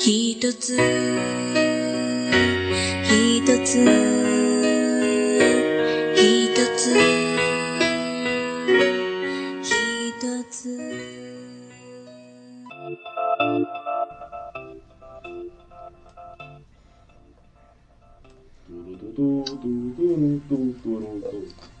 [0.00, 0.76] 一つ
[3.04, 3.78] 一つ
[6.14, 6.94] 一つ
[9.62, 11.16] 一つ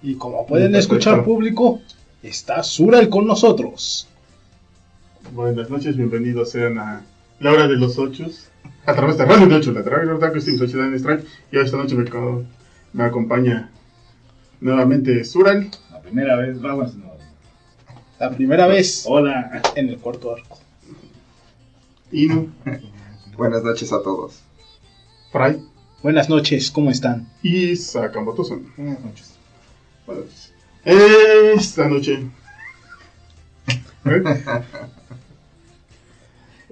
[0.02, 1.80] Y como pueden escuchar público,
[2.22, 4.06] está Sural con nosotros.
[5.34, 7.04] Buenas noches, bienvenidos sean a
[7.41, 8.47] la hora de los ochos.
[8.85, 11.25] A través de Radio de Ocho, la radio de Steve Sociedad Strike.
[11.51, 12.05] Y esta noche me,
[12.93, 13.69] me acompaña
[14.59, 15.69] nuevamente Sural.
[15.91, 16.95] La primera vez, vamos.
[16.95, 17.11] No.
[18.19, 19.61] La primera vez Hola.
[19.75, 20.59] en el cuarto arco.
[22.11, 22.51] Inu,
[23.37, 24.41] Buenas noches a todos.
[25.31, 25.63] Fry
[26.03, 27.27] Buenas noches, ¿cómo están?
[27.41, 28.71] y Sakamoto-san.
[28.75, 29.35] Buenas noches.
[30.05, 30.53] Buenas noches.
[30.83, 32.27] Esta noche.
[34.05, 34.43] ¿eh?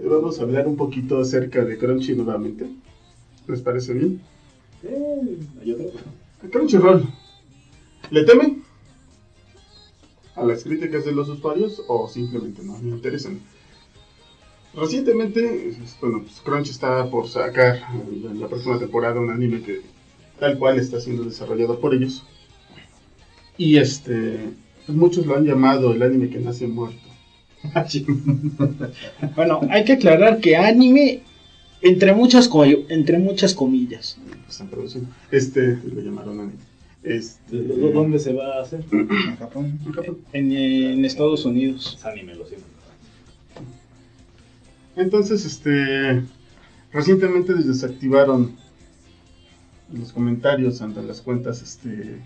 [0.02, 2.70] Vamos a hablar un poquito acerca de Crunchy nuevamente.
[3.48, 4.22] ¿Les parece bien?
[4.84, 5.92] Eh, ¿Hay otro?
[6.50, 7.06] Crunchyroll.
[8.10, 8.64] ¿Le temen?
[10.36, 13.40] ¿A las críticas de los usuarios o simplemente no le interesan?
[14.74, 19.82] Recientemente, bueno, pues Crunchy está por sacar en la próxima temporada un anime que
[20.40, 22.24] tal cual está siendo desarrollado por ellos.
[23.58, 24.52] Y este,
[24.88, 27.09] muchos lo han llamado el anime que nace muerto.
[29.36, 31.22] Bueno, hay que aclarar que anime,
[31.82, 34.18] entre muchas, co- entre muchas comillas.
[35.32, 36.58] Este, lo llamaron anime.
[37.04, 38.84] Este, ¿Dó- ¿Dónde se va a hacer?
[38.92, 39.08] En
[39.38, 39.80] Japón.
[39.86, 40.18] en Japón.
[40.34, 41.96] En, en Estados Unidos.
[41.98, 42.66] Es anime, lo siento.
[44.96, 46.24] Entonces, este.
[46.92, 48.56] Recientemente desactivaron
[49.94, 52.18] los comentarios ante las cuentas este,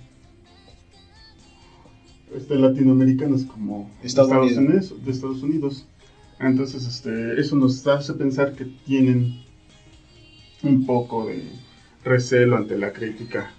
[2.36, 4.58] este latinoamericanas como Estados Unidos.
[4.58, 5.86] Unidos, de Estados Unidos.
[6.40, 9.44] Entonces, este, eso nos hace pensar que tienen
[10.64, 11.44] un poco de
[12.04, 13.54] recelo ante la crítica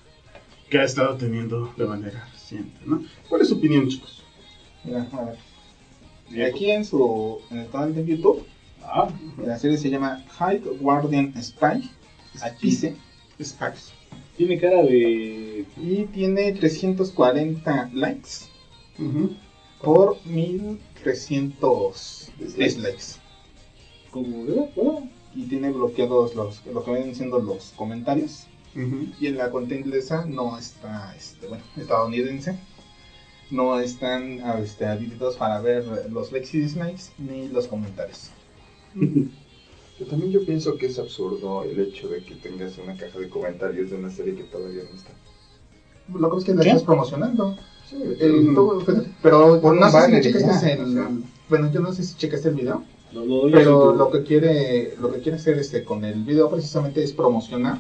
[0.69, 3.03] que ha estado teniendo de manera reciente, ¿no?
[3.29, 4.23] ¿Cuál es su opinión, chicos?
[4.85, 6.45] Mira, a ver.
[6.47, 8.45] Aquí en su en el canal de YouTube,
[8.87, 11.91] Ah, la serie se llama High Guardian Spy.
[12.37, 12.95] Spice.
[13.43, 13.93] Spice.
[14.37, 15.65] tiene cara de.
[15.77, 18.54] Y tiene 340 likes
[18.99, 19.35] Ujú.
[19.83, 23.19] por 1300 dislikes.
[24.11, 24.45] Como.
[24.75, 28.47] Bueno, Y tiene bloqueados los, lo que vienen siendo los comentarios.
[29.21, 32.59] Y en la cuenta inglesa no está, este, bueno, estadounidense,
[33.51, 38.31] no están este, habilitados para ver los likes y dislikes ni los comentarios.
[39.99, 43.29] Yo también yo pienso que es absurdo el hecho de que tengas una caja de
[43.29, 45.13] comentarios de una serie que todavía no está.
[46.13, 47.57] Lo que es que la estás promocionando.
[47.89, 48.83] Sí, El- todo-
[49.23, 52.85] pero Pon no sé si checaste el, bueno, yo no sé si checaste el video,
[53.53, 57.79] pero lo que quiere, lo que quiere hacer este con el video precisamente es promocionar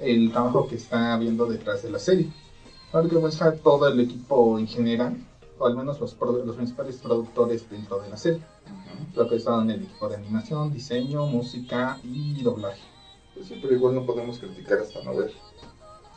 [0.00, 2.28] el trabajo que está habiendo detrás de la serie.
[2.90, 5.16] Porque muestra todo el equipo en general,
[5.58, 8.40] o al menos los, los principales productores dentro de la serie.
[9.14, 12.82] Lo que está en el equipo de animación, diseño, música y doblaje.
[13.34, 15.32] Pues sí, pero igual no podemos criticar hasta no ver.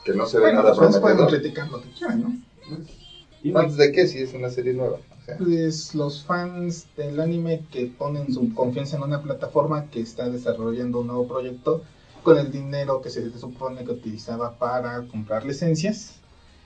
[0.03, 1.29] Que no se ve Bueno, nada pueden prometedor.
[1.29, 2.33] criticar lo que quieran, ¿no?
[2.63, 3.06] Tiene-
[3.51, 4.07] ¿Fans de qué?
[4.07, 4.97] Si es una serie nueva.
[4.97, 9.99] O sea, Pues los fans del anime que ponen su confianza en una plataforma que
[9.99, 11.81] está desarrollando un nuevo proyecto
[12.23, 16.19] con el dinero que se supone que utilizaba para comprar licencias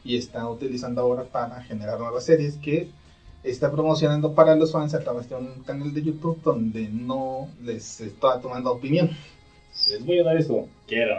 [0.04, 2.90] y está utilizando ahora para generar nuevas series que
[3.44, 8.02] está promocionando para los fans a través de un canal de YouTube donde no les
[8.02, 9.10] está tomando opinión.
[9.90, 10.68] Les voy a dar esto.
[10.88, 11.16] Quiero.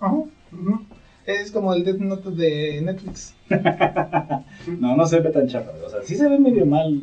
[0.00, 0.28] Ujú.
[1.26, 3.34] Es como el Death Note de Netflix.
[4.78, 5.70] No, no se ve tan chafa.
[5.84, 7.00] O sea, sí se ve medio mal.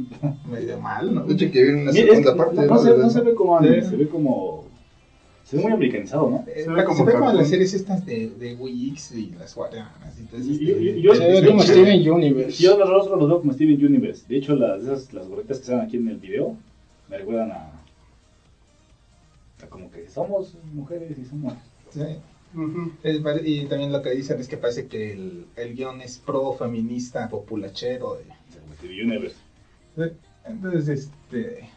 [0.50, 1.24] Medio mal, ¿no?
[1.24, 2.56] de hecho que viene una Mira, segunda es- parte.
[2.56, 2.68] no, ¿no?
[2.74, 4.66] no se, no se ve como anime, se ve como.
[5.44, 6.46] Se ve muy americanizado, ¿no?
[6.48, 7.38] Eh, Se ve como se ve como cartoon.
[7.38, 9.58] las series estas de, de Wix y las
[10.52, 10.80] estilo.
[10.80, 11.62] y- yo- Se ve como.
[11.64, 12.64] Steven Universe.
[12.64, 14.26] Yo los rostros los veo como Steven Universe.
[14.30, 16.56] De hecho, las, esas, las gorritas que están aquí en el video
[17.10, 17.72] me recuerdan a.
[19.64, 21.54] a como que somos mujeres y somos.
[21.90, 22.02] Sí.
[23.04, 26.54] Es Y también lo que dicen es que parece que el, el guion es pro
[26.54, 28.16] feminista, populachero.
[28.16, 28.26] de-
[29.96, 30.14] de-
[30.46, 31.70] entonces, este.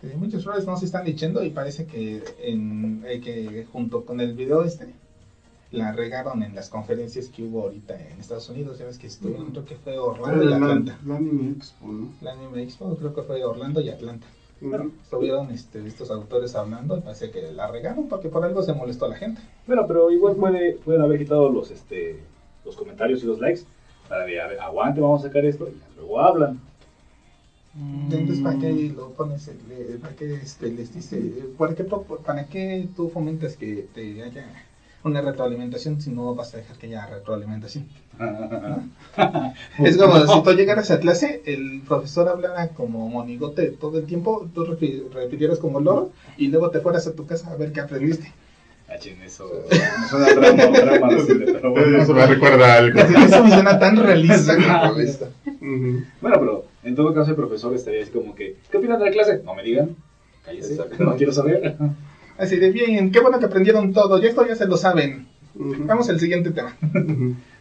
[0.00, 4.20] que muchos roles no se están diciendo y parece que, en, eh, que junto con
[4.20, 4.94] el video este
[5.72, 8.78] la regaron en las conferencias que hubo ahorita en Estados Unidos.
[8.78, 10.98] Ya ves que estuvieron, creo que fue Orlando y La- Atlanta.
[11.06, 12.12] la Anime Expo, ¿no?
[12.22, 14.26] La Anime Expo, creo que fue Orlando y Atlanta.
[14.60, 14.92] Ujú.
[15.02, 19.06] Estuvieron este, estos autores hablando y parece que la regaron porque por algo se molestó
[19.06, 19.40] a la gente.
[19.66, 22.16] Bueno, pero igual puede, pueden haber quitado los, este,
[22.64, 23.62] los comentarios y los likes
[24.08, 26.60] para de, a ver, aguante, vamos a sacar esto y luego hablan.
[27.74, 29.46] Entonces, ¿para qué lo pones?
[29.48, 31.16] eh, ¿Para qué este, les dice?
[31.56, 34.52] ¿Para qué, ¿Para qué tú fomentas que te haya
[35.04, 37.86] una retroalimentación si no vas a dejar que haya retroalimentación?
[39.84, 44.48] Es como si tú llegaras a clase, el profesor hablara como monigote todo el tiempo,
[44.54, 47.80] tú repi- repitieras como loro y luego te fueras a tu casa a ver qué
[47.80, 48.32] aprendiste.
[48.88, 48.94] Ah,
[49.24, 49.48] eso
[50.00, 51.98] me suena a drama, pero bueno.
[52.02, 52.98] Eso me recuerda a algo.
[53.00, 55.28] Eso me suena tan realista.
[56.20, 59.10] Bueno, pero en todo caso el profesor estaría así como que, ¿qué opinan de la
[59.12, 59.40] clase?
[59.44, 59.94] No me digan,
[60.44, 61.74] cállese, no quiero saber.
[62.36, 65.26] Así de bien, qué bueno que aprendieron todo, ya esto ya se lo saben.
[65.54, 66.74] Vamos al siguiente tema.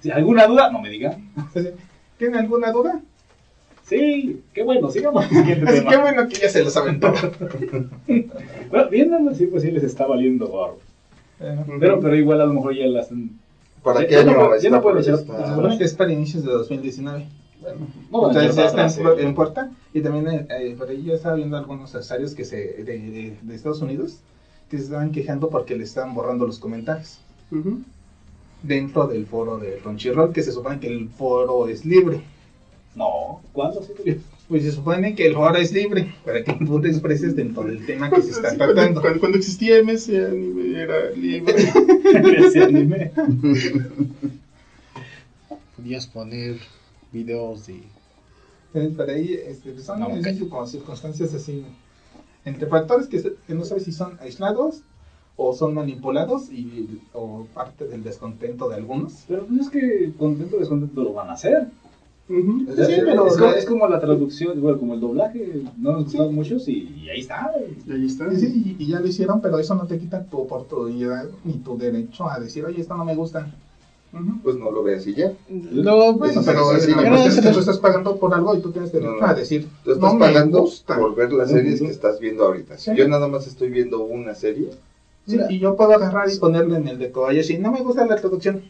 [0.01, 1.30] Si alguna duda, no me digan.
[2.18, 3.01] ¿Tienen alguna duda?
[3.84, 7.13] Sí, qué bueno, sigamos siguiente que bueno que ya se lo saben todo.
[8.69, 10.78] Bueno, viéndolo así, pues sí les está valiendo gorro.
[11.40, 13.10] Eh, Pero, pero igual a lo mejor ya las.
[13.84, 15.94] ¿Para qué no año puede- ya no puede por echar- esta- Se supone que es
[15.94, 17.25] para inicios de 2019.
[18.12, 19.22] No van a Entonces ya está en, eh.
[19.24, 19.72] en puerta.
[19.94, 23.38] Y también eh, eh, por ahí yo estaba viendo algunos usuarios que se, de, de-
[23.42, 24.19] de Estados Unidos
[24.69, 27.19] que se estaban quejando porque le estaban borrando los comentarios
[27.51, 27.80] Ujú.
[28.63, 32.21] Dentro del foro de Crunchyroll, que se supone que el foro es libre.
[32.95, 33.81] No, ¿cuándo?
[33.83, 34.23] Sí, tuvieron?
[34.47, 37.85] Pues se supone que el foro es libre para que tú te expreses dentro del
[37.85, 39.00] tema que se está Sí, tratando.
[39.01, 41.56] cuando- cuando existía MS anime era libre.
[42.47, 43.11] Ese anime.
[45.75, 46.57] Podías poner
[47.12, 47.81] videos de.
[48.73, 51.63] Eh, Por ahí este, pues, son No, circunstancias así,
[52.45, 54.81] entre factores que, se- que no sabes si son aislados
[55.41, 59.24] o son manipulados y, o parte del descontento de algunos.
[59.27, 61.68] Pero no es que contento o descontento lo van a hacer.
[62.27, 62.36] Sí,
[63.06, 65.63] pero- es, como, es como la traducción, igual como el doblaje.
[65.77, 67.51] No nos gustaron muchos y, y ahí está.
[67.88, 68.30] Y ahí está.
[68.36, 71.77] Sí, y, y ya lo hicieron, pero eso no te quita tu oportunidad ni tu
[71.77, 73.47] derecho a decir, oye, esto no me gusta.
[74.44, 75.31] Pues no lo veas y ya.
[75.71, 78.59] Lo, Bueno, Sí, pero sí, sí, la es que tú estás pagando por algo y
[78.62, 79.25] tú tienes derecho No, no.
[79.27, 80.97] a decir, Tú estás no me pagando gusta.
[80.97, 82.77] por ver las series que estás viendo ahorita.
[82.77, 82.97] Si Sí.
[82.97, 84.69] yo nada más estoy viendo una serie,
[85.29, 88.15] Sí, y yo puedo agarrar y ponerle en el de Kobayashi, no me gusta la
[88.15, 88.61] traducción.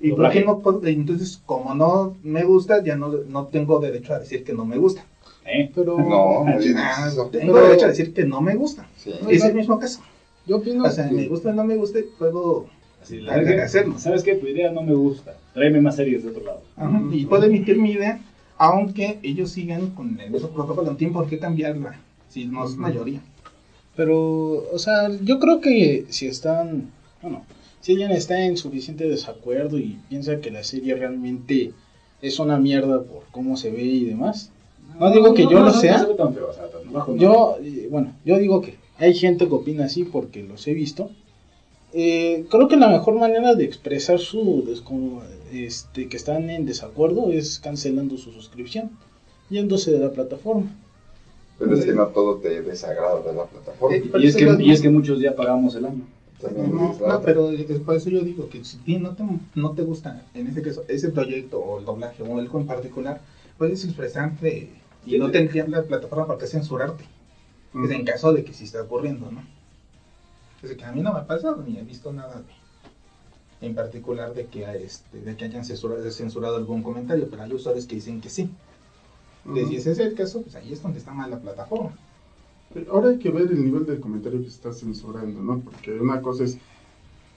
[0.00, 0.84] ¿Y por qué no puedo?
[0.86, 4.76] Entonces, como no me gusta, ya no, no tengo derecho a decir que no me
[4.78, 5.04] gusta.
[5.44, 5.70] ¿eh?
[5.74, 7.26] pero no, no Ah, eso.
[7.30, 8.86] tengo Pero- derecho a decir que no me gusta.
[8.96, 9.12] Sí.
[9.28, 10.00] Es el mismo caso.
[10.46, 12.66] yo opino O sea, que- me gusta o no me gusta, puedo...
[13.02, 13.96] Así, que hacerlo.
[13.98, 14.34] ¿Sabes qué?
[14.34, 15.36] Tu idea no me gusta.
[15.54, 16.62] Tráeme más series de otro lado.
[16.76, 18.20] Ajá, Y puedo emitir mi idea,
[18.58, 20.90] aunque ellos sigan con el mismo protocolo.
[20.90, 23.20] No tienen por qué cambiarla, si no es mayoría.
[23.96, 26.90] Pero, o sea, yo creo que si están,
[27.22, 27.44] bueno,
[27.80, 31.72] si alguien está en suficiente desacuerdo y piensa que la serie realmente
[32.20, 34.50] es una mierda por cómo se ve y demás,
[35.00, 35.98] no digo que yo lo sea.
[35.98, 36.64] No se ve tan feo, o sea,
[37.16, 41.10] yo, eh, bueno, yo digo que hay gente que opina así porque los he visto.
[41.92, 44.64] Eh, creo que la mejor manera de expresar su
[45.52, 48.90] este, que están en desacuerdo es cancelando su suscripción,
[49.48, 50.74] yéndose de la plataforma.
[51.58, 53.96] Pero es que no todo te desagrada de la plataforma.
[53.96, 56.06] Y es, que, y es que muchos ya pagamos el año.
[56.40, 59.24] También No, no, pero es por eso yo digo que si ti no te,
[59.54, 63.22] no te gusta, en este caso, ese proyecto o el doblaje o algo en particular,
[63.56, 64.70] puedes expresarte
[65.06, 67.04] y no tendrían la plataforma para qué censurarte.
[67.84, 69.42] Es en caso de que sí está ocurriendo, ¿no?
[70.62, 74.34] Es que a mí no me ha pasado ni he visto nada de, en particular
[74.34, 78.20] de que, este, de que hayan censurado, censurado algún comentario, pero hay usuarios que dicen
[78.20, 78.50] que sí.
[79.48, 81.92] Entonces, si ese es el caso, pues ahí es donde está mal la plataforma.
[82.90, 85.60] Ahora hay que ver el nivel del comentario que se está censurando, ¿no?
[85.60, 86.58] Porque una cosa es,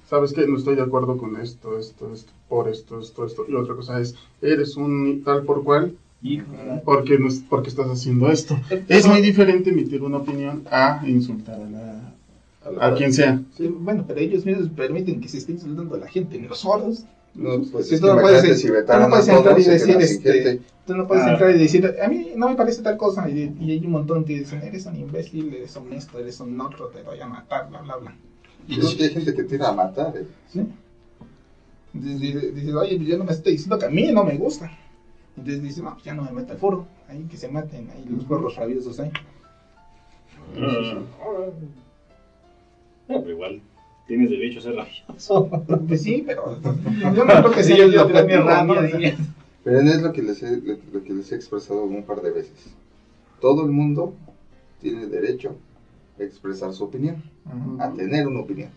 [0.09, 0.45] ¿sabes qué?
[0.47, 3.45] No estoy de acuerdo con esto, esto, esto, por esto, esto, esto.
[3.47, 6.43] Y otra cosa es, eres un tal por cual, Hijo,
[6.83, 8.59] porque, no, es- porque estás haciendo esto.
[8.89, 13.41] Es muy diferente emitir una opinión a insultar a, la, a quien sea.
[13.55, 16.61] Sí, bueno, pero ellos mismos permiten que se esté insultando a la gente en los
[16.63, 17.05] foros.
[17.35, 19.97] No, pues Sí, es tú que no puedes- si tú no puedes entrar y decir,
[19.99, 20.61] este, gente.
[20.85, 21.31] Tú no puedes Ah.
[21.33, 23.29] entrar y decir, a mí no me parece tal cosa.
[23.29, 26.59] Y, y hay un montón que dicen, eres un imbécil, eres un esto, eres un
[26.59, 28.15] otro, te voy a matar, bla, bla, bla.
[28.67, 30.25] Y es que hay gente que tira a matar, ¿eh?
[30.51, 30.61] ¿Sí?
[31.93, 34.71] Dices, oye, yo no me estoy diciendo que a mí no me gusta.
[35.37, 36.87] Entonces dice, no, pues ya no me meto al foro.
[37.07, 39.11] Ahí que se maten, ahí los perros rabiosos ahí.
[40.57, 40.67] No,
[43.07, 43.61] pero igual
[44.09, 45.49] tienes derecho a ser rabioso.
[45.87, 46.59] Pues sí, pero
[47.15, 48.79] yo no creo que sea Sí, el yo tenía mi objetivo, ramo ¿no?
[48.81, 48.91] O ahí.
[48.91, 49.17] sea,
[49.63, 50.57] Pero es lo que, les he,
[50.91, 52.73] lo que les he expresado un par de veces.
[53.39, 54.13] Todo el mundo
[54.81, 55.55] tiene derecho
[56.19, 57.23] a expresar su opinión,
[57.79, 58.71] a tener una opinión.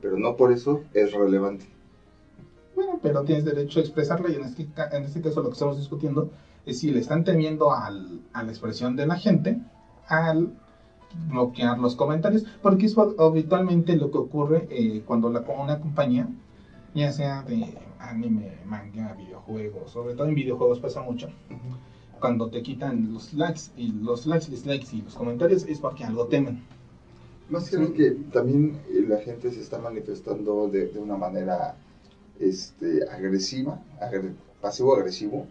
[0.00, 1.64] Pero no por eso es relevante.
[2.76, 5.54] Bueno, pero tienes derecho a expresarla y en este, ca- en este caso lo que
[5.54, 6.30] estamos discutiendo
[6.66, 9.58] es si le están temiendo al, a la expresión de la gente
[10.08, 10.52] al
[11.28, 16.28] bloquear los comentarios, porque es habitualmente lo que ocurre eh, cuando la, una compañía,
[16.94, 21.28] ya sea de anime, manga, videojuegos, sobre todo en videojuegos pasa mucho,
[22.20, 26.26] cuando te quitan los likes y los likes, dislikes y los comentarios es porque algo
[26.26, 26.58] temen.
[27.48, 31.76] Más que nada que también eh, la gente se está manifestando de, de una manera
[32.38, 35.46] este, agresiva, agre- pasivo-agresivo,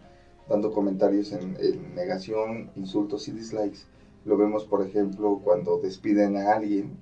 [0.48, 3.86] dando comentarios en, en negación, insultos y dislikes.
[4.24, 6.96] Lo vemos, por ejemplo, cuando despiden a alguien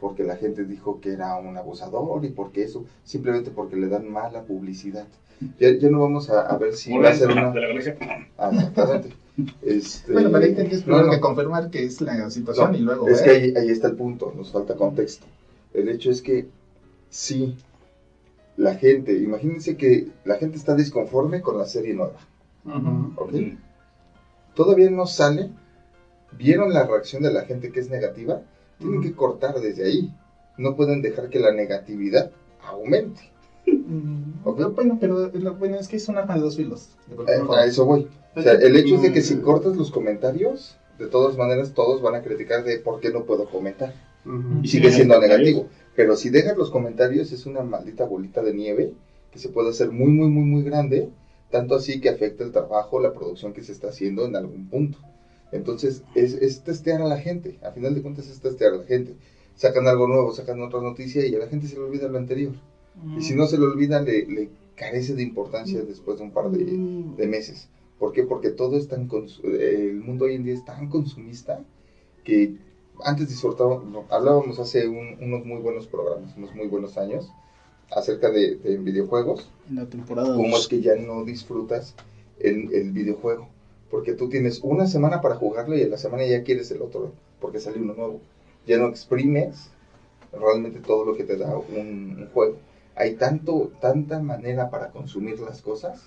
[0.00, 4.10] porque la gente dijo que era un abusador y porque eso, simplemente porque le dan
[4.10, 5.06] mala publicidad.
[5.60, 7.50] Ya, ya no vamos a, a ver si va a ser una...
[7.50, 7.96] de la colección.
[8.36, 9.10] Ah, exactamente.
[9.62, 13.08] Este, Bueno, para ahí tendrías no, que confirmar que es la situación No, y luego
[13.08, 15.24] es que ahí, ahí está el punto, nos falta contexto.
[15.72, 16.48] El hecho es que
[17.08, 17.56] sí,
[18.56, 22.18] la gente, imagínense que la gente está disconforme con la serie nueva,
[22.64, 23.12] Ujú.
[23.16, 23.32] ¿ok?
[23.32, 23.56] Mm.
[24.54, 25.50] Todavía no sale,
[26.36, 28.42] vieron la reacción de la gente que es negativa,
[28.78, 30.12] tienen que cortar desde ahí.
[30.58, 32.30] No pueden dejar que la negatividad
[32.62, 33.32] aumente.
[33.66, 34.42] Mm.
[34.44, 36.90] Bueno, pero lo bueno es que es un arma de dos filos.
[37.08, 38.08] de Eh, a eso voy.
[38.34, 42.02] O sea, el hecho es de que si cortas los comentarios, de todas maneras todos
[42.02, 43.94] van a criticar de por qué no puedo comentar.
[44.62, 45.66] Y sigue siendo negativo.
[45.96, 48.92] Pero si dejas los comentarios es una maldita bolita de nieve
[49.32, 51.08] que se puede hacer muy, muy, muy, muy grande,
[51.50, 54.98] tanto así que afecta el trabajo, la producción que se está haciendo en algún punto.
[55.52, 58.84] Entonces es, es testear a la gente, a final de cuentas es testear a la
[58.84, 59.14] gente.
[59.56, 62.54] Sacan algo nuevo, sacan otra noticia y a la gente se le olvida lo anterior.
[63.14, 66.50] Y si no se le olvida, le, le carece de importancia después de un par
[66.50, 66.80] de,
[67.16, 67.68] de meses.
[67.98, 68.24] ¿Por qué?
[68.24, 71.62] Porque todo es tan cons- el mundo hoy en día es tan consumista
[72.24, 72.54] que
[73.04, 77.28] antes disfrutábamos, no, hablábamos hace un- unos muy buenos programas, unos muy buenos años,
[77.90, 81.94] acerca de, de videojuegos, En la temporada cómo es que ya no disfrutas
[82.40, 83.48] el, el videojuego.
[83.92, 87.12] Porque tú tienes una semana para jugarlo y en la semana ya quieres el otro,
[87.38, 88.22] porque sale uno nuevo.
[88.66, 89.68] Ya no exprimes
[90.32, 92.56] realmente todo lo que te da un, juego.
[92.94, 96.02] Hay tanto, tanta manera para consumir las cosas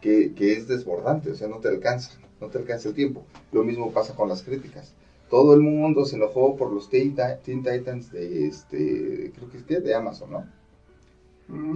[0.00, 3.24] que, que es desbordante, o sea, no te alcanza, no te alcanza el tiempo.
[3.50, 4.94] Lo mismo pasa con las críticas.
[5.28, 9.82] Todo el mundo se enojó por los Teen, Teen Titans de, este, creo que es
[9.82, 10.46] de Amazon, ¿no?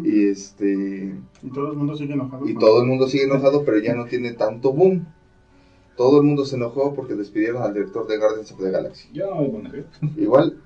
[0.04, 2.48] Y este, Y todo el mundo sigue enojado.
[2.48, 5.06] y con- todo el mundo sigue enojado, pero ya no tiene tanto boom.
[5.96, 9.08] Todo el mundo se enojó porque despidieron al director de Guardians of the Galaxy.
[9.12, 9.84] Yo no me
[10.16, 10.56] Igual,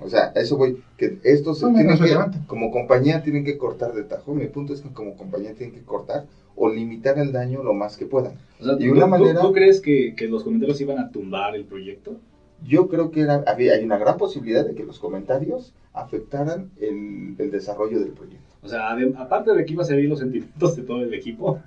[0.00, 4.02] o sea, eso voy, que estos No, tienen que, como compañía tienen que cortar de
[4.02, 4.34] tajo.
[4.34, 6.24] Mi punto es que como compañía tienen que cortar
[6.56, 8.32] o limitar el daño lo más que puedan.
[8.60, 11.10] O sea, Y ¿tú, una tú- manera- ¿tú crees que, que los comentarios iban a
[11.10, 12.16] tumbar el proyecto?
[12.62, 17.34] Yo creo que era- había, hay una gran posibilidad de que los comentarios afectaran el,
[17.38, 18.54] el desarrollo del proyecto.
[18.62, 21.60] O sea, adem- aparte de que iba a servir los sentimientos de todo el equipo.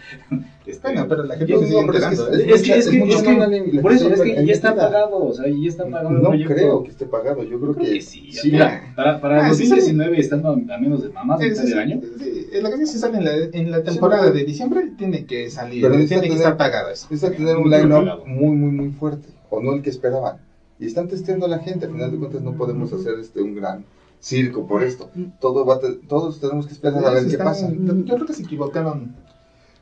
[0.66, 2.20] este, Bueno, pero la gente se digo, pero es que es-.
[2.20, 5.32] Es que, es que, es que- por eso, es se que ya está pagado, o
[5.32, 6.54] sea, ya está pagado el No proyecto.
[6.54, 8.32] creo que esté pagado, yo creo, Creo que, que sí.
[8.32, 8.50] sí.
[8.50, 11.68] Mira, para, para Ah, el sí, 2019, estando a menos de mamás Sí, mitad sí,
[11.68, 12.60] del sí, año, sí, sí.
[12.60, 15.82] La canción si sale en la, en la temporada pero- de diciembre, tiene que salir,
[15.82, 17.06] Pero tiene que tener- estar pagado eso.
[17.10, 18.26] Necesita tener un line-up pagado.
[18.26, 20.38] muy, muy, muy fuerte, o no el que esperaban.
[20.78, 23.54] Y están testeando a la gente, al final de cuentas no podemos hacer este un
[23.54, 23.84] gran
[24.20, 25.10] circo por esto.
[25.40, 27.70] Todo va te- todos tenemos que esperar a ver qué pasa.
[27.70, 29.14] Yo creo que se equivocaron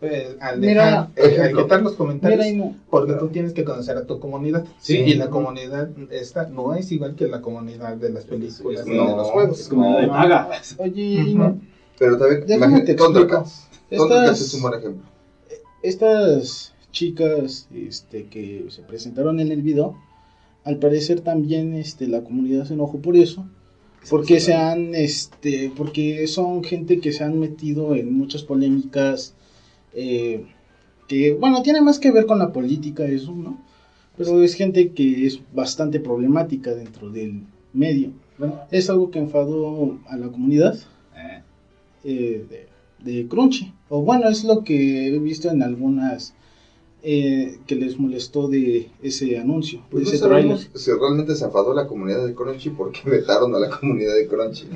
[0.00, 2.38] eh, al, Mira, dejar, eh, al quitar los comentarios.
[2.46, 4.64] Mira, no- Porque tú tienes que conocer a tu comunidad.
[4.80, 4.96] Sí.
[4.98, 9.10] Y la comunidad esta no es igual que la comunidad de las películas ni No,
[9.10, 9.60] de los juegos.
[9.60, 10.12] es como de No.
[10.12, 10.50] paga.
[10.78, 11.60] Oye, y no-
[11.98, 15.02] Pero también, imagínate, Estas- es un buen ejemplo.
[15.82, 19.96] estas chicas este, que se presentaron en el video,
[20.64, 23.46] al parecer también este, la comunidad se enojó por eso,
[24.10, 29.34] porque se han, este, porque son gente que se han metido en muchas polémicas,
[29.94, 30.44] eh,
[31.08, 33.58] que, bueno, tiene más que ver con la política eso, ¿no?
[34.16, 38.12] Pero es gente que es bastante problemática dentro del medio.
[38.36, 40.76] Bueno, Es algo que enfadó a la comunidad
[41.16, 41.42] eh,
[42.04, 43.72] eh, de, de Crunchy.
[43.88, 46.34] O bueno, es lo que he visto en algunas
[47.02, 50.58] eh, que les molestó de ese anuncio, Pues de no ese trailer.
[50.58, 54.26] sabemos si realmente se enfadó la comunidad de Crunchy porque vetaron a la comunidad de
[54.26, 54.66] Crunchy.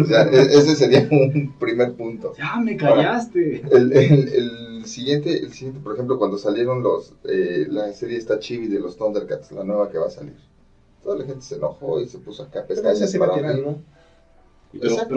[0.00, 2.32] O sea, e- ese sería un primer punto.
[2.36, 3.62] ya me callaste.
[3.70, 8.38] El, el- el siguiente, el siguiente, por ejemplo, cuando salieron los, eh, la serie esta
[8.38, 10.36] chibi de los Thundercats, la nueva que va a salir.
[11.02, 13.32] Toda la gente se enojó y se puso acá a Pero pescar se pero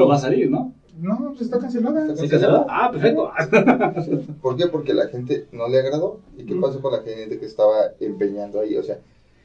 [0.07, 0.73] va a salir, ¿no?
[0.95, 2.15] No, pues está cancelada.
[2.15, 2.65] ¿Se canceló?
[2.69, 3.31] Ah, perfecto.
[4.41, 4.67] ¿Por qué?
[4.67, 6.19] Porque la gente no le agradó.
[6.37, 6.61] ¿Y qué Mm.
[6.61, 8.75] pasó con la gente que estaba empeñando ahí?
[8.77, 8.99] O sea,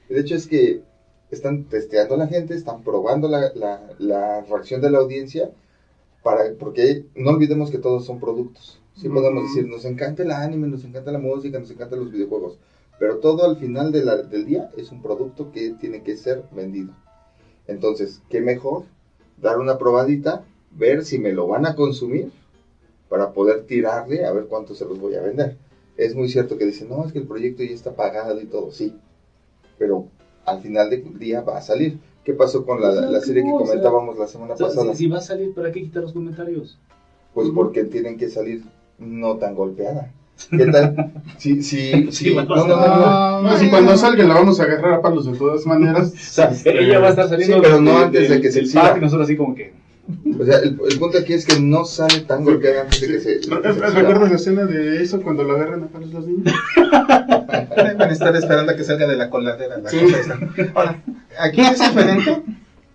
[0.08, 0.82] el hecho es que
[1.30, 5.50] están testeando a la gente, están probando la, la, la reacción de la audiencia,
[6.22, 8.80] para, porque no olvidemos que todos son productos.
[8.94, 9.48] Sí podemos Ujú.
[9.48, 12.58] decir, nos encanta el anime, nos encanta la música, nos encantan los videojuegos,
[12.98, 16.44] pero todo al final de la- del día es un producto que tiene que ser
[16.50, 16.92] vendido.
[17.66, 18.84] Entonces, ¿qué mejor?
[19.36, 20.42] Dar una probadita,
[20.78, 22.30] ver si me lo van a consumir
[23.08, 25.56] para poder tirarle a ver cuánto se los voy a vender.
[25.96, 28.70] Es muy cierto que dicen, no, es que el proyecto ya está pagado y todo,
[28.70, 28.94] sí.
[29.78, 30.06] Pero
[30.44, 31.98] al final del día va a salir.
[32.24, 34.54] ¿Qué pasó con la, O sea, la serie que no, o sea, comentábamos la semana
[34.54, 34.92] O sea, pasada?
[34.92, 36.78] si, si va a salir, ¿para qué quitar los comentarios?
[37.34, 38.62] Pues porque tienen que salir
[38.98, 40.12] no tan golpeada.
[40.50, 41.12] ¿Qué tal?
[41.38, 41.60] Sí,
[42.34, 46.12] No, no, no, si cuando salga la vamos a agarrar a palos de todas maneras.
[46.12, 48.62] O sea, ella va a estar saliendo sí, pero no de- antes de que se
[48.74, 49.72] parque, nosotros así como que...
[50.40, 53.20] O sea, el, el punto aquí es que no sale tan golpeada antes de que
[53.20, 53.40] se.
[53.48, 56.52] ¿No- ¿Recuerdas la escena de eso cuando lo agarran a palos los niños?
[56.76, 59.78] Van a estar esperando a que salga de la coladera.
[59.78, 59.98] La Sí.
[60.74, 61.02] Ahora,
[61.38, 62.42] aquí es diferente.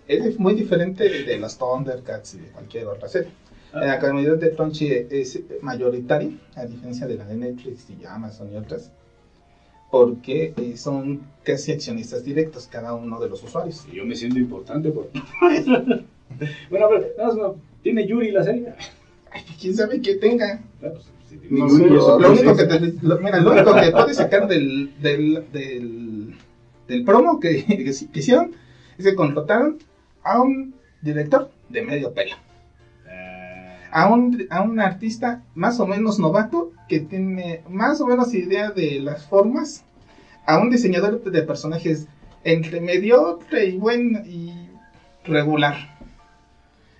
[0.07, 3.29] Es muy diferente de los Thundercats y de cualquier otra serie.
[3.73, 8.57] La comunidad de Crunchy es mayoritaria, a diferencia de la de Netflix y Amazon y
[8.57, 8.91] otras,
[9.91, 13.83] porque eh, son casi accionistas directos cada uno de los usuarios.
[13.91, 15.09] Y yo me siento importante por...
[16.69, 18.73] bueno, pero nada más, no, ¿tiene Yuri la serie?
[19.31, 20.59] Ay, ¿Quién sabe qué tenga?
[20.83, 21.05] Ah, pues,
[21.49, 25.43] No sé, Lo único que, te- lo, mira, lo único que puedes sacar del, del,
[25.51, 26.35] del,
[26.87, 28.51] del promo que, que hicieron
[28.97, 29.77] es que contrataron
[30.23, 32.35] a un director de medio pelo.
[33.09, 38.33] Eh, a un, a un artista más o menos novato que tiene más o menos
[38.33, 39.83] idea de las formas,
[40.45, 42.07] a un diseñador de personajes
[42.43, 44.53] entre mediocre y buen y
[45.25, 45.92] regular.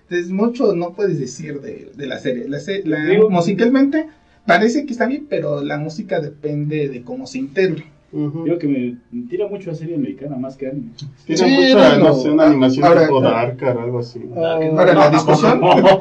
[0.08, 2.48] Entonces mucho no puedes decir de, de la serie.
[2.48, 4.06] La, la- Digo- musicalmente
[4.46, 7.86] parece que está bien, pero la música depende de cómo se integre.
[8.44, 8.96] Digo que me,
[9.28, 10.90] tira mucho la serie americana más que anime.
[11.26, 12.14] Tiene Sí, mucha, bueno, no.
[12.14, 14.20] sé, una animación ahora- tipo Dark o algo así.
[14.36, 15.74] Ah, Ahora, la discusión, No,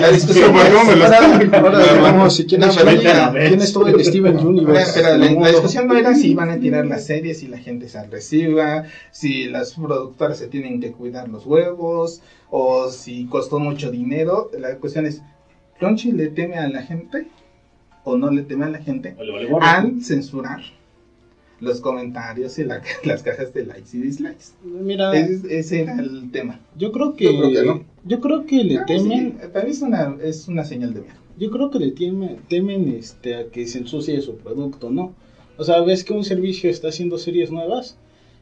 [0.00, 4.92] la, discusión Sí, ¿cómo me lo ahora- si No, tienes todo el Steven Universe.
[5.00, 7.98] pero la, discusión no era si iban a tirar la serie, si la gente se
[7.98, 14.50] agresiva, si las productoras se tienen que cuidar los huevos, o si costó mucho dinero.
[14.58, 15.22] La cuestión es,
[15.78, 17.28] ¿Crunchy le teme a la gente
[18.04, 19.16] o no le teme a la gente
[19.60, 20.60] al censurar
[21.64, 24.52] los comentarios y la- las cajas de likes y dislikes?
[24.64, 26.60] Mira, Es- ese era el tema.
[26.78, 27.84] yo creo que, Yo creo que no.
[28.04, 31.00] yo creo que le Ah, temen, sí, para mí es una, es una señal de
[31.00, 31.14] miedo.
[31.36, 35.14] yo creo que le temen, temen este a que se ensucie su producto, ¿no?
[35.56, 37.96] O sea, ves que un servicio está haciendo series nuevas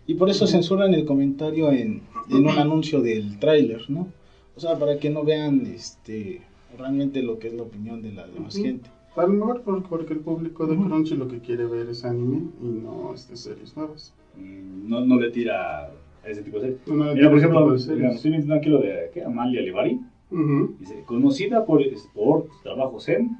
[0.06, 4.08] y por eso censuran el comentario en, en un anuncio del tráiler, ¿no?
[4.56, 6.40] O sea, para que no vean este
[6.78, 8.64] realmente lo que es la opinión de la demás Ujú.
[8.64, 8.90] gente.
[9.14, 12.48] A lo mejor por- porque el público de Crunchy lo que quiere ver es anime
[12.60, 14.14] y no este, series nuevas.
[14.36, 15.84] Mm, No, no le tira
[16.24, 16.88] a ese tipo de series.
[16.88, 19.22] Uno de Mira, por ejemplo, mira, estoy viendo aquí lo de ¿qué?
[19.22, 20.00] Amalia Levari.
[20.30, 20.74] Ujú.
[20.78, 21.82] Dice, conocida por,
[22.14, 23.36] por trabajos en,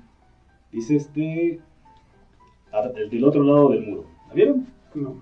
[0.71, 1.59] dice este,
[2.71, 4.05] a- el del otro lado del muro.
[4.29, 4.67] ¿La vieron?
[4.95, 5.15] No.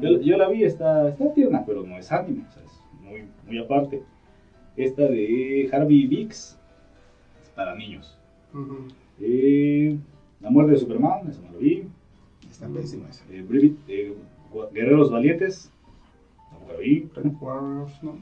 [0.00, 3.24] Yo, yo la vi, está, está tierna, pero no es anime, o sea, es muy,
[3.46, 4.00] muy aparte.
[4.76, 6.56] Esta de Harvey Bix
[7.42, 8.16] es para niños.
[8.54, 8.86] Ujú.
[9.20, 9.96] Eh,
[10.40, 11.84] la muerte de Superman, eso no lo vi.
[12.50, 13.24] Está pésima esa.
[13.30, 13.44] Eh,
[13.88, 14.12] eh,
[14.52, 15.70] Gu- Guerreros Valientes,
[16.50, 17.08] tampoco lo vi.
[17.14, 18.18] Red Warriors, ¿no?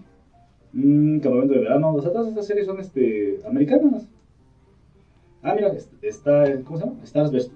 [0.72, 4.06] Mm, Campamento de verano, o sea, todas estas series son este, americanas.
[5.42, 6.96] Ah, mira, est- está, ¿cómo se llama?
[7.04, 7.50] Stars vs.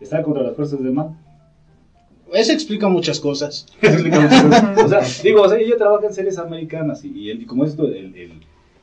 [0.00, 1.16] Está contra las fuerzas del mal.
[2.32, 3.66] Eso explica muchas cosas.
[3.82, 7.64] o sea, digo, o sea, ella trabaja en series americanas y, y el- y como
[7.64, 8.32] esto, el, el,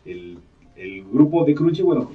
[0.05, 0.37] el,
[0.75, 2.09] el grupo de Crunchy, bueno,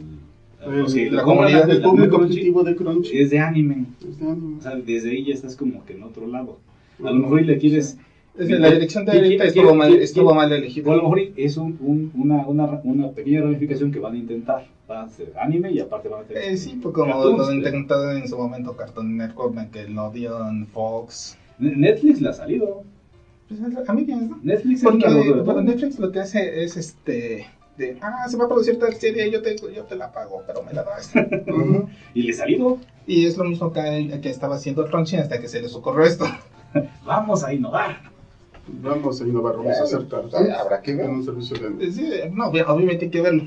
[0.67, 3.87] El- que la comunidad la- El la- público objetivo de Crunchy es de anime.
[4.09, 4.57] es de anime.
[4.59, 6.59] O sea, desde ahí ya estás como que en otro lado.
[7.03, 7.99] A lo mejor y le quieres...
[8.39, 10.55] Es que la dirección de ¿Quién- ahorita estuvo mal, estuvo mal O
[10.93, 14.67] a lo mejor es un, un- una, una, una pequeña ramificación que van a intentar.
[14.87, 16.43] Van a hacer anime y aparte van a tener...
[16.43, 21.39] Eh, sí, pues como cartoons, lo pero- intentado en su momento Cartoon Network, Nickelodeon, Fox.
[21.59, 22.83] Netflix le ha salido.
[23.49, 24.39] Pues a mí bien, ¿no?
[24.43, 25.09] Netflix es Porque
[25.45, 27.47] bueno, Netflix lo que hace es este
[27.77, 30.63] de ah se va a producir tal serie yo te yo te la pago pero
[30.63, 31.13] me la das.
[32.15, 32.79] Y le ha salido.
[33.07, 36.25] y es lo mismo que, que estaba haciendo Crunchy hasta que se les ocurrió esto
[37.05, 38.01] Vamos a innovar.
[38.69, 41.05] Vamos a innovar, vamos a hacer Sí, habrá que ver.
[41.07, 41.91] en un servicio de.
[41.93, 43.45] Sí, no obvi- obviamente hay que verlo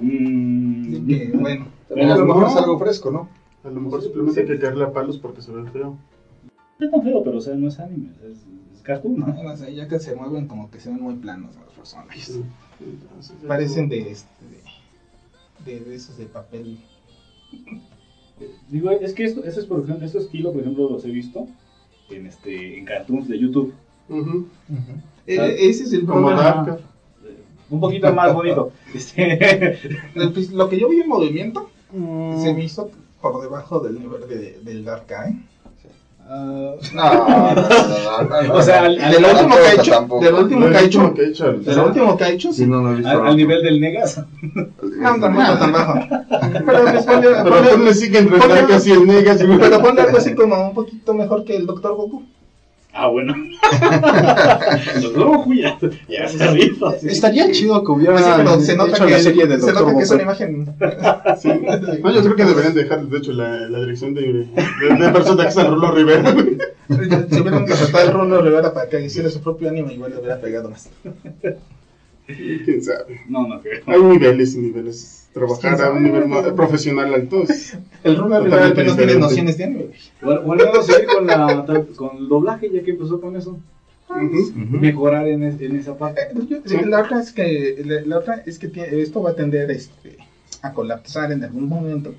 [0.00, 2.48] Mm, Así que, bueno a lo mejor No.
[2.48, 3.28] es algo fresco, ¿no?
[3.62, 5.96] A lo mejor simplemente hay que caerle a palos porque se ve feo.
[6.80, 8.10] No es tan feo, pero o sea, no es anime.
[8.26, 8.44] Es, es
[8.84, 9.24] cartoon,
[9.74, 12.24] ya que se mueven como que se ven muy planos los personajes.
[12.26, 12.44] Sí.
[12.80, 14.28] Entonces, ya parecen de este
[15.64, 16.78] de, de esos de papel.
[18.68, 21.46] Digo, es que esto, ese es por ejemplo, este estilo, por ejemplo, los he visto
[22.10, 23.72] en este en cartoons de YouTube.
[25.26, 26.78] Eh, Ah, ese es el Como problema.
[27.70, 28.72] Un poquito más bonito.
[28.94, 29.72] Este,
[30.14, 32.90] El- lo que yo vi en movimiento Mm, se me hizo
[33.22, 35.38] por debajo del nivel de, del Dark Eye
[36.26, 39.90] Ah, No, no, no, no, no, O sea, al- De lo último que ha hecho,
[39.90, 40.24] Tampoco.
[40.24, 41.52] de lo último que ha hecho, que he hecho.
[41.52, 43.10] de lo último que ha hecho, Sí, no lo he visto.
[43.10, 44.20] Al, al nivel del Negas.
[44.96, 45.94] No, tampoco tan bajo.
[46.66, 50.68] Pero pues ponle, Pero ponle- el casi el negas y pero ponle algo así como
[50.68, 52.22] un poquito mejor que el Doctor Goku.
[52.94, 53.34] Ah, bueno.
[55.02, 55.78] Los ya,
[56.08, 56.96] ya se rifa.
[56.98, 57.08] sí.
[57.08, 59.96] estaría chido que hubiera sí, pero se nota hecho que, la serie de se nota
[59.96, 60.76] que es una imagen.
[61.40, 61.48] Sí.
[62.02, 65.42] No, yo creo que deberían dejar, de hecho, la, la dirección de, de, de persona
[65.42, 66.34] que es el Rulo Rivera.
[66.88, 70.40] Si hubieran contratado al Bruno Rivera para que hiciera su propio anime, igual le hubiera
[70.40, 70.88] pegado más.
[72.26, 73.22] Quién sabe.
[73.28, 73.82] No, no creo.
[73.86, 75.23] Hay niveles y niveles.
[75.34, 77.42] Trabajar a un nivel más- profesional alto.
[77.42, 79.86] es- El Totalmente Rivera apenas tiene nociones de anime.
[80.22, 81.64] Vamos a seguir con, la,
[81.96, 83.58] con el doblaje, ya que empezó con eso.
[84.54, 86.20] Mejorar en, es- en esa parte.
[86.22, 89.30] Eh, yo- sí, La otra es que, la, la otra es que tiene- esto va
[89.30, 90.18] a tender este,
[90.62, 92.14] a colapsar en algún momento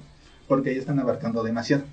[0.48, 1.84] porque ya están abarcando demasiado.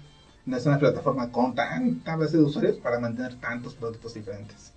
[0.45, 4.73] No es una plataforma con tanta base de usuarios para mantener tantos productos diferentes.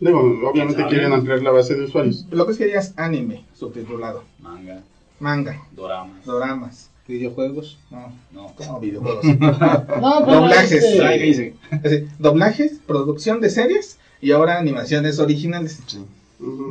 [0.00, 0.20] Digo,
[0.50, 2.26] obviamente quieren ampliar la base de usuarios.
[2.30, 4.82] Lo que es que ya es anime subtitulado, Manga,
[5.22, 6.24] manga, doramas.
[6.24, 7.78] doramas, Videojuegos.
[7.90, 8.52] no, No.
[8.56, 9.24] como videojuegos.
[10.00, 10.82] No, Doblajes.
[10.82, 15.80] este, doblajes, producción de series y ahora animaciones originales.
[15.94, 16.06] Ujú.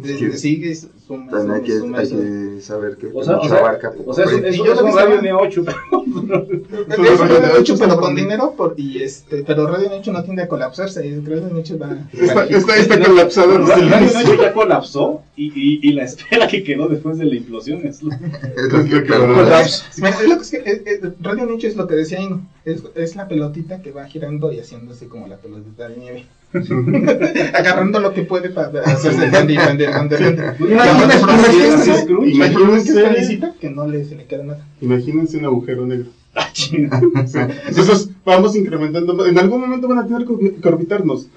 [0.01, 3.60] Desde sigue su, su, También hay que, hay saber que O sea, mucho o sea,
[3.60, 3.93] abarca.
[4.05, 5.63] o sea, es, yo un radio estaba- de 8.
[5.63, 9.89] Todo Eso Radio Radio Nicho Nicho, está pero con dinero, por, y este, pero Radio
[10.12, 11.97] no tiende a colapsarse, y Radio va...
[12.13, 14.07] Está, está, está colapsado desde el Radio.
[14.13, 18.01] Nacho ya colapsó y, y, y la espera que quedó después de la implosión es
[18.03, 18.12] lo-
[18.57, 19.34] es lo que- Claro.
[19.34, 19.84] Colapso.
[19.97, 22.45] Mira, es lo que es que, eh, eh, Radio Nicho es lo que decía Ino,
[22.65, 26.25] es, es la pelotita que va girando y haciéndose como la pelotita de nieve.
[27.54, 29.88] Agarrando lo que puede para hacerse grande y grande,
[32.26, 34.68] Imagínense- que no le, se le queda nada.
[34.82, 36.10] Imagínense un agujero negro.
[36.34, 36.48] Ah.
[37.68, 39.26] Entonces vamos incrementando.
[39.26, 41.28] En algún momento van a tener que orbitarnos.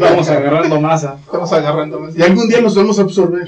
[0.00, 1.18] Vamos agarrando masa.
[1.24, 2.16] Estamos agarrando más.
[2.16, 3.46] Y algún día los vamos a absorber.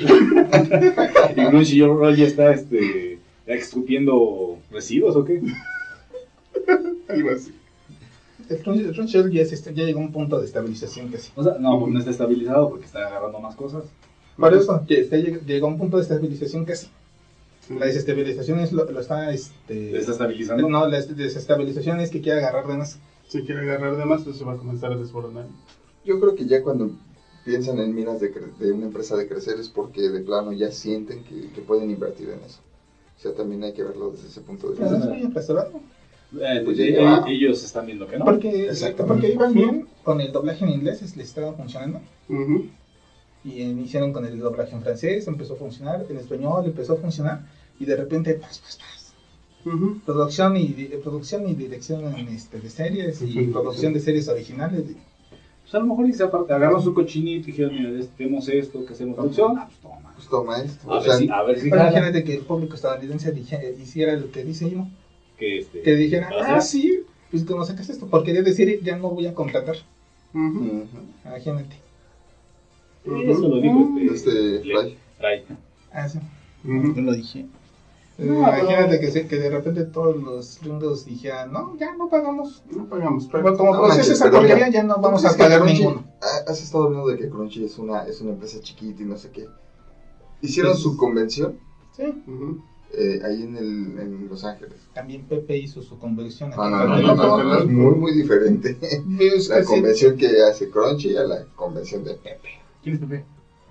[1.36, 5.40] Y Crunchyroll ya está este, escupiendo residuos o qué.
[7.08, 7.52] Algo así.
[8.48, 11.30] El Crunch- Crunchyroll ya, es este- ya llegó a un punto de estabilización casi.
[11.36, 13.84] O sea, no, no está estabilizado porque está agarrando más cosas.
[14.36, 14.84] Por eso,
[15.46, 16.88] llegó a un punto de estabilización casi.
[17.78, 19.98] La desestabilización es lo, lo está, este...
[19.98, 20.68] Está estabilizando.
[20.70, 22.98] No, la desestabilización es que quiere agarrar de más.
[23.26, 25.44] Si quiere agarrar de más, pues se va a comenzar a desboronar.
[26.04, 26.90] Yo creo que ya cuando
[27.44, 31.24] piensan en miras de, de una empresa de crecer es porque de plano ya sienten
[31.24, 32.60] que, que pueden invertir en eso.
[33.18, 34.96] O sea, también hay que verlo desde ese punto de vista.
[36.34, 38.24] Eh, Pues eh, eh, ellos están viendo que no.
[38.26, 39.06] Porque, Exacto.
[39.06, 42.00] porque iban bien con el doblaje en inglés, es- les estaba funcionando.
[42.28, 42.66] Ujú.
[43.44, 47.46] Y iniciaron con el doblaje en francés, empezó a funcionar, en español empezó a funcionar.
[47.80, 49.14] Y de repente, pas, pas, pas.
[49.64, 50.00] Ujú.
[50.04, 50.66] Producción y,
[51.02, 53.52] producción y dirección en, este, de series y Ujú.
[53.52, 54.80] producción de series originales.
[54.90, 54.96] y-
[55.62, 58.84] Pues a lo mejor hice aparte, agarraron su cochinito y dijeron, mira, este, tenemos esto,
[58.86, 59.58] que hacemos producción.
[59.58, 60.12] Ah, pues toma.
[60.14, 60.90] Pues toma esto.
[60.92, 64.14] A O ver sea, si, a ver si imagínate que el público estadounidense dije- hiciera
[64.16, 64.90] lo que dice uno.
[65.38, 68.80] Que, este, Que dijera, ¿va a ah, sí, pues como sacas esto, por querer decir,
[68.82, 69.76] ya no voy a contratar.
[70.34, 70.86] Ujú.
[71.24, 71.76] Imagínate.
[73.04, 74.56] Eso lo dijo este.
[74.60, 74.98] Este, Ray.
[75.20, 75.44] Ray.
[75.92, 76.18] Ah, sí.
[76.64, 77.46] Yo lo dije.
[78.18, 82.62] Eh, Imagínate que, se- que de repente todos los gringos dijeran, no, ya no pagamos.
[82.70, 83.28] No pagamos.
[83.28, 85.60] Como, Pero, como no proceso esa porquería, ya no vamos a ¿Tú crees que pagar
[85.68, 86.04] Crunchy- ninguno.
[86.20, 89.16] ha- Has estado hablando de que Crunchy es una, es una empresa chiquita y no
[89.16, 89.46] sé qué.
[90.42, 90.82] Hicieron Sí.
[90.82, 91.58] su convención
[91.96, 92.02] Sí.
[92.26, 92.60] Ujú.
[92.92, 94.76] Eh, ahí en, el, en Los Ángeles.
[94.94, 96.50] También Pepe hizo su convención.
[96.50, 98.76] aquí Ah, en no, no, no, no, no, es muy, muy diferente.
[99.48, 102.48] La convención que hace Crunchy a la convención de Pepe.
[102.82, 103.24] ¿Quién es Pepe?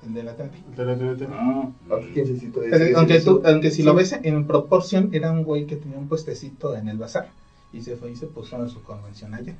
[0.05, 0.51] el de la tele.
[0.75, 1.33] Tele, tele, tele.
[1.33, 1.69] Ah,
[2.13, 5.65] ¿Quién necesita Es decir, Aunque, tú, aunque si lo ves en proporción, era un güey
[5.65, 7.29] que tenía un puestecito en el bazar.
[7.73, 9.55] Y se fue y se puso en su convención allá.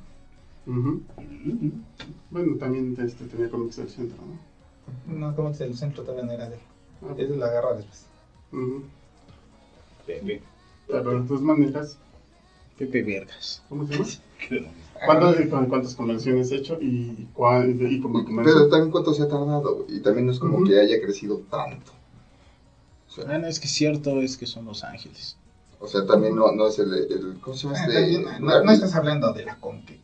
[2.30, 4.16] Bueno, también este, tenía cómics del centro,
[5.08, 5.18] ¿no?
[5.18, 6.60] No, como que el centro todavía no era de él.
[7.02, 8.06] Ah, Ese lo agarra después.
[10.08, 10.42] Pepe.
[10.86, 11.98] Pero de todas maneras,
[12.78, 13.62] Pepe Vergas.
[13.68, 14.06] ¿cómo se llama?
[15.04, 19.28] ¿Cuántas, con- ¿Cuántas convenciones he hecho y, cuál, y como Pero también cuánto se ha
[19.28, 21.92] tardado, y también no es como que haya crecido tanto.
[23.08, 25.36] O sea, Bueno, es que es cierto, es que son Los Ángeles.
[25.78, 27.94] o sea, también no, no es el, el ¿cómo se llama Ah, este?
[27.94, 30.00] también, no, no estás hablando de la convención,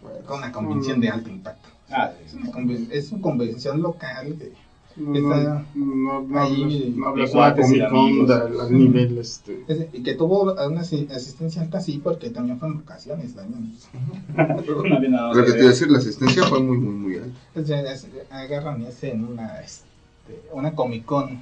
[0.00, 1.68] Bueno, con una convención de alto impacto.
[1.90, 4.38] Ah, Es una, conven- es una convención local.
[4.38, 4.52] de-
[4.96, 7.78] No, está no, no, no, ahí, hablas- no hablas y
[8.26, 9.64] de al, al nivel este.
[9.68, 13.34] es- y que tuvo una asi- asistencia alta, sí, porque también fue en vacaciones.
[13.34, 13.72] También.
[15.10, 17.38] no Lo que que te iba a decir, la asistencia fue muy, muy, muy alta.
[18.30, 19.84] Agarran y hacen una, este,
[20.52, 21.40] una Comic Con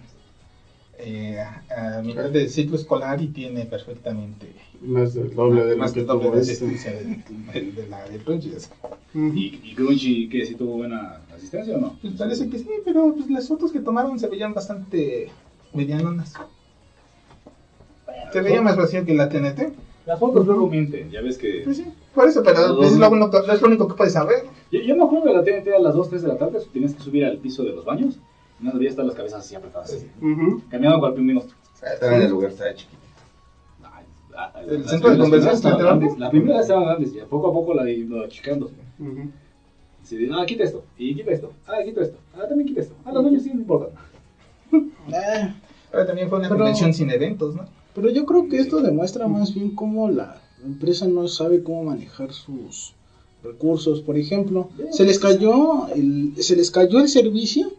[1.00, 5.92] eh, a nivel de ciclo escolar y tiene perfectamente Más del doble de lo más
[5.92, 6.52] que del doble de este.
[6.66, 8.50] asistencia de, de- de la de Crunchy.
[9.14, 9.32] Ujú.
[9.34, 10.44] ¿Y, y Crunchy, qué?
[10.44, 11.98] ¿Sí tuvo buena asistencia o no?
[12.00, 15.30] Pues parece que sí, pero pues, las fotos que tomaron se veían bastante
[15.72, 16.34] medianonas.
[18.32, 19.72] Se veía más vacío que la TNT.
[20.06, 21.62] Las fotos luego mienten, ya ves que...
[21.64, 24.44] Pues sí, por eso, pero es lo, único, es lo único que puedes saber.
[24.72, 26.94] Yo, yo me acuerdo de la TNT a las 2, 3 de la tarde, tienes
[26.94, 28.18] que subir al piso de los baños,
[28.60, 29.92] y no debía estar las cabezas así apretadas.
[29.92, 30.10] así.
[30.20, 30.62] Ujú.
[30.70, 31.52] Caminando cual minuto.
[31.74, 32.98] Estaba en el lugar, estaba chiquito.
[33.82, 36.18] Ah, ah, ¿El las centro de primeras convenciones estaban estaba grandes.
[36.18, 38.70] La primera estaban grandes, y poco a poco la iba achicando.
[38.98, 39.30] Ujú.
[40.16, 42.94] De, ah, quita esto, y quita esto, ah, quita esto, ah, también quita esto.
[43.04, 43.88] Ah, los dueños sí, no importa.
[45.12, 45.54] Ah,
[45.92, 47.64] Ahora también fue una Pero- convención sin eventos, ¿no?
[47.94, 52.32] pero yo creo que esto demuestra más bien cómo la empresa no sabe cómo manejar
[52.32, 52.92] sus
[53.42, 54.02] recursos.
[54.02, 57.72] Por ejemplo, se les cayó el, se les cayó el servicio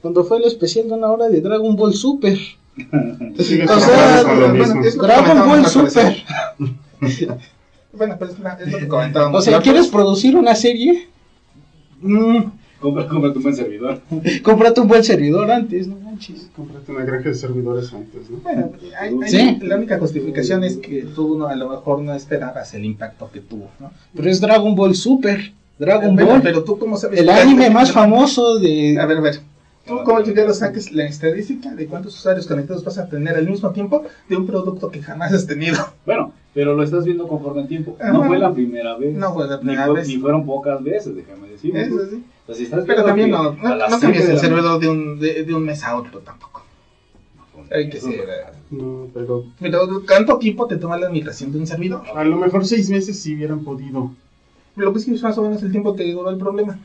[0.00, 2.38] cuando fue el especial de una hora de Dragon Ball Super.
[3.38, 5.66] O sea, bueno, Dragon Ball.
[5.66, 6.16] Super.
[7.92, 9.40] Bueno, pues es lo que comentábamos.
[9.40, 11.08] O sea, ¿quieres producir una serie?
[12.00, 12.44] Mm,
[12.80, 14.00] Compra, compra tu buen servidor.
[14.42, 16.48] cómprate un buen servidor antes, no manches.
[16.56, 18.38] Cómprate una granja de servidores antes, ¿no?
[18.38, 19.58] Bueno, hay- hay- Sí.
[19.60, 23.40] la única justificación es que tú no, a lo mejor no esperabas el impacto que
[23.40, 23.90] tuvo, ¿no?
[24.16, 25.52] Pero es Dragon Ball Super.
[25.78, 26.40] Dragon Ball.
[26.42, 28.94] pero tú cómo sabes El que- anime más famoso A de...
[29.06, 29.40] ver, a ver.
[29.86, 33.70] ¿Tú cómo primero saques la estadística de cuántos usuarios conectados vas a tener al mismo
[33.72, 35.78] tiempo de un producto que jamás has tenido?
[36.06, 37.96] Bueno, pero lo estás viendo conforme el tiempo.
[38.12, 39.14] No fue la primera vez.
[39.14, 40.08] No fue la ni, primera fue- vez.
[40.08, 41.76] ni fueron pocas veces, déjame decir.
[41.76, 42.24] Eso sí.
[42.42, 44.80] O sea, si estás Pero también que no, no, no siete cambias de el servidor
[44.80, 46.62] de un, de, de un mes a otro tampoco.
[47.56, 48.24] noche- Hay que ser.
[48.70, 52.02] No, pero Pero ¿cuánto tiempo te toma la migración de un servidor?
[52.14, 54.10] a lo mejor seis meses sí hubieran podido.
[54.76, 56.78] Lo que es que es más o menos el tiempo que duró el problema.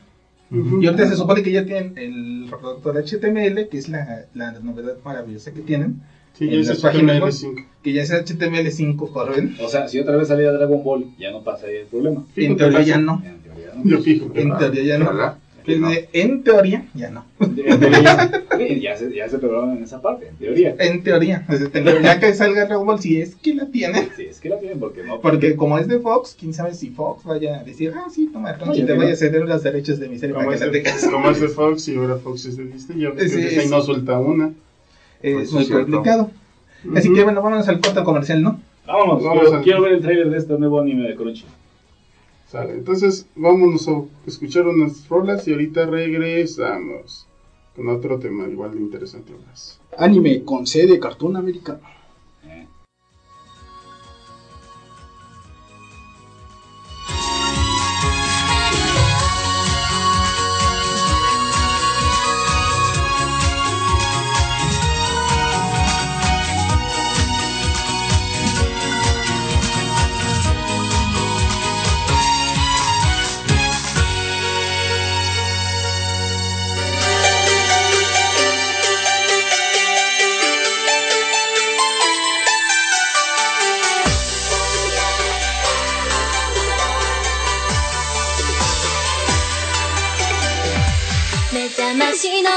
[0.50, 0.80] Ujú.
[0.80, 4.94] Y ahorita se supone que ya tienen el reproductor HTML, que es la, la novedad
[5.04, 6.00] maravillosa que tienen,
[6.36, 7.30] Sí, en ya es las páginas web.
[7.32, 7.64] HTML5.
[7.82, 9.56] que ya es HTML5, joven.
[9.62, 12.24] O sea, si otra vez saliera Dragon Ball, ya no pasaría el problema.
[12.34, 13.22] Fijo, En teoría te ya no.
[13.24, 13.90] En teoría, ¿no?
[13.90, 14.30] Yo fijo.
[14.34, 15.12] En teoría ya no.
[15.12, 15.46] No.
[15.68, 17.24] En, teoría ya no.
[17.40, 18.44] En teoría,
[18.80, 20.76] ya se, ya se en esa parte, en teoría.
[20.78, 21.44] En teoría.
[22.02, 24.08] Ya que salga Dragon Ball, si es que la tienen.
[24.16, 25.20] Sí, es que la tienen porque no.
[25.20, 28.56] Porque como es de Fox, quién sabe si Fox vaya a decir, ah, sí, toma,
[28.68, 29.12] Oye, te voy no.
[29.12, 31.08] a ceder los derechos de mi serie Como para es, que la de, tengas.
[31.08, 34.18] como es de Fox y ahora Fox es de Disney, ya ves que no suelta
[34.18, 34.52] una.
[35.34, 35.90] Es Eso muy cierto.
[35.90, 36.30] complicado.
[36.94, 38.60] Así que bueno, vámonos al corte comercial, ¿no?
[38.86, 41.44] Vámonos, Vamos quiero, al- quiero ver el trailer de este nuevo anime de Crunchy.
[42.46, 47.26] Sale, entonces vámonos a escuchar unas rolas y ahorita regresamos
[47.74, 49.80] con otro tema igual de interesante más.
[49.98, 51.80] Anime con C de Cartoon Americano.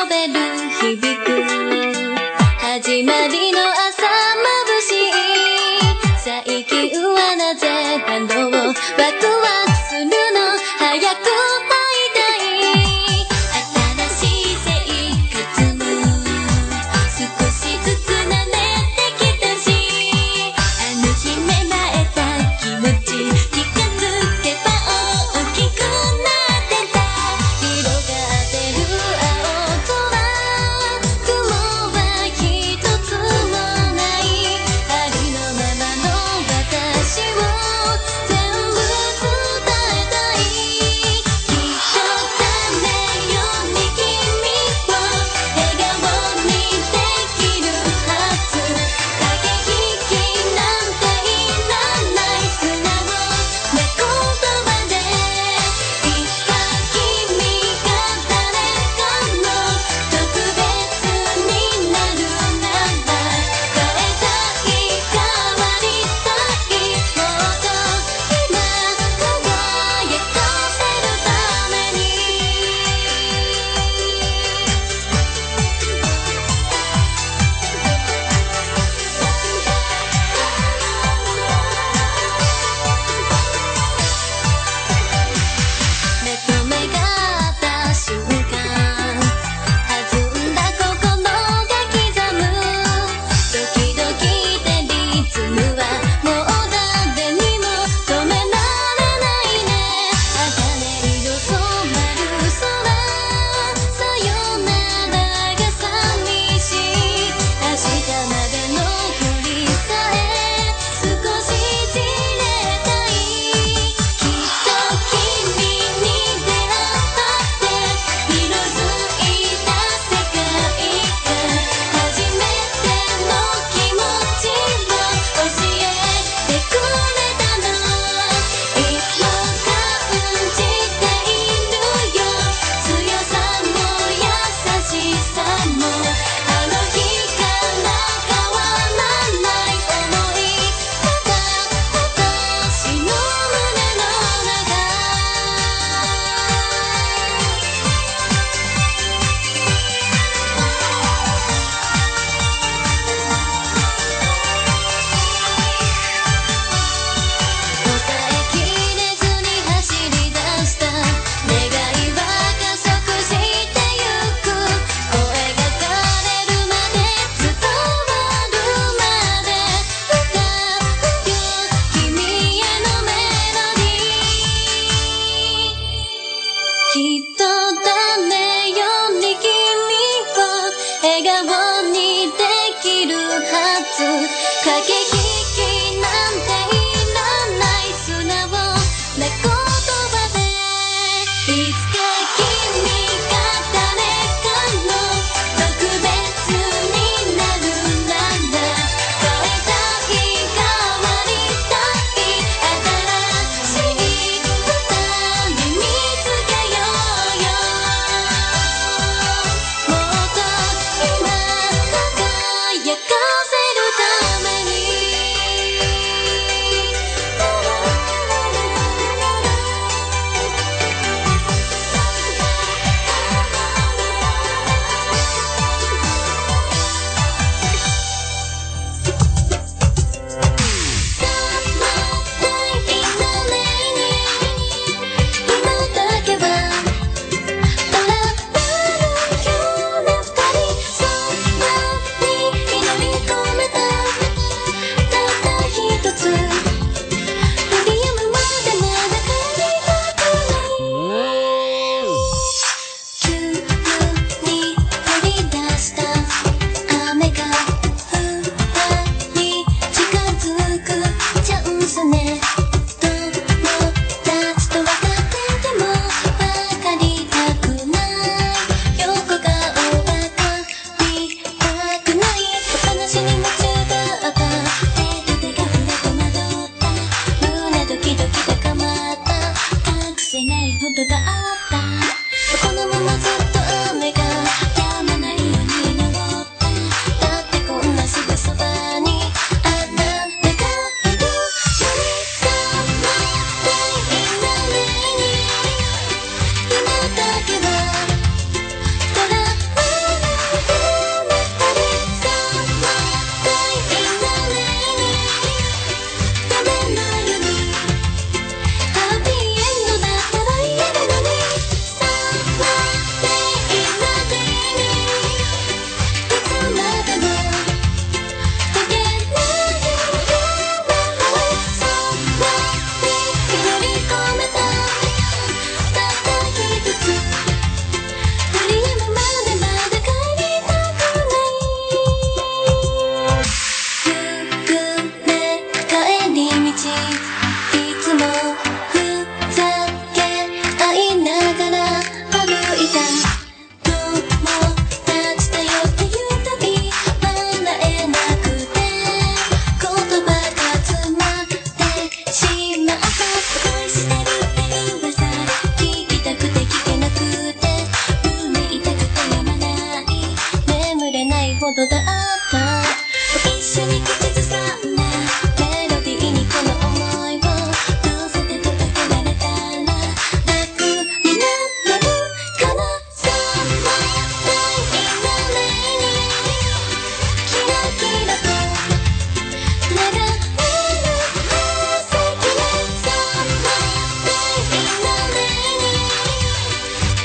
[0.09, 0.33] しのベル
[0.81, 1.29] 響く
[2.57, 5.13] 始まりの朝眩しい。
[6.17, 7.67] 最近はなぜ
[8.07, 10.09] 感動をワクワクするの？
[10.79, 11.48] 早く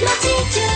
[0.06, 0.73] teacher.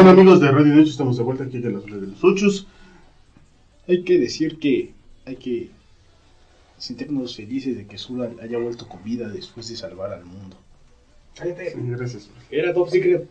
[0.00, 2.66] Bueno amigos de Radio Noche, estamos de vuelta aquí en las de los Ochos.
[3.86, 4.94] Hay que decir que
[5.26, 5.68] hay que
[6.78, 10.56] sentirnos felices de que Zula haya vuelto con vida después de salvar al mundo.
[11.34, 12.30] Sí, gracias.
[12.50, 13.28] Era top secret.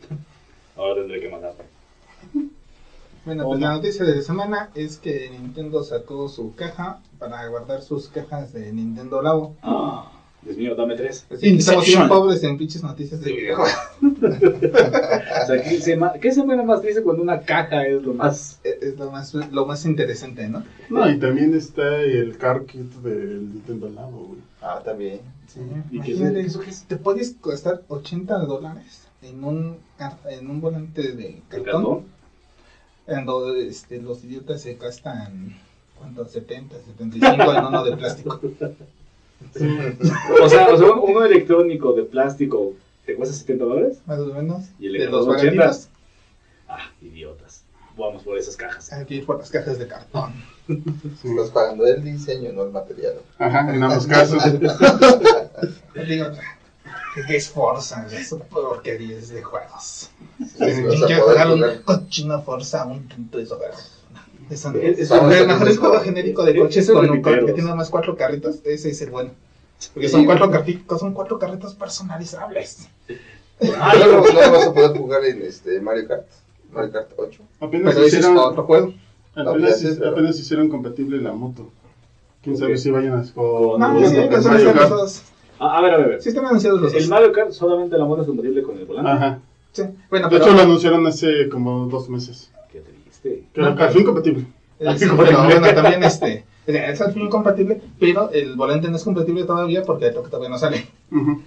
[0.78, 1.64] Ahora tendré que matarlo.
[3.26, 7.48] Bueno, ¿O pues la noticia de la semana es que Nintendo sacó su caja para
[7.48, 9.56] guardar sus cajas de Nintendo Labo.
[9.64, 10.12] Ah,
[10.44, 11.26] Dios mío, dame tres.
[11.32, 13.74] Así que estamos bien pobres en pinches noticias de videojuegos.
[15.56, 18.60] Sea, ¿qué se, ma- ¿qué se mueve más triste cuando una caja es lo más...
[18.64, 20.64] Es es lo más, lo más interesante, ¿no?
[20.90, 24.40] No, y también está el car kit del Nintendo Labo, güey.
[24.62, 25.22] Ah, también.
[25.48, 25.60] Sí,
[25.92, 26.60] ¿Y qué imagínate, es eso?
[26.60, 26.84] ¿Qué es?
[26.84, 29.78] te puedes costar 80 dólares en un,
[30.30, 31.66] en un volante de ¿El cartón.
[31.66, 32.04] cartón?
[33.08, 35.56] En donde este, los idiotas se gastan,
[35.98, 36.26] ¿cuánto?
[36.28, 38.40] 70, 75 en uno de plástico.
[40.44, 42.74] O sea, o sea, uno electrónico de plástico
[43.10, 43.98] te cuesta 70 dólares.
[44.06, 44.66] Más o menos.
[44.80, 45.56] ¿Y el de los 80?
[45.64, 45.90] baratitos.
[46.68, 47.64] Ah, idiotas.
[47.98, 48.94] Vamos por esas cajas.
[48.94, 50.32] Hay que ir por las cajas de cartón.
[50.70, 53.16] Estás pagando el diseño, no el material.
[53.40, 54.42] Ajá, en ambos casos.
[56.08, 56.28] Digo,
[57.28, 58.06] ¿qué es Forza?
[58.12, 60.12] Es porquerías de juegos.
[60.58, 63.74] Quiero jugar un cochino Forza, un punto de no.
[64.50, 64.66] Es-
[65.00, 67.70] es- a el mejor es juego genérico de Es- coches es con un que tiene
[67.70, 68.58] nomás cuatro carritos.
[68.64, 69.32] Ese es el bueno.
[69.94, 70.26] Porque son Sí.
[70.26, 70.52] cuatro
[71.00, 72.88] son cuatro carritos personalizables.
[73.78, 73.94] Ah,
[74.52, 76.26] vas a poder jugar en este Mario Kart.
[76.72, 77.42] Mario Kart 8.
[77.60, 78.94] Apenas Pero es hicieron, otro juego.
[79.36, 81.70] apenas, pero- hicieron compatible la moto.
[82.44, 84.90] Quién sabe si vayan a con No, no, sí, son Mario los Kart.
[84.90, 85.22] dos.
[85.60, 86.22] Ah, a ver, a ver, a ver.
[86.22, 87.02] Sí están anunciados los dos.
[87.04, 89.12] El Mario Kart solamente la moto es compatible con el volante.
[89.12, 89.40] Ajá.
[89.74, 89.84] Sí.
[90.10, 92.50] Bueno, De pero, hecho lo anunciaron hace como dos meses.
[92.72, 93.44] Qué triste.
[93.54, 94.46] Que No, era al fin compatible.
[94.80, 96.46] eh, sí, pero bueno, también este.
[96.70, 100.86] Es al fin compatible, pero el volante no es compatible todavía porque todavía no sale.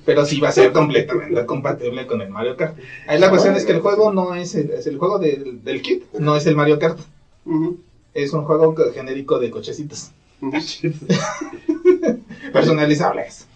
[0.05, 2.77] Pero sí va a ser completamente compatible con el Mario Kart.
[3.07, 5.81] Ahí la cuestión es que el juego no es el, es el juego del, del
[5.83, 6.99] kit, no es el Mario Kart.
[8.15, 10.11] Es un juego co- genérico de cochecitos
[12.53, 13.47] personalizables.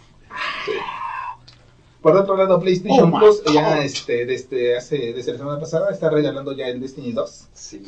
[2.01, 6.09] Por otro lado, PlayStation Oh Plus ya este, desde, hace, desde la semana pasada está
[6.11, 7.83] regalando ya el Destiny 2 Sí.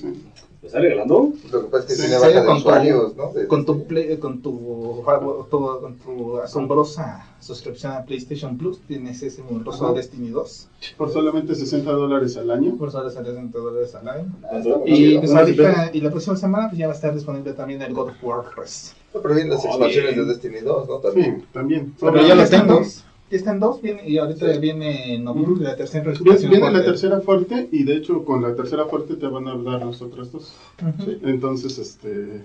[0.61, 1.33] ¿Lo está regalando?
[1.53, 3.33] Lo que pasa es que Sí, tiene baja de con tu- usuarios, ¿no?
[3.33, 5.05] De- con tu, play- con, tu,
[5.49, 8.81] tu- con tu asombrosa suscripción a PlayStation Plus.
[8.89, 9.95] Tienes ese asombroso Ajá.
[9.95, 12.77] Destiny 2 Por solamente 60 dólares al año.
[12.77, 14.33] por solo 60 dólares al año.
[14.51, 17.81] Ah, Y, pues, ahorita, y la próxima semana pues, ya va a estar disponible también
[17.83, 18.95] el God of War 3.
[19.13, 20.27] Pero vienen las Oh, expansiones bien.
[20.27, 20.97] de Destiny 2, ¿no?
[20.99, 21.41] También.
[21.41, 21.95] Sí, también.
[22.01, 22.75] Pero Bueno, ya en tengo.
[22.81, 23.05] dos.
[23.31, 24.59] Ya está en dos, viene, y ahorita Sí.
[24.59, 26.89] viene en noviembre la tercera Viene, expansión viene la fuerte.
[26.91, 30.33] tercera fuerte y de hecho con la tercera fuerte te van a dar las otras
[30.33, 30.55] dos.
[30.83, 31.11] Ujú.
[31.25, 32.45] Entonces, este...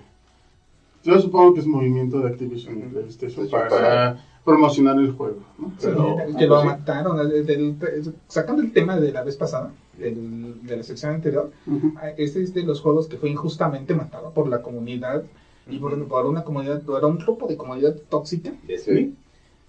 [1.02, 5.38] Yo supongo que es movimiento de Activision y PlayStation Sí, para para- promocionar el juego.
[5.58, 5.68] ¿no?
[5.78, 6.66] Sí, Pero, que lo pues, sí.
[6.66, 7.28] mataron.
[7.30, 11.94] del- del- sacando el tema de la vez pasada, del- de la sección anterior, Ujú.
[12.18, 15.24] este es de los juegos que fue injustamente matado por la comunidad
[15.70, 18.52] y por, por una comunidad, por un grupo de comunidad tóxica.
[18.66, 19.14] ¿Destiny?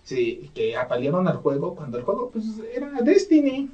[0.06, 2.46] Sí, que apalearon al juego cuando el juego pues
[2.76, 3.72] era Destiny.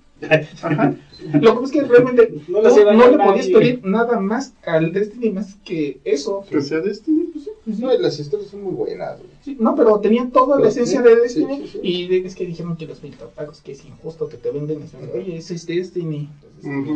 [0.63, 0.95] Ajá.
[1.33, 4.53] Lo que pasa es que realmente No no, le no a podías pedir nada más
[4.65, 6.45] al Destiny más que eso.
[6.49, 7.51] Que sea Destiny, pues sí.
[7.65, 7.81] Pues sí.
[7.83, 9.19] No, y las historias son muy buenas.
[9.43, 11.79] Sí, no, pero tenían toda la esencia sí, de sí, Destiny sí, sí.
[11.83, 14.81] y de- es que dijeron que los micropagos, que es injusto que te venden.
[14.83, 16.29] dicen, Oye, ese es Destiny.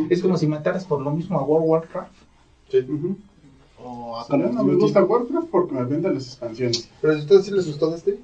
[0.08, 2.12] Es como si mataras por lo mismo a World of Warcraft.
[2.88, 3.16] Ujú.
[3.84, 6.88] O a A mí no me gusta Warcraft porque me venden las expansiones.
[7.02, 8.16] Pero a ustedes sí les gustó Destiny.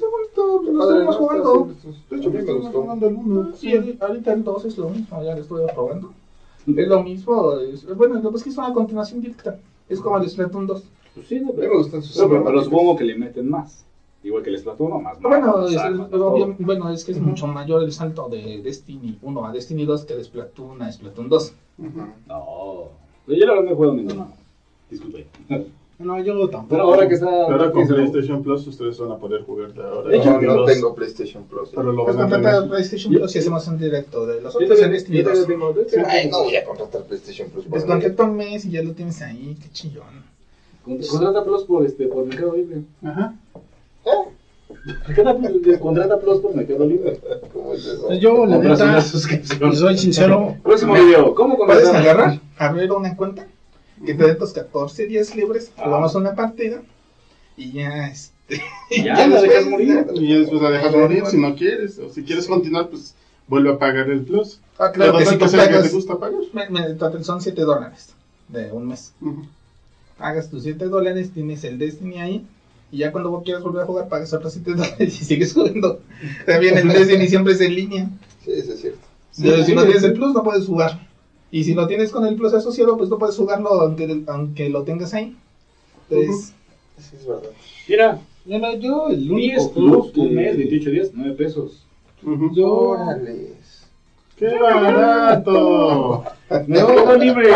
[0.00, 1.26] Pues está bonito, lo Padre, estamos ¿no?
[1.26, 1.68] jugando.
[2.10, 2.82] De hecho, me me estoy gustó.
[2.82, 3.50] jugando el 1.
[3.54, 6.12] Sí, el- ahorita el 2 es lo mismo, ya lo estuve probando.
[6.66, 9.58] Es lo mismo, es- bueno, lo que es que es una continuación directa.
[9.88, 10.84] Es como el Splatoon 2.
[11.14, 13.84] Pues sí, no, me pero, gustan sus pero, pero supongo que le meten más.
[14.24, 15.20] Igual que el Splatoon, más.
[15.20, 18.62] Bueno, más, es, más, es- obvio- bueno, es que es mucho mayor el salto de
[18.62, 21.54] Destiny 1 a Destiny 2 que de Splatoon a Splatoon 2.
[22.28, 22.84] No.
[23.26, 24.28] Yo la verdad no he jugado ninguno.
[24.90, 25.26] Disculpe.
[25.98, 26.68] No, yo tampoco.
[26.70, 27.26] Pero ahora que está.
[27.44, 30.08] Ahora con PlayStation Plus ustedes van a poder jugar de ahora.
[30.10, 31.68] De hecho, No, no Los- tengo PlayStation Plus.
[31.70, 32.70] Pero lo Pues van a contrata tener.
[32.70, 35.42] PlayStation Yo- Plus y hacemos un directo de los Yo otros en Destiny yo también
[35.42, 35.48] 2.
[35.48, 37.64] tengo- yo también Ay, no voy a contratar PlayStation Plus.
[37.70, 40.04] Pues contrata un mes y ya lo tienes ahí, qué chillón.
[40.84, 42.82] Con- Contrata Plus por, este, por Mercado Libre.
[43.04, 43.34] Ajá.
[44.02, 47.20] Plus- Contrata Plus por Mercado Libre.
[47.52, 48.06] ¿Cómo es eso?
[48.08, 51.32] Pues Yo, la neta, soy sincero, Próximo video.
[51.34, 52.02] ¿Cómo Puedes contratar?
[52.16, 53.46] agarrar, abrir una cuenta,
[54.04, 55.82] que te den tus 14 días libres, Ah.
[55.84, 56.82] jugamos una partida
[57.56, 58.32] y ya este.
[58.90, 60.06] Ya, ya la después- dejas morir.
[60.14, 61.98] Y ya después la dejas morir si no quieres.
[61.98, 63.14] O si quieres continuar, pues
[63.48, 64.60] vuelve a pagar el Plus.
[64.78, 66.40] Ah, claro que si tú que te gusta pagar.
[66.52, 68.10] me- son 7 dólares
[68.48, 69.12] de un mes.
[69.20, 69.46] Ujú.
[70.18, 72.46] Pagas tus 7 dólares, tienes el Destiny ahí.
[72.90, 76.00] Y ya cuando vos quieras volver a jugar, pagas otros 7 dólares y sigues jugando.
[76.44, 78.10] También el Destiny siempre es en línea.
[78.44, 79.00] Sí, eso es cierto.
[79.40, 80.08] Pero si no tienes sí.
[80.08, 81.00] el Plus, no puedes jugar.
[81.52, 84.82] Y si lo tienes con el Plus asociado, pues no puedes jugarlo aunque, aunque lo
[84.82, 85.36] tengas ahí.
[86.10, 86.54] Entonces,
[86.98, 87.50] Sí, es verdad.
[87.88, 91.84] Mira, mira, yo el 10 único Plus, club un mes, que 28 días, 9 pesos.
[92.24, 92.54] Ujú.
[92.54, 93.82] yo Órales.
[94.36, 96.24] ¡Qué barato!
[96.66, 97.50] Mercado Libre.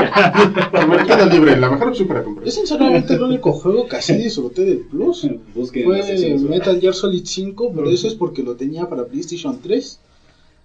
[0.88, 2.44] Mercado Libre, la mejor opción para comprar.
[2.44, 7.24] yo sinceramente el único juego que así disfruté del Plus Busquen fue Metal Gear Solid
[7.24, 10.00] 5, pero eso es porque lo tenía para PlayStation 3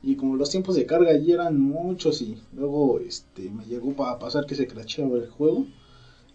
[0.04, 4.18] y como los tiempos de carga allí eran muchos y luego este me llegó para
[4.18, 5.66] pasar que se crasheaba el juego.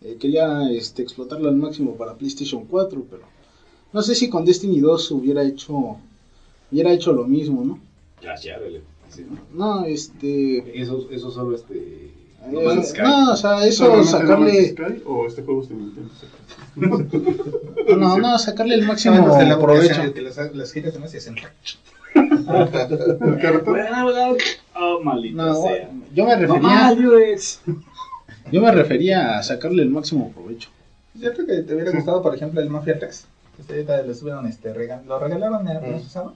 [0.02, 3.22] Eh, quería este, explotarlo al máximo para PlayStation 4, pero
[3.92, 5.96] no sé si con Destiny 2 hubiera hecho
[6.70, 7.80] hubiera hecho lo mismo, ¿no?
[9.08, 9.84] Sí, ¿no?
[9.84, 11.74] Este Eso, eso solo este.
[11.76, 12.10] eh,
[12.50, 12.60] No
[13.32, 16.10] o sea, eso ¿Solamente sacarle Sky o este juego es de Nintendo?
[17.96, 20.12] no, no, sacarle el no, máximo no, provecho.
[20.12, 21.36] Que las, las giras además se hacen.
[23.20, 23.76] ¿El cartón?
[24.74, 25.90] Oh, maldita No, sea.
[26.14, 27.60] yo me No, refería Alex.
[28.52, 30.70] yo me refería a sacarle el máximo provecho.
[31.18, 33.26] ¿Cierto que te hubiera gustado, por ejemplo, el Mafia 3?
[33.56, 36.30] Que ustedes lo estuvieron, este, regal lo regalaron año Mm.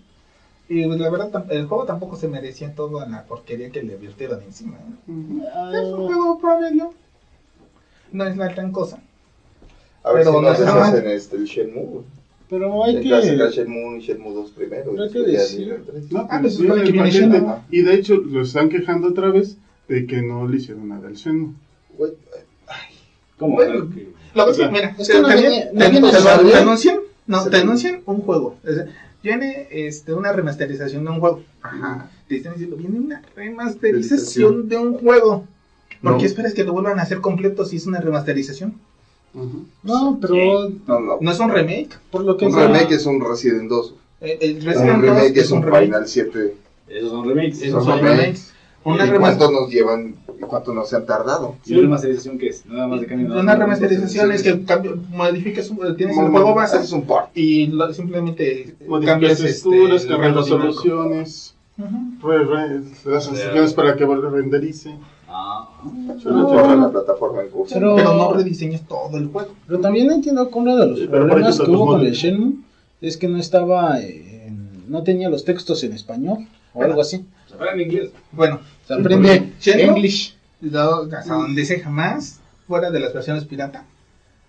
[0.72, 4.40] Y pues, la verdad, el juego tampoco se merecía toda la porquería que le virtieron
[4.42, 4.76] encima.
[4.76, 5.10] ¿eh?
[5.10, 5.42] Ujú.
[5.74, 6.94] Es un juego promedio.
[8.12, 9.00] No es la gran cosa.
[10.04, 12.02] A ver Pero si no no- se no- hacen este, el Shenmue.
[12.50, 14.92] Pero hay clásico que Shenmue y Shenmue 2 primero.
[15.02, 15.80] Hay que decir-.
[16.10, 17.28] No, Ah, pues sí, supone el que viene paquete.
[17.38, 17.54] Shenmue.
[17.70, 19.56] Y de hecho, lo están quejando otra vez
[19.88, 21.54] de que no le hicieron nada al Shenmue.
[21.96, 22.12] Güey,
[23.38, 23.54] ¿Cómo?
[23.54, 26.54] Bueno, Que- Lo que es que, mira, Es que no te, ¿eh?
[26.56, 28.56] anuncian, no, te anuncian un juego.
[28.68, 28.86] O sea,
[29.22, 31.42] viene este, una remasterización de un juego.
[31.62, 32.10] Ajá.
[32.28, 35.46] Te están diciendo, viene una remasterización de un juego.
[36.02, 36.18] ¿Por No.
[36.18, 38.74] qué esperas que lo vuelvan a hacer completo si es una remasterización?
[39.34, 41.18] No, pero No, no.
[41.20, 41.98] ¿No es un remake?
[42.10, 43.94] por lo que Un sea- remake es un Resident 2.
[44.22, 45.84] Eh, El Un Resident 2 remake es es un un remake.
[45.84, 46.54] Final 7.
[46.88, 47.62] Esos son remakes.
[47.62, 48.18] Esos son remakes.
[48.20, 48.52] remakes.
[48.82, 51.56] Una ¿Y cuánto nos llevan ¿Y cuánto no se han tardado?
[51.66, 52.64] ¿Y la remasterización qué es?
[52.64, 53.38] Nada más de cambio.
[53.38, 57.26] Una remasterización es que cambio, modificas, un- tienes el juego base haces un port.
[57.36, 58.74] y lo- simplemente
[59.04, 60.66] cambias texturas, este, cambias rango dinámico.
[60.68, 62.26] resoluciones, Ujú.
[62.28, 62.80] re- re-
[63.54, 64.94] le das para que renderice.
[66.22, 67.74] Solo lleva la plataforma en curso.
[67.74, 69.50] Pero- Pero no rediseñas todo el juego.
[69.66, 72.12] Pero también entiendo que uno de los Sí, problemas que hubo con el.
[72.12, 72.54] Shenmue
[73.00, 77.24] es que no estaba, en- no tenía los textos en español o algo así.
[77.48, 78.10] se habla en inglés.
[78.32, 79.84] Bueno, Se aprende ¿Shenmue?
[79.96, 80.34] English.
[81.16, 83.84] hasta donde sé jamás, fuera de las versiones pirata,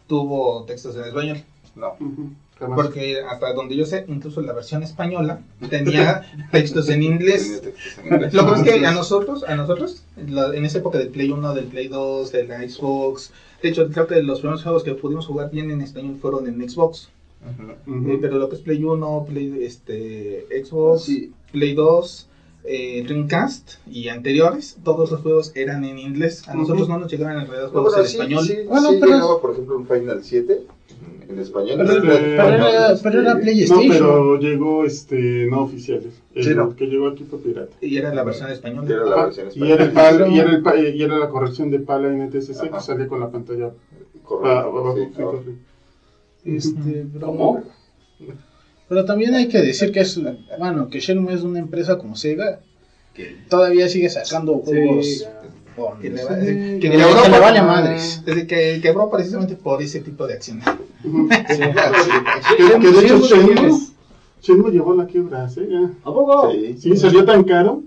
[0.08, 1.38] tuvo textos en español.
[1.76, 1.94] No.
[2.00, 2.30] Ujú,
[2.62, 2.80] jamás.
[2.80, 7.62] Porque hasta donde yo sé, incluso la versión española tenía textos en inglés.
[7.62, 8.34] textos en inglés.
[8.34, 11.54] Lo que pasa es que a nosotros, a nosotros, en esa época del Play 1,
[11.54, 13.32] del Play 2, de la Xbox,
[13.62, 16.68] de hecho, creo que los primeros juegos que pudimos jugar bien en español fueron en
[16.70, 17.10] Xbox.
[17.88, 21.32] Eh, pero lo que es Play 1, Play, este, Xbox, Sí.
[21.52, 22.28] Play 2,
[22.64, 26.48] eh, Dreamcast y anteriores, todos los juegos eran en inglés.
[26.48, 28.46] A nosotros no nos llegaban en realidad juegos bueno, en sí, español.
[28.46, 30.62] sí, Bueno, sí pero- llegaba, por ejemplo, un Final 7
[31.30, 31.78] en español.
[31.78, 33.88] Pero, Este, pero era, pero era No, PlayStation.
[33.90, 36.22] pero llegó este no oficiales.
[36.36, 36.76] El Sí, no.
[36.76, 37.76] que llegó aquí fue pirata.
[37.82, 38.88] Y era la versión española.
[38.90, 39.94] Era la Y era, el española.
[39.94, 42.78] PAL, y, era el pa- y era la corrección de PAL a NTSC Ajá.
[42.78, 43.72] que salía con la pantalla
[44.24, 45.44] Correcto, sí, claro.
[46.46, 47.64] Este, ¿Cómo?
[48.90, 50.20] pero también hay que decir que es,
[50.60, 52.60] bueno, que Shenmue es una empresa como Sega
[53.14, 55.24] que todavía sigue sacando juegos Sí,
[55.90, 58.22] con- Que le sí, va- que que le- le que va- le vale a madres.
[58.26, 60.66] Desde que quebró precisamente por ese tipo de acciones.
[61.04, 61.62] Sí.
[62.58, 63.94] Que, que de hecho tienes.
[64.42, 65.62] Shenmue llevó la quiebra, ¿sí?
[66.04, 66.52] ¿A poco?
[66.52, 67.84] Sí, Sí, salió tan caro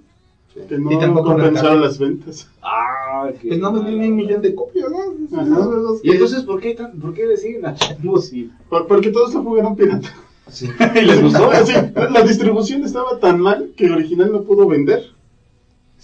[0.68, 2.48] que no Y tampoco compensaron las ventas.
[2.62, 5.36] Ah, qué Pues no vendí ni un millón de copias, ¿no?
[5.40, 5.68] Ajá.
[6.02, 9.10] ¿Y que- entonces por qué, tan, por qué le siguen a Shenmue si Por- porque
[9.10, 10.08] todos lo jugaron pirata.
[10.48, 10.68] Sí.
[10.94, 11.50] y les gustó?
[11.66, 11.72] Sí,
[12.12, 15.02] la distribución estaba tan mal que original no pudo vender.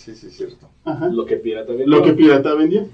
[0.04, 0.66] Sí, sí, cierto.
[0.84, 1.08] Ajá.
[1.08, 1.86] Lo que pirata vendió.
[1.86, 2.86] Lo que pirata vendía.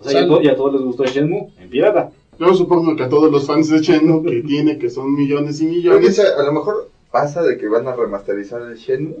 [0.00, 2.12] O sea, y a, to- y a todos les gustó Shenmue en pirata.
[2.38, 5.66] Yo supongo que a todos los fans de Shenmue, que tiene, que son millones y
[5.66, 9.16] millones, a lo mejor pasa de que van a remasterizar el Shenmue,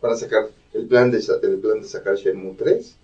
[0.00, 2.96] van a sacar el plan de, sa- el plan de sacar Shenmue 3,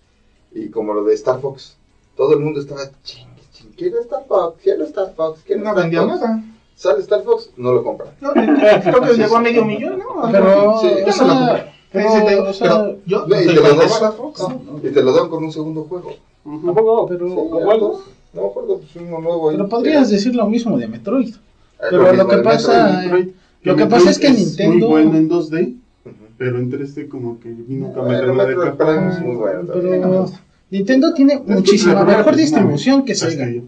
[0.54, 1.76] y como lo de Star Fox,
[2.16, 5.90] todo el mundo estaba ching, ching, quiero Star Fox, quiero Star Fox, quiero No Fox".
[5.90, 6.44] nada.
[6.76, 8.10] Sale Star Fox, no lo compran.
[8.22, 10.30] No, creo que llegó a medio millón, ¿no?
[10.32, 11.79] Pero, Sí, o yo no lo compré.
[11.92, 14.42] Pero, Ese te- o sea, pero yo No, y te lo dan- Star Fox.
[14.82, 16.10] Y te lo dan con un segundo juego.
[16.44, 17.06] ¿A poco?
[17.08, 18.00] pero, Sí, ¿Cómo?
[18.32, 19.56] No me acuerdo, pues uno nuevo ahí.
[19.56, 21.34] pero podrías decir lo mismo de Metroid.
[21.80, 23.02] Ah, pero lo mismo que pasa- Metroid.
[23.02, 25.74] Metroid, Lo que Metroid pasa es que Nintendo- muy bueno en 2D,
[26.04, 26.14] Ujú.
[26.38, 29.08] pero en 3D como que vino meterla de capa.
[29.10, 30.00] Es muy bueno también.
[30.02, 30.26] Pero
[30.70, 33.50] Nintendo tiene muchísima mejor distribución que Sega.
[33.50, 33.62] yo.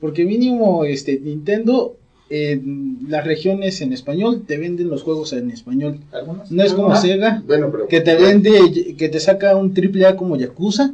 [0.00, 1.94] Porque mínimo este Nintendo
[2.30, 6.00] en las regiones en español te venden los juegos en español.
[6.12, 6.50] Algunos.
[6.50, 7.88] No es como Ah, Sega Bueno, pero.
[7.88, 10.92] que te vende que te saca un triple A como Yakuza,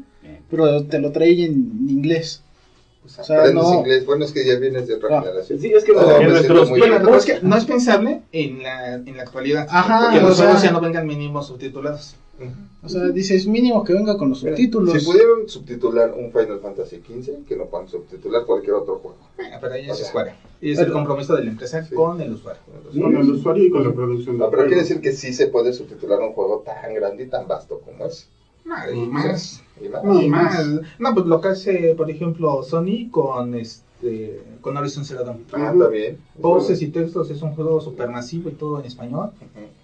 [0.50, 2.42] pero te lo trae en inglés.
[3.02, 4.06] Pues, o sea, no- inglés.
[4.06, 5.58] Bueno, es que ya vienes de otra Ah, generación.
[5.60, 8.22] Sí, es que No, no, en siento nuestros Bueno, pero es que no es pensable
[8.32, 9.66] en la, en la actualidad.
[9.68, 12.14] Ajá, que los juegos ya no vengan mínimo subtitulados.
[12.82, 14.92] O sea, dices mínimo que venga con los subtítulos.
[15.00, 19.16] Si pudieron subtitular un Final Fantasy XV, que no puedan subtitular cualquier otro juego.
[19.36, 20.34] Bueno, pero ahí es Square.
[20.60, 21.94] Y es pero- el compromiso de la empresa Sí.
[21.94, 22.60] con el usuario.
[22.92, 24.68] Con el usuario y con la producción No, pero juego.
[24.68, 28.04] quiere decir que sí se puede subtitular un juego tan grande y tan vasto como
[28.06, 28.28] es.
[28.64, 29.62] No, y más.
[29.82, 30.04] Y más.
[30.04, 30.66] No, Y más.
[30.98, 33.83] No, pues lo que hace, por ejemplo, Sony con este
[34.60, 35.38] con Horizon Zero Dawn.
[35.52, 36.18] Ah, está bien.
[36.38, 39.30] Voces y textos es un juego supermasivo y todo en español.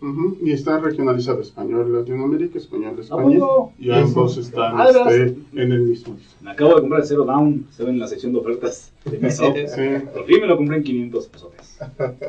[0.01, 0.11] Ujú.
[0.11, 3.39] Ujú, Y está regionalizado español Latinoamérica, español de ¿A España.
[3.79, 6.17] Y ambos están Ah, ¿de este, en el mismo.
[6.41, 9.19] Me acabo de comprar el Zero Down, se ve en la sección de ofertas de
[9.19, 9.55] mi shop.
[9.69, 11.51] Sí, Por fin me lo compré en 500 pesos.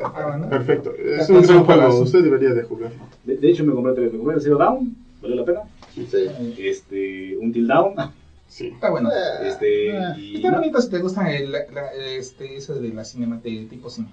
[0.02, 0.48] Ah, bueno.
[0.50, 0.92] perfecto.
[0.94, 2.98] Es un gran juego, usted debería de jugarlo.
[3.24, 4.12] De, de hecho, me compré tres.
[4.12, 5.60] Me compré el Zero Down, vale la pena.
[5.94, 6.04] Sí.
[6.58, 7.94] Este, un Till Down.
[8.52, 8.66] Sí.
[8.66, 9.08] Está bueno.
[9.10, 10.36] Ah, Este, Ah, y.
[10.36, 14.08] Está bonito si te gusta el, la- este, eso de la cinema de tipo cine.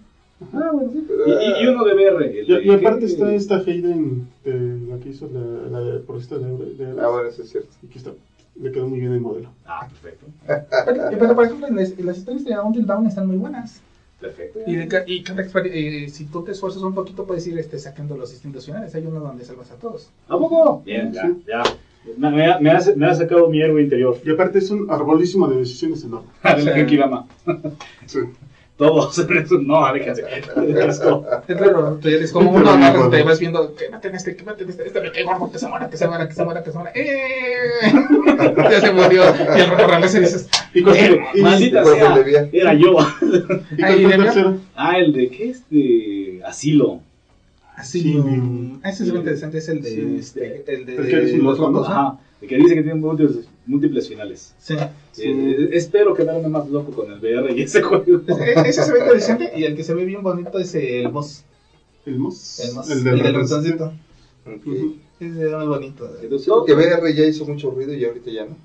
[0.53, 1.05] Ah, bueno, sí.
[1.27, 2.25] Y, y- uno de VR.
[2.39, 3.05] el Y, de- y aparte ¿qué?
[3.07, 7.09] está esta Hayden, de la que hizo la, la de, por esta de, de, Ah,
[7.09, 7.69] bueno, eso es cierto.
[7.83, 8.11] y que está,
[8.55, 9.49] le quedó muy bien el modelo.
[9.65, 10.25] Ah, perfecto.
[10.47, 13.81] Pero, pero, por ejemplo, las, las historias de Until Dawn están muy buenas.
[14.21, 14.59] Perfecto.
[14.65, 17.77] Y, de y cada exper- eh, si tú te esfuerzas un poquito, puedes ir este,
[17.77, 18.95] sacando los distintos finales.
[18.95, 20.09] Hay uno donde salvas a todos.
[20.29, 20.81] ¿A poco?
[20.85, 21.43] Bien, ya, Sí.
[21.47, 21.63] ya.
[22.17, 24.17] Me, me ha, me ha- me ha sacado mi héroe interior.
[24.25, 26.29] Y aparte es un arbolísimo de decisiones enorme.
[26.43, 27.25] De la Genkidama.
[28.05, 28.19] Sí.
[28.77, 29.17] Todos.
[29.65, 29.89] No.
[29.89, 30.99] Es
[32.05, 35.23] eres como uno te vas viendo que maten este, que maten este, este me cae
[35.25, 36.91] gordo, que se muera, que se muera, que se muera, que se muera.
[36.95, 37.81] ¡Eh!
[38.71, 39.23] ya se murió.
[39.57, 42.07] Y el rojo y dices, ¿Y con, Eh, y- maldita ¿y cuál fue sea.
[42.07, 42.49] el de VR?
[42.53, 42.97] Era yo.
[43.77, 44.57] y con el tercero?
[44.75, 47.01] Ah, el de qué es de asilo.
[47.79, 48.01] Así.
[48.01, 48.17] Sí.
[48.83, 50.15] ese es muy interesante, es el de, Sí.
[50.19, 51.57] este, el de El los.
[52.41, 53.01] De que dice que tiene
[53.65, 54.55] múltiples finales.
[54.59, 54.75] Sí.
[55.21, 58.21] Eh, espero quedarme más loco con el VR y ese juego.
[58.27, 61.43] Ese ese se ve interesante y el que se ve bien bonito es el boss.
[62.05, 62.59] El Moss.
[62.61, 63.91] El, boss, El el del ratoncito.
[63.91, 63.91] ratoncito.
[64.45, 64.67] Ok.
[64.67, 64.95] Ujú.
[65.19, 66.09] Ese se ve muy bonito.
[66.21, 68.55] Entonces, que VR ya hizo mucho ruido y ahorita ya no.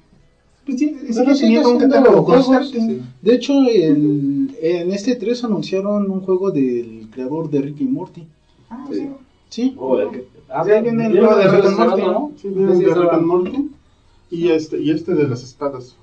[0.64, 3.00] Pues sí, un catálogo constante.
[3.20, 8.26] De hecho, el, en este 3 anunciaron un juego del creador de Ricky y Morty.
[8.76, 8.94] Ah, Sí.
[8.94, 9.10] sí.
[9.50, 9.76] Sí.
[9.78, 10.80] Oh, el que- ah, el de
[11.48, 12.32] Rick and Morty, ¿no?
[12.40, 13.70] Sí, viene Sí, de Rick and Morty.
[14.30, 15.94] Y este, y este de las espadas.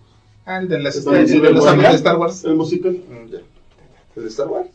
[0.46, 1.70] Ah, el de, las, Está el bien, de sí, los bueno.
[1.72, 2.44] amigos de Star Wars.
[2.46, 2.92] El musical.
[2.94, 3.34] Mm.
[4.16, 4.70] ¿El de Star Wars?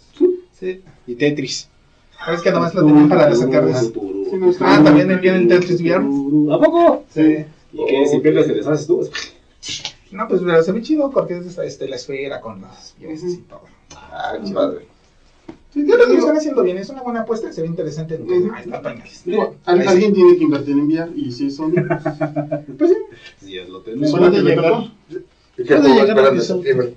[0.53, 0.83] Sí.
[1.07, 1.69] Y Tetris.
[2.33, 6.05] Es que nomás lo tenían para no, está Ah, también viene el Tetris VR.
[6.53, 7.05] ¿A poco?
[7.15, 7.45] Sí.
[7.73, 8.07] ¿Y qué?
[8.07, 9.09] Si pierdes, te deshaces tú.
[10.13, 13.39] No, pues pero se ve chido porque es este, la esfera con las piezas y
[13.39, 13.63] todo.
[13.95, 14.87] Ah, qué padre.
[15.77, 18.15] Yo creo que lo están haciendo bien, es una buena apuesta, se ve interesante.
[18.17, 18.51] Ujú.
[18.55, 19.23] Ah, está pañales.
[19.25, 21.73] Digo, al- alguien tiene que invertir en VR y si son.
[22.79, 22.97] Pues sí.
[23.45, 24.11] Sí, ya lo tenemos.
[24.11, 24.65] Suena que le llegar.
[24.73, 24.89] tocó.
[25.11, 26.57] ¿Y qué Puede juego llegar a esperan de Ubisoft.
[26.57, 26.95] septiembre?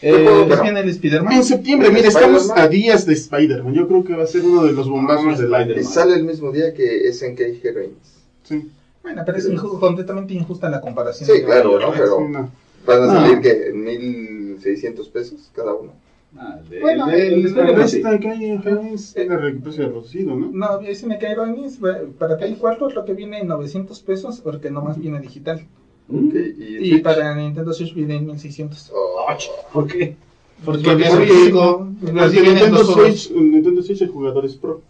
[0.00, 1.32] Eh, viene el Spider-Man.
[1.32, 3.74] En septiembre, mire, estamos a días de Spider-Man.
[3.74, 5.74] Yo creo que va a ser uno de los bombazos del año.
[5.78, 7.96] Y sale el mismo día que SNK Heroines.
[8.44, 8.70] Sí,
[9.02, 11.28] Bueno, pero es inju- completamente injusta la comparación.
[11.28, 11.92] Sí, claro, ¿no?
[11.92, 12.50] sí, Pero no.
[12.86, 13.12] van a No.
[13.20, 15.92] salir que en 1600 pesos cada uno.
[16.36, 17.96] Ah, el de- Bueno, el de- el- el de- el- sí.
[17.96, 20.50] esta que hay en Heroines tiene el precio reducido, ¿no?
[20.52, 21.78] No, ese me cae Ironis,
[22.18, 25.66] para Play 4 lo que viene en 900 pesos porque nomás viene digital.
[26.10, 28.90] Ok, y, Y para Nintendo Switch viene en 1600.
[28.94, 29.26] Oh,
[29.72, 30.16] ¿Por qué?
[30.64, 32.84] Porque Porque es porque- Porque Nintendo.
[32.84, 34.80] Switch, en Nintendo Switch el jugador es pro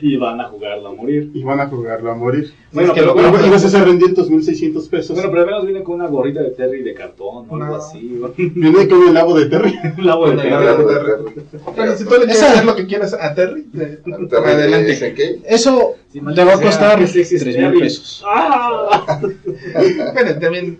[0.00, 1.30] Y van a jugarlo a morir.
[1.34, 2.52] y van a jugarlo a morir.
[2.72, 5.16] Bueno, que pero, lo bueno, Y vas a rendir 2.600 pesos.
[5.16, 8.20] bueno, pero al menos viene con una gorrita de Terry de cartón o algo así.
[8.36, 9.74] Viene con el labo de Terry.
[9.82, 10.04] El Terry.
[10.04, 11.46] labo de Terry.
[11.74, 13.98] Pero si tú le quieres hacer lo que quieras a Terry, eh,
[14.44, 15.40] adelante.
[15.46, 18.24] Eso maldita va a costar qué sexy es 3 mil pesos.
[18.26, 19.20] ¡Ah!
[20.14, 20.78] Pero también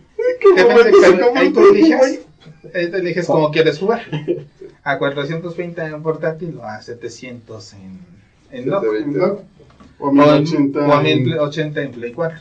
[1.35, 4.03] ahí tú eliges cómo quieres jugar.
[4.87, 7.99] A 420 en portátil o a 700 en,
[8.53, 8.85] en dock.
[8.85, 9.19] 720.
[9.19, 9.41] ¿no?
[9.99, 10.15] O O en,
[10.45, 10.87] 1080.
[10.87, 12.39] o a en- 1080 en Play 4.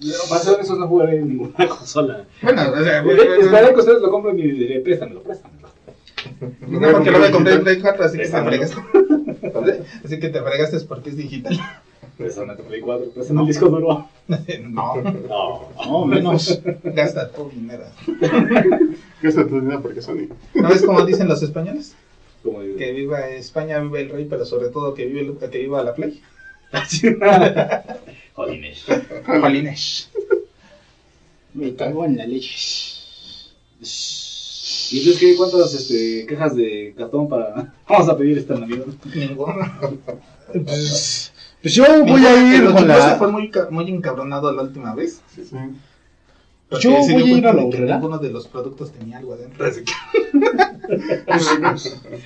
[0.00, 2.24] Yo, Para ser honestos, no jugaré en ninguna consola.
[2.40, 5.68] Bueno, o sea, Esperaré que ustedes lo compren y diré, préstamelo, préstamelo.
[6.68, 8.76] no porque lo voy a comprar en Play 4, así que te fregaste.
[10.04, 11.60] Así que te fregaste porque es digital.
[12.28, 14.08] Tu Play 4, préstame el disco duro.
[14.68, 14.94] No,
[15.28, 15.68] No.
[15.86, 16.60] No, menos.
[16.84, 17.84] gasta tu dinero.
[19.22, 20.28] Gasta tu dinero porque Sony.
[20.54, 21.94] ¿No ves cómo dicen los españoles?
[22.44, 22.60] Digo.
[22.78, 25.94] Que viva España, viva el rey, pero sobre todo que, vive el- que viva la
[25.94, 26.20] Play.
[28.34, 28.84] Jolines.
[29.26, 30.10] Jolines.
[31.54, 32.96] Me cago en la leche.
[33.80, 35.36] ¿Y entonces qué?
[35.36, 37.74] ¿Cuántas este, quejas de cartón para...
[37.88, 38.84] Vamos a pedir esta Navidad?
[39.14, 39.54] Ninguno.
[40.52, 41.32] Pues,
[41.62, 43.32] pues yo voy a ir El con se fue la.
[43.32, 45.20] muy, muy encabronado la última vez.
[45.34, 45.42] Sí.
[46.68, 47.94] porque Yo voy a ir a la horrera.
[47.96, 49.66] Ninguno de los productos tenía algo adentro.
[49.66, 49.92] Así que-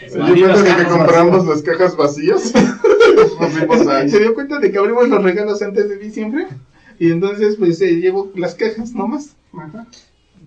[0.09, 2.53] Se dio cuenta de que compramos las cajas vacías.
[4.11, 6.47] Se dio cuenta de que abrimos los regalos antes de diciembre.
[6.99, 9.35] Y entonces, pues se llevó las cajas nomás.
[9.53, 9.87] Ajá.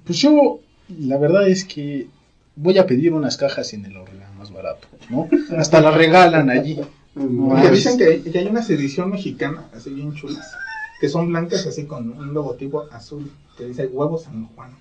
[0.06, 0.60] Pues yo,
[1.00, 2.08] la verdad es que
[2.56, 5.28] voy a pedir unas cajas en el Orlando más barato, ¿no?
[5.58, 6.80] Hasta las regalan allí.
[7.18, 10.54] No, Porque dicen que hay, que hay unas edición mexicana, así bien chulas,
[11.02, 14.72] que son blancas, así con un logotipo azul, que dice huevos San Juan.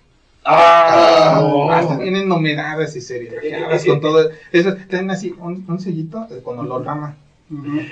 [0.45, 1.69] ¡Ah!
[1.73, 4.31] Hasta vienen numeradas y serigrafiadas con todo.
[4.53, 7.17] Eso, tienen así un, un sellito eh, con holograma,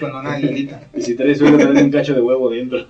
[0.00, 0.86] con una aguilita.
[0.94, 2.86] Y si traes suelo, traen un cacho de huevo dentro.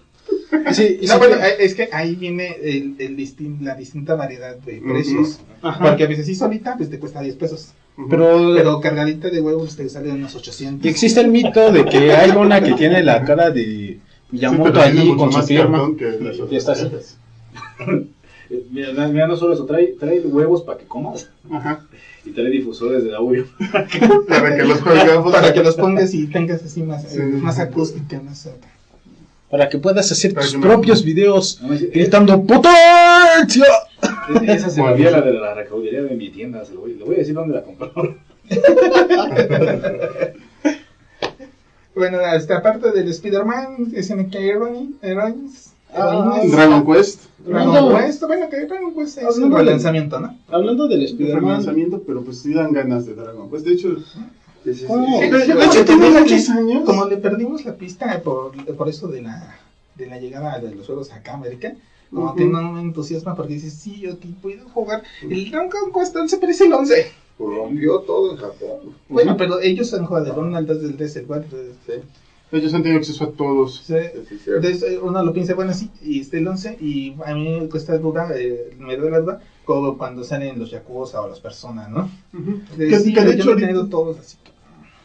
[0.72, 5.40] Sí, No, bueno, es que ahí viene el, el distin- la distinta variedad de precios.
[5.80, 7.72] Porque a veces sí solita, pues te cuesta 10 pesos.
[8.10, 10.84] Pero, Pero cargadita de huevos te sale unos 800.
[10.84, 13.98] y existe el mito de que hay una que tiene la cara de
[14.30, 15.90] Miyamoto Sí, allí con su firma.
[16.50, 16.90] Y está así.
[18.70, 21.86] Mira, no solo eso, trae, trae huevos para que comas Ajá.
[22.24, 23.46] y trae difusores de audio.
[23.72, 23.86] Para
[24.56, 24.78] que los.
[25.32, 27.18] Para que los pongas y tengas así más, Sí.
[27.20, 28.48] eh, más acústica, más...
[29.50, 33.66] Para que puedas hacer tus que me- propios videos No, es- es- gritando ¡Potencia!
[34.46, 36.64] Esa se me había la de la recaudería de mi tienda.
[36.64, 37.92] Se lo voy, le voy a decir dónde la compró.
[41.94, 47.20] Bueno, hasta aparte del Spider-Man, SNK Heroine- Heroines, Ah, Heroines, Dragon Quest.
[47.46, 50.36] Dragon Quest, bueno, que Dragon Quest es Hablando el de- lanzamiento, ¿no?
[50.48, 53.64] Hablando del El Spider-Man, lanzamiento, pero pues sí dan ganas de Dragon Quest.
[53.64, 53.96] De hecho,
[54.64, 54.86] Sí, sí, sí.
[54.86, 55.20] ¿Cómo?
[55.20, 56.84] Sí, de, sí, de sí, hecho sí, tiene sí, muchos años.
[56.84, 59.56] Como le perdimos la pista por, por eso de la,
[59.94, 61.74] de la llegada de los juegos acá a América,
[62.10, 62.36] como Ujú.
[62.36, 65.02] que no me entusiasma porque dices, sí, yo aquí puedo jugar.
[65.22, 67.12] El Dragon Quest 11 parece el 11.
[67.38, 68.94] Rompió todo en Japón.
[69.08, 71.58] Bueno, pero ellos han jugado el 1, el 2, el 3, el 4.
[71.86, 71.92] Sí.
[72.52, 73.82] Ellos han tenido acceso a todos.
[73.84, 73.94] Sí.
[74.14, 74.64] Sí, sí, cierto.
[74.66, 77.68] Entonces eh, uno lo piensa, bueno, sí, y está el 11, y a mí me
[77.68, 81.90] cuesta duda, eh, me da la duda, como cuando salen los Yakuza o las personas,
[81.90, 82.08] ¿no?
[82.76, 84.36] Que- sí, que de yo hecho no he tenido todos así.
[84.44, 84.52] que-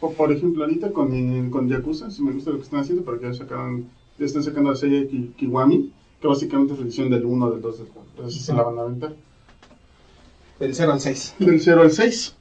[0.00, 3.04] O por ejemplo, ahorita con, el- con Yakuza, si me gusta lo que están haciendo,
[3.04, 3.86] porque ya sacaron,
[4.18, 7.78] ya están sacando la serie Ki- Kiwami, que básicamente es revisión del 1, del 2,
[7.78, 8.10] del 4.
[8.16, 9.14] Entonces se la van a aventar.
[10.58, 11.34] Del 0 al 6.
[11.38, 12.34] Del 0 al 6.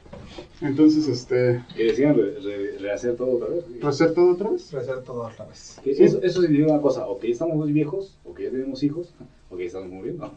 [0.62, 3.64] Entonces, este, Que decían re- re- rehacer todo otra vez.
[3.84, 4.74] ¿hacer todo otra vez?
[4.74, 5.80] Hacer todo otra vez.
[5.86, 9.14] Eso significa una cosa, o que ya estamos muy viejos, o que ya tenemos hijos,
[9.50, 10.32] o que ya estamos muriendo.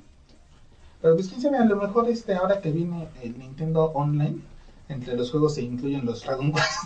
[1.01, 4.37] Pero pues quién sabe, a lo mejor este, ahora que viene el Nintendo Online,
[4.89, 6.85] entre los juegos se incluyen los Dragon Quest.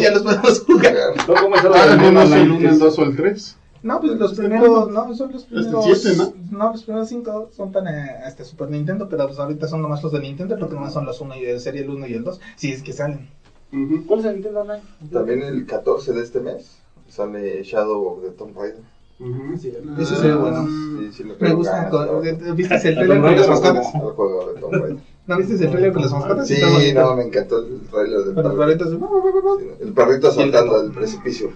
[0.00, 0.94] Ya los podemos jugar.
[1.28, 3.56] No, ¿cómo está Ah, lo no, no, el 1, el 2 o el 3.
[3.82, 6.00] No, pues los Hasta primeros, no, son los el primeros.
[6.00, 6.72] siete, ¿no?
[6.72, 10.20] los primeros cinco son para hasta Super Nintendo, pero pues ahorita son nomás los de
[10.20, 12.72] Nintendo, porque nomás son los 1 y de serie el 1 y el 2, si
[12.72, 13.28] es que salen.
[13.72, 14.06] Ujú.
[14.06, 14.82] ¿Cuál es el Nintendo Online?
[15.12, 16.78] También el 14 de este mes
[17.10, 18.80] sale Shadow of the Tomb Raider.
[19.20, 19.52] Ujú.
[19.54, 20.66] Ese se ve bueno.
[20.66, 22.20] Sí, sí, Me gusta, ¿no?
[22.22, 23.94] de- de- ¿viste el trailer con Raider las o mascotas?
[23.94, 25.13] Al juego de Tomb Raider.
[25.26, 26.46] ¿No viste el trailer con las mascotas?
[26.48, 26.60] Sí,
[26.94, 28.56] no, me encantó el trailer del perrito.
[28.58, 31.52] perritos, Sí, El perrito saltando del precipicio.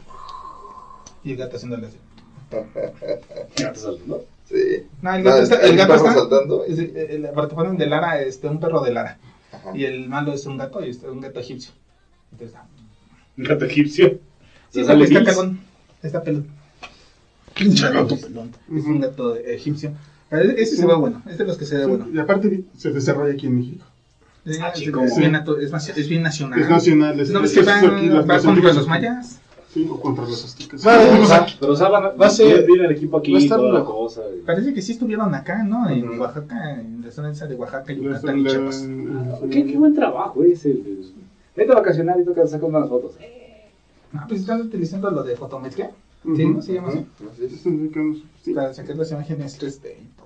[1.25, 1.99] y el gato haciéndole así.
[3.57, 4.87] Ya te saltó, Sí.
[5.03, 6.65] No, el No, gato, está, el gato perro está, saltando.
[6.65, 9.19] es- el, el- porque ponen de Lara, este, un perro de Lara,
[9.53, 9.77] Ajá.
[9.77, 11.73] y el malo es un gato, y este, un gato egipcio.
[12.33, 12.65] Entonces, ah,
[13.37, 14.19] Un gato egipcio.
[14.71, 15.61] Sí, O sea, porque le está cagón,
[16.03, 16.45] está peludo.
[17.55, 18.53] Pinche gato pelón.
[18.75, 19.93] Es un gato egipcio.
[20.31, 22.07] Pero ese se ve bueno, es de los que se ve Sí, bueno.
[22.13, 23.85] Y aparte se desarrolla aquí en México.
[24.45, 25.03] Es, Ah, chico.
[25.03, 26.61] es bien, es, bien nacional.
[26.61, 27.21] Es nacional.
[27.21, 29.41] Es, ¿No ves es- que van, aquí las- va las contra los mayas?
[29.73, 30.87] Sí, o contra los aztecas.
[30.87, 30.99] Va,
[31.47, 33.59] Sí, Pero o sea, van, Va a ser- viene el equipo aquí va a estar
[33.59, 34.23] toda la cosa.
[34.35, 35.89] y- Parece que sí estuvieron acá, ¿no?
[35.91, 36.21] En Ujú.
[36.23, 38.87] Oaxaca, en la zona esa de Oaxaca, Yucatán y Chiapas.
[38.89, 40.79] Ah, ¿Qué, qué buen trabajo ese.
[41.55, 43.13] Vete a vacacionar y toca sacar unas fotos.
[44.15, 45.91] Ah, pues están utilizando lo de fotometría.
[46.25, 46.35] Ujú.
[46.37, 46.47] ¿Sí?
[46.47, 47.05] ¿No se llama así?
[47.69, 50.18] Mexicanos, sí, Para sacar las imágenes 3D y todo.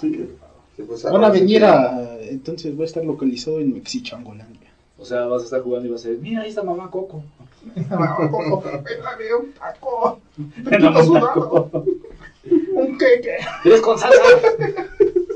[0.00, 0.28] Sí.
[0.76, 2.18] Sí, pues, Van a ahora sí venir que- a.
[2.30, 4.70] Entonces va a estar localizado en Mexichangolandia.
[4.98, 7.22] O sea, vas a estar jugando y vas a decir, mira, ahí está mamá Coco.
[7.88, 10.20] La de un taco.
[10.36, 11.26] Ven a Todo un sudado.
[11.70, 11.84] taco.
[12.74, 13.36] Un queque.
[13.64, 14.18] ¡Eres con salsa!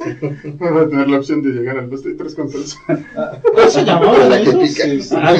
[0.74, 2.78] Va a tener la opción de llegar al 2 de 3 con salsa.
[2.86, 4.50] ¿Cómo se llamaba La que
[5.16, 5.34] Ah,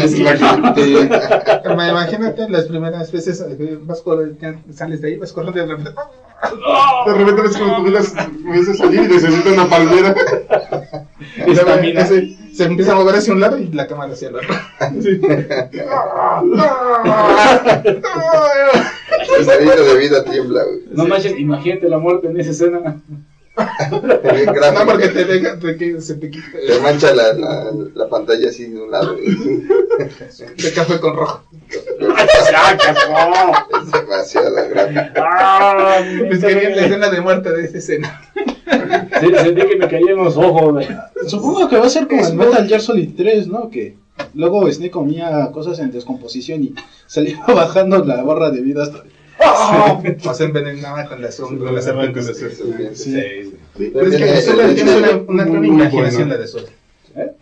[0.75, 5.67] que- Ma- Imagínate las primeras veces eh, vas corriendo, sales de ahí, vas corriendo y
[5.67, 5.91] de repente.
[7.07, 8.01] De repente ves como tu vida
[8.43, 10.15] comienza a salir y necesita una palmera.
[11.47, 12.01] Estamina.
[12.03, 14.55] Ese- Se empieza a mover hacia un lado y la cámara hacia el otro.
[19.39, 20.62] El salito de vida tiembla.
[20.93, 23.01] No manches, imagínate la muerte en esa escena.
[23.57, 24.85] Bien No, gráfico.
[24.87, 28.81] porque te deja, te, se te quita Te mancha la, la, la pantalla así de
[28.83, 29.15] un lado.
[29.17, 31.45] de café con rojo.
[33.85, 35.03] Es demasiado gráfico.
[35.17, 35.99] Ah,
[36.31, 38.21] Es que bien la escena de muerte de esa escena.
[39.21, 40.85] Se- Sentí que me caían los ojos.
[41.27, 43.71] Supongo que va a ser como en Metal Gear Solid 3, ¿no?
[43.71, 43.97] Que
[44.35, 46.75] luego Snake comía cosas en descomposición y
[47.17, 49.03] iba bajando la barra de vida hasta.
[50.26, 52.20] O se envenenaba con la sombra, con la serpiente.
[52.20, 52.95] Con la serpiente.
[52.97, 53.12] Sí.
[53.12, 53.91] Sí.
[53.93, 56.64] Pero es que También es una, gran imaginación la de Sol.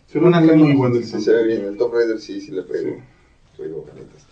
[0.07, 0.65] Se ve Una muy, caña.
[0.65, 1.65] muy bueno el Sí, se ve bien.
[1.65, 2.97] El Tomb Raider sí, sí le pego.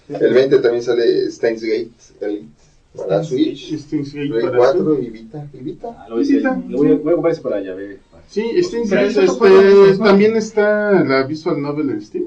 [0.08, 1.90] El 20 también sale Steins Gate
[2.20, 2.48] Elite
[2.96, 5.06] para Switch, Play para 4 Switch.
[5.06, 5.46] y Vita.
[5.52, 5.88] ¿Y Vita?
[5.96, 6.42] Ah, lo voy a decir.
[6.42, 7.98] Lo voy a, voy a comprar ese para allá, bebé.
[8.28, 12.24] Sí, Steins Pero Gate, eso este, también está la visual novel en Steam.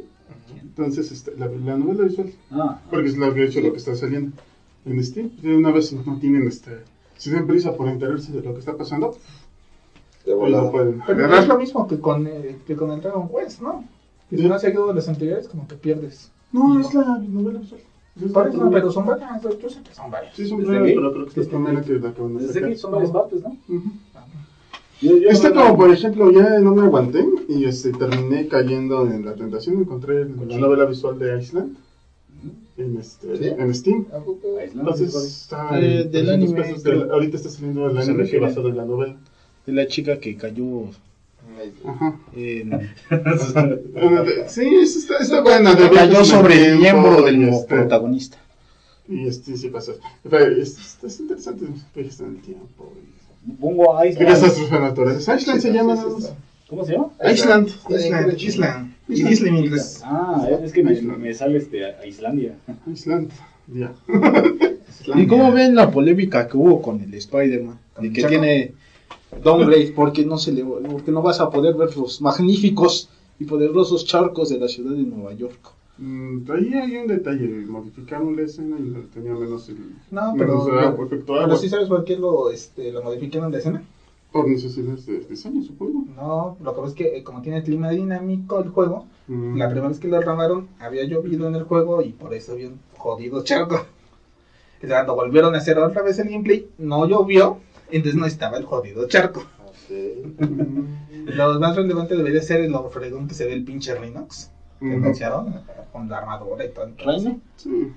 [0.61, 3.95] Entonces, este, la, la novela visual, Ah, porque es lo que, hecho, lo que está
[3.95, 4.31] saliendo
[4.85, 5.29] en Steam.
[5.41, 6.79] De una vez no tienen, este,
[7.17, 9.15] si tienen prisa por enterarse de lo que está pasando,
[10.25, 13.29] De pues lo pueden Pero es lo mismo que con, eh, que con el Dragon
[13.29, 13.83] Quest, ¿no?
[14.29, 16.31] Que si no has seguido de los anteriores, como que pierdes.
[16.51, 17.81] No, es la novela visual.
[18.15, 18.69] Novela.
[18.71, 20.35] pero son varias, yo sé que son varias.
[20.35, 22.69] Sí, son ¿Desde varias, pero creo que es que la de desde sacar.
[22.69, 23.57] aquí son varias partes, ¿no?
[25.01, 29.33] Este no- como por ejemplo ya no me aguanté y este terminé cayendo en la
[29.35, 31.75] tentación, encontré la novela visual de Iceland
[32.77, 33.45] en, este, ¿Sí?
[33.57, 34.05] en Steam.
[34.13, 34.59] ¿A poco?
[34.59, 36.99] Entonces está Eh, en del 300 anime, pesos, creo.
[37.01, 39.15] del- ahorita está saliendo el anime basado en la novela.
[39.65, 40.89] De la chica que cayó
[41.85, 42.19] Ajá.
[42.35, 42.71] en.
[44.47, 45.75] Sí, eso está, está buena.
[45.75, 48.37] de cayó sobre el miembro del este, protagonista.
[49.07, 49.93] Y este sí pasa.
[50.23, 52.91] Pero Es, es, es interesante viajes en el tiempo.
[52.97, 54.05] y- Pongo a
[54.79, 55.27] naturales.
[55.27, 56.33] Iceland se llama nada más.
[56.73, 57.09] ¿Cómo se llama?
[57.31, 57.67] Island.
[57.87, 58.93] Island, Island.
[59.07, 60.01] Isla en inglés.
[60.03, 62.55] Ah, es que me, me sale este, a Islandia.
[62.91, 63.29] Island.
[63.67, 63.93] Ya.
[65.15, 67.79] ¿Y cómo ven la polémica que hubo con el Spider-Man?
[68.01, 68.73] De que tiene
[69.43, 73.09] downgrade porque no se le porque no vas a poder ver los magníficos
[73.39, 75.59] y poderosos charcos de la ciudad de Nueva York.
[75.99, 79.77] Mm, ahí hay un detalle, modificaron la escena y tenía menos el
[80.09, 81.57] No, menos pero, agua, efecto pero agua.
[81.57, 83.83] sí sabes por qué lo, este, lo modificaron de escena.
[84.33, 86.03] Por necesidades de diseño, supongo.
[86.15, 89.55] No, lo que pasa es que eh, como tiene clima dinámico el juego, Mm.
[89.57, 92.67] la primera vez que lo grabaron había llovido en el juego y por eso había
[92.67, 93.85] un jodido charco.
[94.85, 97.59] Cuando volvieron a hacer otra vez el gameplay, no llovió,
[97.89, 99.43] entonces no estaba el jodido charco.
[99.89, 101.25] Mm.
[101.37, 105.03] Lo más relevante debería ser el fregón que se ve el pinche Rhinox, que Mm.
[105.03, 105.61] anunciaron,
[105.93, 106.89] con la armadura y todo.
[106.97, 107.39] ¿Reino?
[107.55, 107.91] Sí.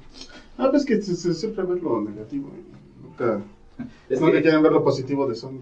[0.58, 2.50] Ah, pues que se, se- siempre ver lo negativo.
[3.02, 3.40] Nunca,
[4.08, 5.60] Es nunca que, quieren ver lo positivo de Sony.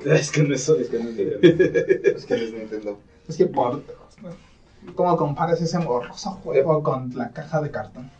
[0.06, 1.18] es que no es, es que no es
[2.16, 2.98] Es que es Nintendo.
[3.28, 3.82] Es que por...
[4.94, 8.10] ¿Cómo comparas ese morroso juego con la caja de cartón?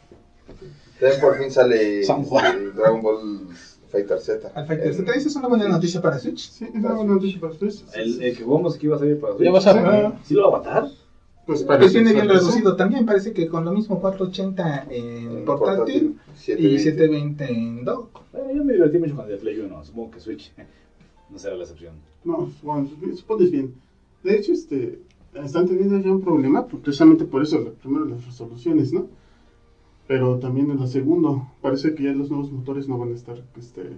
[1.01, 2.59] También por fin sale San Juan.
[2.59, 3.49] el Dragon Ball
[3.91, 4.53] Fighter Z.
[4.55, 6.51] Al Fighter El- Z, esa es una buena noticia para Switch.
[6.51, 7.85] Sí, es una buena noticia para ustedes.
[7.95, 9.47] El, el que jugamos que iba a salir para Switch.
[9.47, 10.13] Ya vas a ver.
[10.25, 10.89] ¿Sí lo va a matar?
[11.47, 16.19] Pues Pues viene bien parece- reducido también, parece que con lo mismo 480 en portátil
[16.37, 16.79] y 720.
[16.79, 18.21] 720 en dock.
[18.33, 19.85] Bueno, yo me divertí mucho con el de Play 1.
[19.85, 20.53] Supongo que Switch
[21.31, 21.95] no será la excepción.
[22.25, 23.75] No, bueno, supones bien.
[24.23, 25.01] De hecho, este,
[25.35, 29.07] están teniendo ya un problema, precisamente por eso, la- primero las resoluciones, ¿no?
[30.07, 33.43] Pero también en lo segundo, parece que ya los nuevos motores no van a estar,
[33.57, 33.91] este,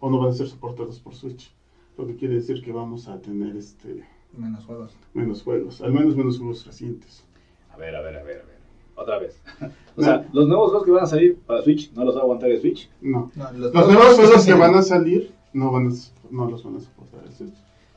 [0.00, 1.52] o no van a ser soportados por Switch.
[1.96, 4.04] Lo que quiere decir que vamos a tener, este,
[4.36, 4.96] Menos juegos.
[5.14, 7.24] menos juegos, al menos menos juegos recientes.
[7.72, 8.54] A ver, a ver, a ver, a ver.
[8.96, 9.40] Otra vez.
[9.96, 12.22] O sea, los nuevos juegos que van a salir para Switch no los va a
[12.24, 12.90] aguantar el Switch.
[13.00, 13.30] No.
[13.36, 15.90] No, Los nuevos juegos que van a salir no van a,
[16.30, 17.54] no los van a soportar Switch.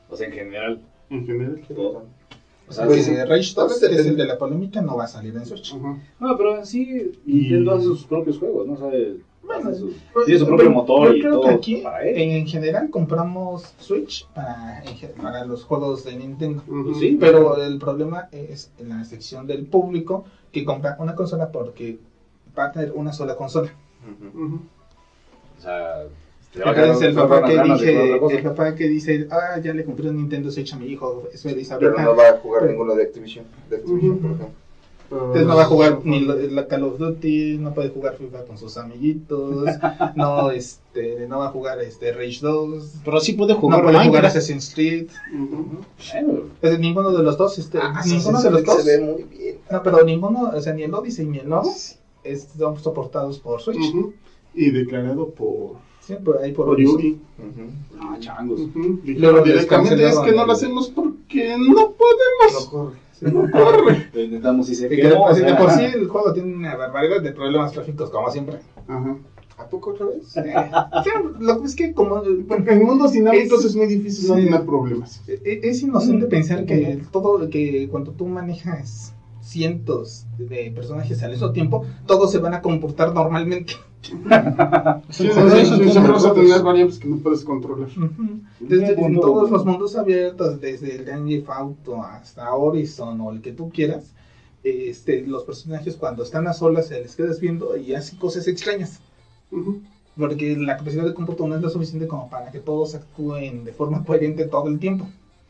[0.10, 0.82] O sea, en general.
[1.10, 1.62] En general.
[1.68, 2.06] todo.
[2.70, 4.82] O sea, Pues, sí, eh, Rage 2, Tal vez que es el de la polémica,
[4.82, 5.74] no va a salir en Switch.
[5.74, 5.98] Ajá.
[6.20, 8.74] No, pero en sí Y- Nintendo hace sus propios juegos, ¿no?
[8.74, 8.90] O sea,
[9.44, 12.06] Bueno, sus- Pues, tiene su propio pero motor yo y creo todo que aquí, para
[12.06, 12.18] él.
[12.18, 14.84] en general, compramos Switch para,
[15.22, 16.62] para los juegos de Nintendo.
[16.68, 16.94] Ujú.
[16.96, 21.98] Sí, Pero el problema es en la sección del público que compra una consola porque
[22.60, 23.72] va a tener una sola consola.
[25.58, 26.04] O sea,
[26.54, 30.50] Entonces el papá que dice, el papá que dice, ah, ya le compré un Nintendo
[30.52, 33.46] Switch a mi hijo, es feliz Pero no va a jugar Pero- ninguno de Activision.
[33.70, 34.50] De Activision, por ejemplo.
[35.10, 38.58] Entonces no va a jugar ni la Call of Duty, no puede jugar FIFA con
[38.58, 39.66] sus amiguitos,
[40.18, 44.06] no este, no va a jugar este Rage 2, Pero sí puede no jugar puede
[44.06, 44.26] jugar.
[44.26, 45.08] Assassin's Creed.
[45.34, 45.78] Ujú.
[46.12, 48.84] Bueno, Es ninguno de los dos, este, Ah, ninguno sí, de los se, dos.
[48.84, 49.58] se ve muy bien.
[49.72, 51.48] No, pero ninguno, o sea, ni el Odyssey ni el
[52.26, 53.94] es- son soportados por Switch.
[54.54, 55.76] Y declarado por,
[56.08, 56.80] Sí, por ahí por.
[56.80, 57.20] Yuri.
[57.38, 58.00] Ujú.
[58.02, 58.62] ah, changos.
[58.62, 59.00] Ujú.
[59.04, 62.54] Dijeron Luego les directamente es que no lo hacemos porque no podemos.
[62.54, 62.96] No corre.
[63.12, 63.26] Sí.
[63.26, 64.10] No corre.
[64.14, 65.10] Lo intentamos y se Y que quedó.
[65.10, 68.60] de, o de por sí el juego tiene una barbaridad de problemas gráficos, como siempre.
[68.88, 69.18] Ajá.
[69.58, 70.38] ¿A poco otra vez?
[70.38, 70.54] Eh,
[71.04, 74.36] sí, lo que es que como Porque en mundos dinámicos Es- es, muy difícil no
[74.36, 75.22] tener problemas.
[75.28, 79.14] e- es inocente pensar que todo que cuando tú manejas
[79.48, 83.74] cientos de personajes al mismo tiempo, todos se van a comportar normalmente.
[85.10, 87.90] Sí, sí, sí, sí, siempre vas a tener variables que no puedes controlar.
[88.60, 93.32] Desde en mundo- todos los mundos abiertos, desde el Grand Theft Auto hasta Horizon o
[93.32, 94.14] el que tú quieras,
[94.64, 99.00] este, los personajes cuando están a solas se les quedas viendo y hacen cosas extrañas.
[100.18, 103.72] Porque la capacidad de cómputo no es lo suficiente como para que todos actúen de
[103.74, 105.08] forma coherente todo el tiempo.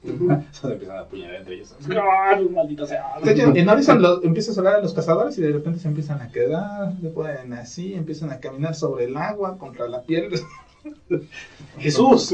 [0.52, 1.76] Se empiezan a apuñalar entre ellos.
[1.96, 3.04] ¡Ah, maldita sea!
[3.24, 5.88] De hecho, en Horizon lo- empiezas a hablar a los cazadores y de repente se
[5.88, 10.30] empiezan a quedar, se ponen así, empiezan a caminar sobre el agua, contra la piel.
[11.80, 12.34] Jesús.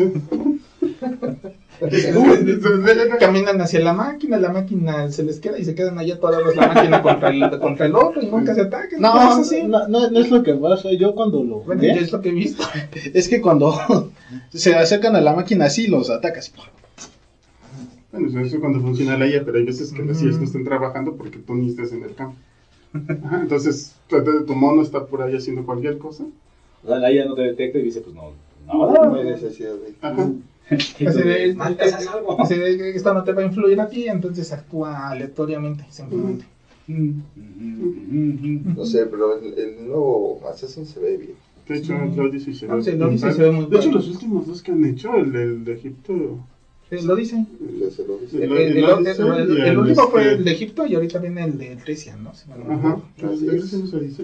[3.19, 6.67] Caminan hacia la máquina, la máquina se les queda y se quedan allá todas la
[6.67, 9.01] máquina contra el, contra el otro y nunca se atacan.
[9.01, 9.63] No, cosas así.
[9.63, 10.91] no, no, no es lo que pasa.
[10.93, 12.63] Yo cuando lo Bueno, yo es lo que he visto.
[13.13, 14.11] es que cuando
[14.53, 16.53] se acercan a la máquina así, los atacas.
[18.13, 20.63] Bueno, eso es cuando funciona la IA, pero hay veces que las IAs no están
[20.63, 22.37] trabajando porque tú ni estás en el campo.
[23.25, 26.23] Ajá, entonces, tu tu mono está por ahí haciendo cualquier cosa.
[26.83, 28.31] O sea, la IA no te detecta y dice, pues no.
[28.67, 29.95] No No, hay necesidad de.
[30.01, 30.31] Ajá.
[30.69, 32.39] Así de, Marcas, haz algo.
[32.39, 36.45] así de, esto no te va a influir a ti, entonces actúa aleatoriamente, simplemente.
[36.87, 41.35] No sé, pero el, el nuevo Assassin se ve bien.
[41.67, 42.19] De hecho, Sí.
[42.19, 43.33] el Odyssey se No, ve sí, el Odyssey brutal.
[43.33, 46.37] se ve muy De hecho, los últimos dos que han hecho, el, el de Egipto.
[46.91, 47.47] Lo dicen.
[47.59, 47.81] El.
[47.81, 51.17] El- El, el- el el- el- el el último fue el de Egipto y ahorita
[51.19, 52.33] viene el de Grecia, ¿no?
[52.35, 52.99] Si Ajá.
[53.23, 54.23] Así ¿De ese no se dice?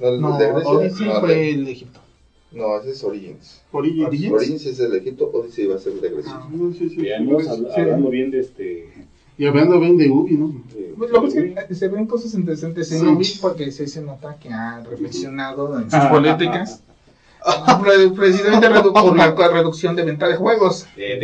[0.00, 0.70] No, el No, de Grecia.
[0.70, 2.00] Odyssey no, fue el de Egipto.
[2.52, 3.60] no, ese es Origins.
[3.72, 4.06] Origins.
[4.08, 4.32] Origins.
[4.32, 6.32] Origins es el de Egipto, Odyssey va a ser el de Grecia.
[6.34, 6.48] Ah.
[6.52, 7.28] No, sí, sí, Bien,
[7.76, 8.88] hablando bien de este.
[9.36, 10.52] Y hablando bien de Ubi, ¿no?
[10.96, 13.06] Pues lo que es que se ven cosas interesantes en Sí.
[13.06, 16.82] Ubi porque sí se nota que ha reflexionado en sus políticas.
[17.82, 20.86] Pre- Precisamente redu- por la reducción de venta de juegos.
[20.96, 21.18] Eh.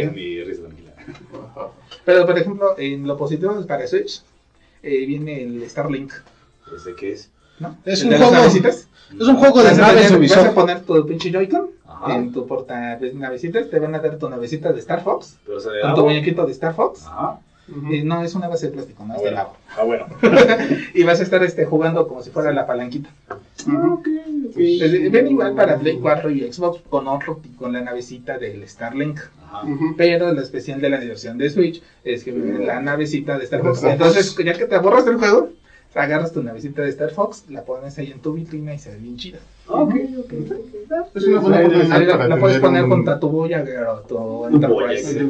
[2.04, 4.22] Pero, por ejemplo, en lo positivo para Switch
[4.82, 6.12] eh, viene el Starlink.
[6.74, 7.30] ¿Ese qué es?
[7.58, 7.76] ¿no?
[7.84, 8.44] Es ¿El un juego-?
[8.46, 8.88] Es
[9.28, 10.54] un juego de naves tener- Vas a Ubisoft.
[10.54, 11.70] poner tu pinche Joy-Con
[12.08, 15.70] en tu porta navecitas, te van a dar tu navecita de Star Fox, Pero se
[15.70, 17.04] de con tu muñequito de Star Fox.
[17.06, 17.40] Ajá.
[17.90, 19.54] Y no, es una base de plástico, no Ah, es de agua.
[19.76, 20.06] Ah, bueno.
[20.94, 23.08] Y vas a estar este, jugando como si fuera la palanquita.
[23.30, 23.36] Ah,
[23.92, 24.06] ok,
[24.50, 24.56] ok.
[24.56, 29.18] Desde- Ven igual para Play 4 y Xbox con otro, con la navecita del Starlink.
[29.46, 29.66] Ajá.
[29.66, 29.94] Ujú.
[29.96, 33.78] Pero lo especial de la versión de Switch es que la navecita de Star Fox.
[33.78, 35.48] Star Entonces, ya que te aborras del juego,
[35.94, 38.98] agarras tu navecita de Star Fox, la pones ahí en tu vitrina y se ve
[38.98, 39.38] bien chida.
[39.68, 40.32] Ah, ok, ok.
[41.14, 44.46] Es una buena oportunidad la, puedes poner un- contra tu Voyager o tu.
[44.46, 45.20] Enterprise.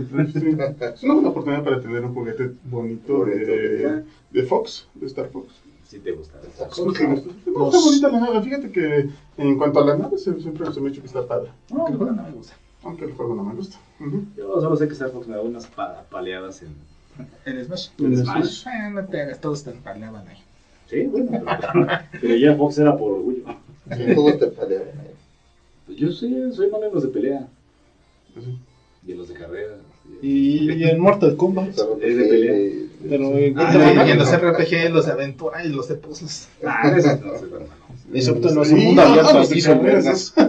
[0.95, 5.53] Es una buena oportunidad para tener un juguete bonito de, de Fox, de Star Fox.
[5.87, 6.39] Sí te gusta.
[6.43, 7.31] Me gusta.
[7.47, 8.43] No, Está bonita la nave.
[8.43, 11.51] Fíjate que en cuanto a la nave, siempre se me ha hecho que está padre.
[11.71, 12.55] Aunque el juego no me gusta.
[12.83, 13.77] Aunque el juego no me gusta.
[14.37, 16.75] Yo solo sé que Star Fox me da unas pa- paleadas en,
[17.45, 17.89] El Smash.
[17.99, 18.65] en En Smash.
[18.67, 20.39] Ah, no te hagas, todos te empaleaban ahí.
[20.89, 21.31] Sí, bueno.
[21.73, 21.87] Pero,
[22.21, 23.45] pero ya Fox era por orgullo.
[24.15, 24.83] Todos te pelean.
[24.83, 25.15] eh.
[25.87, 27.47] Pues yo soy, soy malo en los de pelea
[29.07, 29.77] y en los de carrera.
[30.23, 31.71] Y, y en Mortal Kombat.
[32.01, 32.87] Es de pelea.
[33.09, 36.49] Pero en Ah, y en los RPG, los de aventura y los de puzzles.
[36.65, 37.67] Ah, eso no sé, hermano.
[38.13, 40.35] Excepto en los Sí, mundo no, abierto, así son vergas.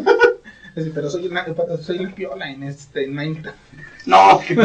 [0.78, 1.46] Sí, pero soy, una,
[1.82, 3.58] soy el piola en este en Minecraft.
[4.06, 4.64] No, pero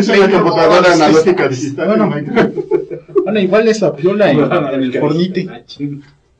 [0.00, 2.10] es una computadora analógica digital.
[2.10, 2.52] Bueno.
[3.24, 5.46] Bueno, igual es la piola en, en el Fornite.
[5.48, 5.60] Ah.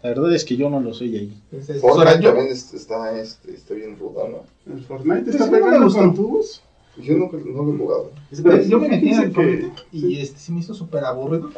[0.02, 1.32] La verdad es que yo no lo soy ahí.
[1.52, 4.74] Entonces, Fortnite yo- también es- está, este, está bien rudo, ¿no?
[4.74, 6.60] El Fortnite Pues está pegando con tubos.
[7.00, 8.10] Yo nunca no lo he jugado.
[8.42, 11.50] Pues, yo me metí en el que- Fortnite y este se me hizo súper aburrido.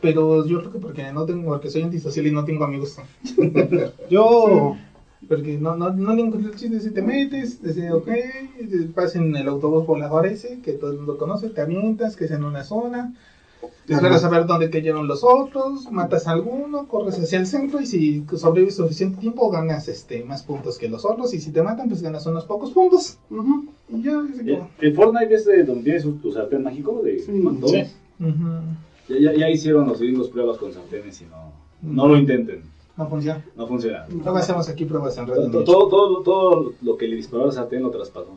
[0.00, 2.96] Pero yo creo que porque no tengo, porque soy antisocial y no tengo amigos.
[4.10, 4.76] Yo,
[5.28, 8.08] Porque no, no, no le encontré el chiste si te metes, dice, ok,
[8.94, 12.30] vas en el autobús volador ese, que todo el mundo conoce, te avientas, que es
[12.32, 13.14] en una zona,
[13.88, 17.86] esperas a ver dónde cayeron los otros, matas a alguno, corres hacia el centro y
[17.86, 21.88] si sobrevives suficiente tiempo ganas este más puntos que los otros y si te matan
[21.88, 23.18] pues ganas unos pocos puntos.
[23.30, 23.66] Ujú.
[23.90, 27.32] Y ya, así el Fortnite es de donde tienes tu sartén mágico de Sí,
[29.08, 31.52] Ya, ya, ya hicieron los gringos pruebas con sartenes y no,
[31.82, 32.71] no lo intenten.
[33.02, 33.44] No funciona.
[33.56, 34.06] No funciona.
[34.08, 35.50] Luego hacemos aquí pruebas en red.
[35.50, 38.36] Todo, todo, todo, todo lo que le disparó al sartén lo traspasó.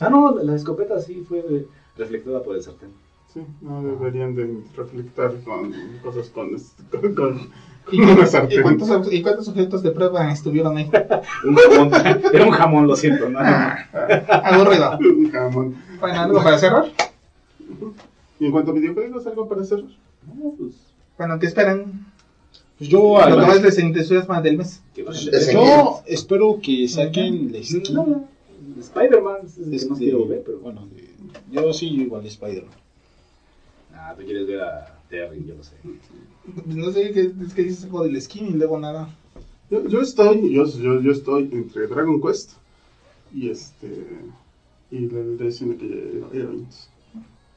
[0.00, 2.90] Ah, no, la escopeta sí fue reflectada por el sartén.
[3.32, 6.50] Sí, no deberían de reflectar con cosas con,
[6.90, 7.50] con, con,
[7.92, 8.62] ¿Y, sartén.
[8.62, 10.90] cuántos, ¿Y cuántos objetos de prueba estuvieron ahí?
[11.44, 11.90] Un jamón,
[12.32, 13.28] era un jamón, lo siento.
[13.28, 13.38] ¿no?
[14.28, 14.98] Aburrido.
[14.98, 15.76] Un jamón.
[16.00, 16.86] Bueno, algo para cerrar.
[18.38, 19.82] Y en cuanto a videojuegos, algo para hacer.
[19.82, 20.74] No, pues,
[21.16, 22.06] Bueno, ¿qué esperan?
[22.78, 24.82] Pues yo, Lo al- que más les entusiasma del mes.
[24.94, 25.02] que.
[25.02, 27.82] Ese- yo espero que saquen la skin.
[27.94, 28.28] No, no,
[28.80, 31.10] Spider-Man es el que más Este, quiero ver, pero bueno, de-
[31.52, 32.72] yo sí igual Spider-Man.
[33.94, 35.74] Ah, tú quieres ver a Terry, yo lo sé.
[36.66, 39.08] No sé, qué es que dices algo del skin y luego nada.
[39.70, 42.52] Yo, yo estoy, yo, yo, yo estoy entre Dragon Quest
[43.34, 44.06] y este
[44.92, 45.82] y el de SNK
[46.32, 46.88] Heroines.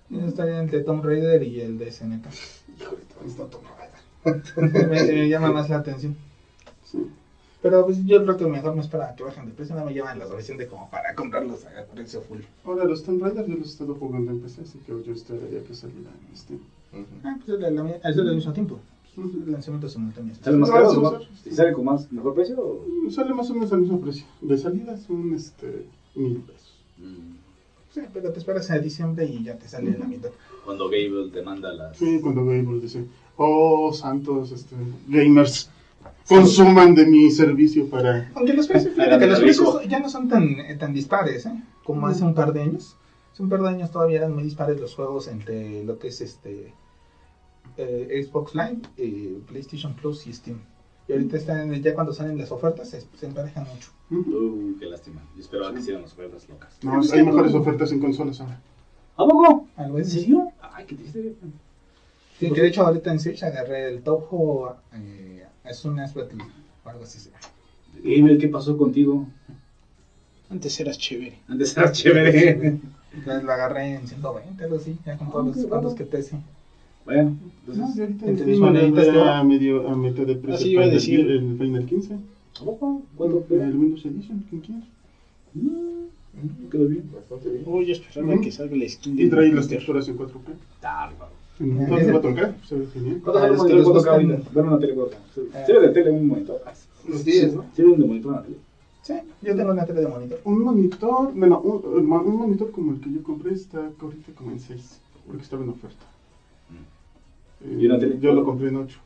[0.09, 2.25] Yo estaría entre Tomb Raider y el de SNK.
[2.79, 2.97] Híjole,
[3.27, 3.78] está Tomb Raider.
[4.25, 6.15] Me, me llama más la atención.
[6.85, 6.99] Sí.
[7.61, 9.75] Pero pues yo creo que mejor me espera a que bajen de precio.
[9.75, 12.39] No me llaman la suficiente como para comprarlos a precio full.
[12.63, 15.61] Ahora los Tomb Raider yo los he estado jugando en PC, así que yo esperaría
[15.63, 16.59] que saliera en Steam.
[16.93, 17.03] Ujú.
[17.23, 18.79] Ah, pues es, la, la, es del mismo tiempo.
[19.17, 20.33] El lanzamiento simultáneo.
[20.41, 21.01] ¿Sale más Ah, caro?
[21.01, 21.13] más-
[21.43, 21.49] sí.
[21.49, 22.55] ¿Y sale con más, mejor precio?
[22.61, 22.85] o?
[23.11, 24.25] Sale más o menos al mismo precio.
[24.39, 26.77] De salida son este mil pesos.
[26.97, 27.35] Mm,
[27.93, 30.29] Sí, pero te esperas a diciembre y ya te sale la mitad.
[30.63, 31.97] Cuando Gable te manda las...
[31.97, 33.03] Sí, cuando Gable dice,
[33.39, 34.75] oh santos este,
[35.07, 35.69] gamers,
[36.27, 38.31] consuman de mi servicio para...
[38.35, 41.63] Aunque los precios, fíjate los ya no son tan, eh, tan dispares, ¿eh?
[41.83, 42.97] Como hace un par de años.
[43.33, 46.21] Hace un par de años todavía eran muy dispares los juegos entre lo que es
[46.21, 46.73] este
[47.77, 50.59] eh, Xbox Live, eh, PlayStation Plus y Steam.
[51.07, 53.89] Y ahorita están, ya cuando salen las ofertas se, se emparejan mucho.
[54.11, 55.21] Uh, qué lástima.
[55.35, 56.77] Yo esperaba que hicieran las ofertas locas.
[56.83, 58.59] No, hay mejores ofertas en consolas ahora.
[59.15, 59.67] ¿A poco?
[59.77, 60.19] Algo ¿En así.
[60.19, 60.51] serio?
[60.61, 61.35] Ay, qué triste.
[62.39, 66.43] Sí, que de hecho ahorita en Switch agarré el Toho eh, soon as Battle,
[66.85, 67.29] o algo así.
[68.03, 69.27] Gable, ¿qué pasó contigo?
[70.49, 71.37] Antes eras chévere.
[71.47, 72.79] Antes era chévere.
[73.13, 75.95] Entonces lo agarré en 120, algo así, ya con todos los bueno.
[75.95, 76.37] que te hice.
[77.05, 77.35] bueno,
[77.67, 77.97] No, entonces...
[77.97, 79.49] y ahorita Entre en mis Steam moneditas de está a oro.
[79.49, 81.19] medio a mitad de precio Así iba a el decir.
[81.25, 82.13] Final- el Final 15.
[82.13, 83.01] ¿A poco?
[83.15, 83.57] ¿Cuánto fue?
[83.63, 84.81] El Windows Edition, ¿quién quiere?
[85.55, 87.09] Mm, Quedó bien.
[87.13, 87.65] Bastante bien.
[87.65, 90.53] Voy a esperar a que salga la skin de Y trae las texturas en 4K.
[90.83, 91.38] Ah, bárbaro.
[91.61, 92.55] Ah, ¿Dónde ese- va a tocar?
[92.65, 93.19] Se ve genial.
[93.23, 94.49] ¿Cuánto Ah, sale los un que monitor les 4K gustan- ahorita?
[94.53, 95.17] Ver una tele 4K.
[95.53, 95.65] Ah.
[95.65, 96.61] Sirve de tele un monitor.
[97.07, 97.65] Unos 10, ¿no?
[97.75, 98.57] Sirve de monitor una tele.
[99.01, 100.39] Sí, yo tengo una tele de monitor.
[100.43, 104.31] Un monitor, bueno, un, un mo- un monitor como el que yo compré está ahorita
[104.35, 106.05] como en 6, porque estaba en oferta.
[107.65, 108.17] ¿Y una tele?
[108.21, 108.99] Yo lo compré en 8.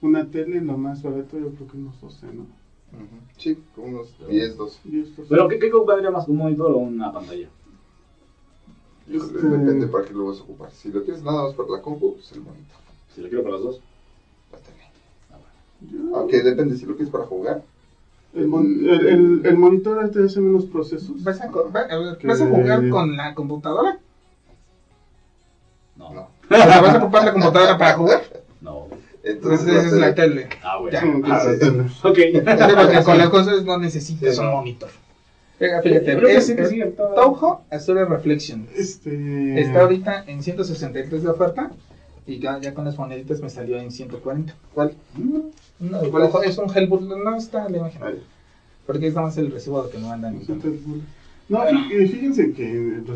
[0.00, 2.42] Una tele, lo más barato, yo creo que unos 12, ¿no?
[2.42, 3.16] Ujú.
[3.36, 4.78] Sí, como unos 10, 12.
[4.84, 5.28] 10, 12.
[5.28, 6.28] Pero, ¿qué, qué ocuparía más?
[6.28, 7.48] ¿Un monitor o una pantalla?
[9.12, 10.70] Este- Depende para qué lo vas a ocupar.
[10.70, 12.76] Si lo quieres nada más para la compu, pues el monitor.
[13.14, 13.80] Si lo quiero para las dos.
[14.52, 16.00] La tele.
[16.10, 17.62] Yo- Aunque depende si lo quieres para jugar.
[18.34, 21.22] el, mon- el, el, el monitor te hace menos procesos.
[21.22, 23.98] ¿Vas a, va- a ver, Que- ¿vas a jugar con la computadora?
[25.96, 26.28] No.
[26.50, 28.22] ¿vas a ocupar la computadora para jugar?
[28.60, 28.88] No.
[29.22, 30.48] Entonces esa es la tele.
[30.62, 30.92] Ah, bueno.
[30.92, 31.00] Ya.
[31.02, 31.80] Sí, Ah, la tele.
[31.82, 32.16] ok.
[32.16, 34.90] Sí, Porque con las cosas no necesitas un monitor.
[35.60, 38.66] Venga, fíjate, Creo que es, sí, que Touhou Azure Reflection.
[38.76, 39.60] Este.
[39.60, 41.70] Está ahorita en 163 de oferta
[42.26, 44.54] y ya, ya con las moneditas me salió en 140.
[44.74, 44.94] ¿Cuál?
[45.78, 46.50] No, ¿Cuál es?
[46.52, 48.02] es un Hellboot, no está la imagen.
[48.86, 50.40] Porque es nada más el recibo que me mandan.
[51.48, 53.06] No, fí- fíjense que en,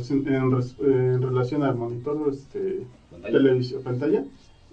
[1.23, 3.39] relación al monitor, este, Pantalla.
[3.39, 4.25] televisión, pantalla,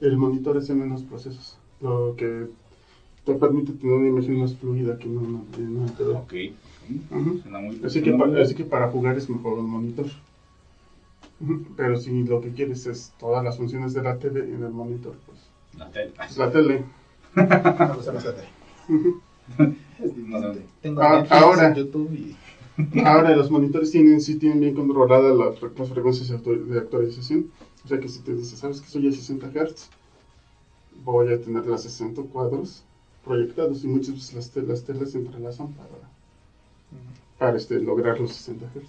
[0.02, 2.48] el monitor hace menos procesos, lo que
[3.26, 6.52] te permite tener una imagen más fluida que en una, en una tele.
[7.42, 8.46] Suena muy- Así, que suena pa- muy bien.
[8.46, 10.06] así que para jugar es mejor un monitor.
[11.76, 15.16] Pero si lo que quieres es todas las funciones de la tele en el monitor,
[15.26, 15.40] pues
[15.78, 16.14] La tele.
[16.28, 16.84] es la tele.
[20.30, 20.66] La dónde.
[20.82, 21.74] Tengo Ah, ahora.
[21.74, 22.36] YouTube y...
[23.06, 26.78] Ahora los monitores tienen, sí tienen bien controladas las, fre- las frecuencias de actu- de
[26.80, 27.50] actualización.
[27.86, 29.90] O sea que si te dice, ¿sabes que soy a 60 Hz?
[31.06, 32.84] Voy a tener las 60 cuadros
[33.24, 35.88] proyectados y muchas veces las, te- las telas se entrelazan para,
[37.38, 38.84] para este, lograr los 60 Hz.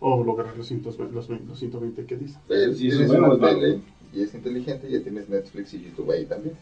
[0.00, 2.40] O lograr los, 120, los, 20 los 120 que dicen.
[2.48, 3.80] Sí, si tienes es una es tele
[4.14, 6.54] y es inteligente, ya tienes Netflix y YouTube ahí también.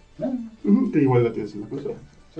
[0.64, 1.96] Ujú, Que igual la tienes en la consola.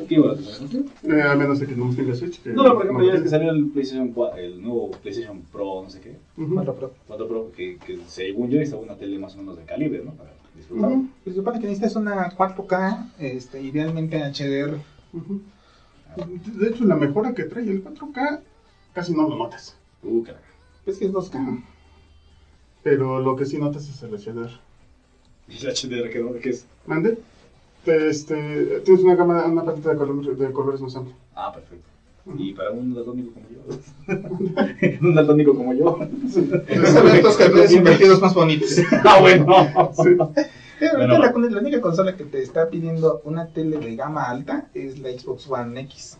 [0.08, 0.84] ¿Qué decir?
[1.04, 2.42] Eh, a menos de que no tengas Switch.
[2.42, 4.90] Que No, pero por ejemplo, ya no ves que salió el PlayStation 4, el nuevo
[4.90, 6.54] PlayStation Pro, no sé qué, Ujú.
[6.54, 9.64] Bueno, pero- 4 Pro, que, que según yo estaba una tele más o menos de
[9.64, 10.12] calibre, ¿no?
[10.12, 10.90] Para disfrutar.
[10.92, 14.78] Ujú, Se supone que necesitas una 4K, este, idealmente HDR.
[15.14, 15.40] ujú.
[16.58, 18.40] De hecho, la mejora que trae el 4K
[18.92, 19.76] casi no lo notas.
[20.02, 20.44] Uh, carajo.
[20.86, 21.62] Es que es 2K.
[22.82, 24.50] Pero lo que sí notas es el HDR.
[25.48, 26.32] ¿Y el HDR qué, no?
[26.34, 26.64] ¿Qué es?
[26.86, 27.18] ¿Mande?
[27.84, 31.14] Te- Este, tienes una gama, una paleta de, color- de colores más amplia.
[31.34, 31.84] Ah, perfecto.
[32.36, 34.98] Y para un daltónico como yo.
[35.08, 35.96] un daltónico como yo.
[37.22, 38.70] Tus carteles invertidos más bonitos.
[39.04, 39.46] ah, bueno.
[40.02, 40.32] Pero
[40.80, 44.98] Bueno, la, la única consola que te está pidiendo una tele de gama alta es
[44.98, 46.18] la Xbox One X.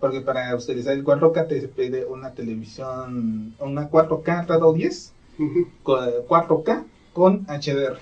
[0.00, 5.68] Porque para utilizar el 4K te pide una televisión, una 4K Rado 10, Ujú.
[5.82, 7.98] con 4K con HDR.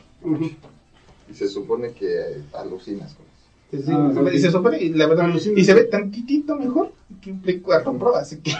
[1.30, 3.32] Y se supone que eh, alucinas con eso.
[3.72, 5.58] Es decir, Ah, y se supone, y la verdad, Alucina.
[5.58, 6.92] y se ve tantitito mejor
[7.22, 8.52] que un Play 4 Pro, así que,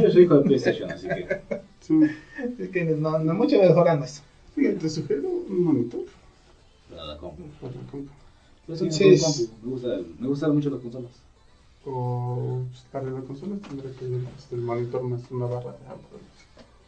[0.00, 1.40] Yo soy hijo de PlayStation, así que.
[1.80, 2.00] Sí.
[2.58, 4.22] es que no, no mucho mejorando eso.
[4.54, 6.00] Fíjate, te sugiero un monitor
[6.94, 7.42] Para la compu.
[7.60, 8.08] para la compu.
[8.68, 9.66] Yo soy Sí, hijo de es- compu.
[9.66, 9.88] Me, gusta,
[10.20, 11.10] me gustan mucho las consolas.
[11.86, 14.04] O pues, para la consola tendré que
[14.38, 16.04] este, el monitor más una barra de audio.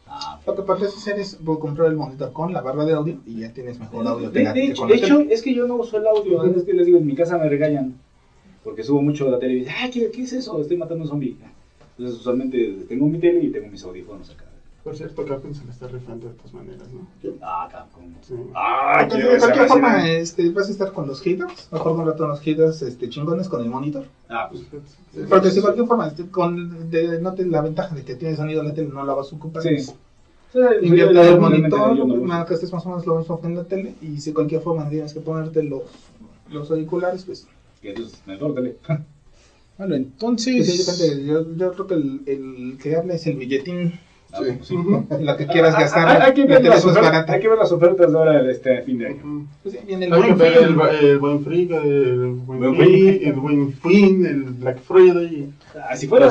[0.07, 2.93] Ah, Lo que puedes hacer es voy a comprar el monitor con la barra de
[2.93, 5.97] audio y ya tienes mejor audio que De, hecho, de es que yo no uso
[5.97, 6.43] el audio.
[6.45, 7.95] Es que les digo, en mi casa me regañan.
[8.63, 10.59] Porque subo mucho la tele y dicen, ah, ¿qué, ¿qué es eso?
[10.61, 11.37] Estoy matando a un zombie.
[11.97, 14.45] Entonces, usualmente tengo mi tele y tengo mis audífonos acá.
[14.87, 17.05] Por cierto, Capcom se le está rifando de todas maneras, ¿no?
[17.41, 18.05] Ah, Capcom.
[18.21, 18.35] Sí.
[18.55, 22.29] Ah, Entonces, de cualquier forma, este, vas a estar con los haters, mejor rato con
[22.29, 24.05] los haters este, chingones con el monitor.
[24.29, 24.61] Ah, pues.
[24.61, 25.61] Sí, Porque sí, de sí.
[25.61, 28.87] cualquier forma, este, con, de, no te la ventaja de que tiene sonido la tele,
[28.87, 29.61] no la vas a ocupar.
[29.61, 29.75] Sí.
[30.53, 32.23] pues, Invierte el monitor, no uso.
[32.23, 34.87] marcas más o menos lo mismo que en la tele, y si de cualquier forma
[34.87, 35.81] tienes que ponerte los,
[36.49, 37.45] los auriculares, pues,
[37.81, 38.77] Que entonces, mejor tele.
[39.77, 40.65] Bueno, pues, entonces.
[40.65, 41.25] sí, depende.
[41.25, 44.43] Yo, yo creo que el, el que habla es el billetín, Sí.
[44.61, 44.75] sí.
[44.75, 45.05] Ujú.
[45.21, 46.07] la que quieras Ah, gastar.
[46.07, 47.33] ah, Hay que la ver tele las es más ofertas- barata.
[47.33, 49.47] hay que ver las ofertas de ahora de este fin de año.
[49.63, 50.47] Pues sí, viene el Hay buen fin.
[50.63, 55.49] el, bu- el buen fin, el buen fin, el buen fin, el Black Friday,
[55.89, 56.27] Ah, si fuera.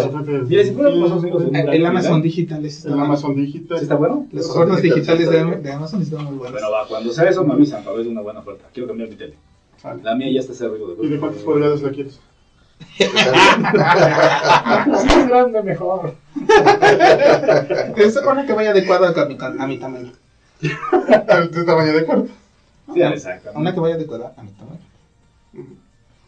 [0.46, 3.04] Mira, si El, el Amazon Digital está el bueno.
[3.06, 3.78] Amazon Digital.
[3.78, 4.26] ¿Sí está bueno?
[4.32, 6.52] Las Los ofertas digitales de, Amazon están muy buenas.
[6.52, 8.66] Bueno, va, cuando sea eso me avisan para ver una buena oferta.
[8.72, 9.34] Quiero cambiar mi tele.
[10.02, 12.20] La mía ya está de ¿Y de cuántas pulgadas la quieres?
[12.96, 13.12] Si es
[15.28, 16.14] grande, mejor.
[17.96, 20.12] Es una que vaya adecuada a mi, a mi tamaño.
[20.60, 22.28] ¿De tamaño de cuarto?
[22.94, 23.50] Sí, exacto.
[23.54, 24.80] Una que vaya adecuada a mi tamaño.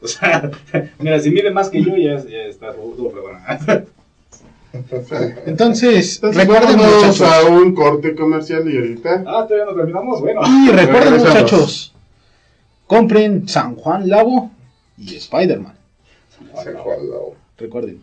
[0.02, 0.50] O sea,
[0.98, 3.86] mira, si mide más que yo, ya, ya está todo buena.
[5.46, 7.22] Entonces, Entonces recuerden, muchachos.
[7.22, 10.20] a un corte comercial y ahorita Ah, todavía no terminamos.
[10.20, 10.42] Bueno.
[10.46, 11.94] Y recuerden, muchachos.
[12.86, 14.50] Compren San Juan Lago
[14.98, 15.72] y Spider-Man.
[16.62, 17.34] Se fue al lado.
[17.56, 18.02] Recuerden.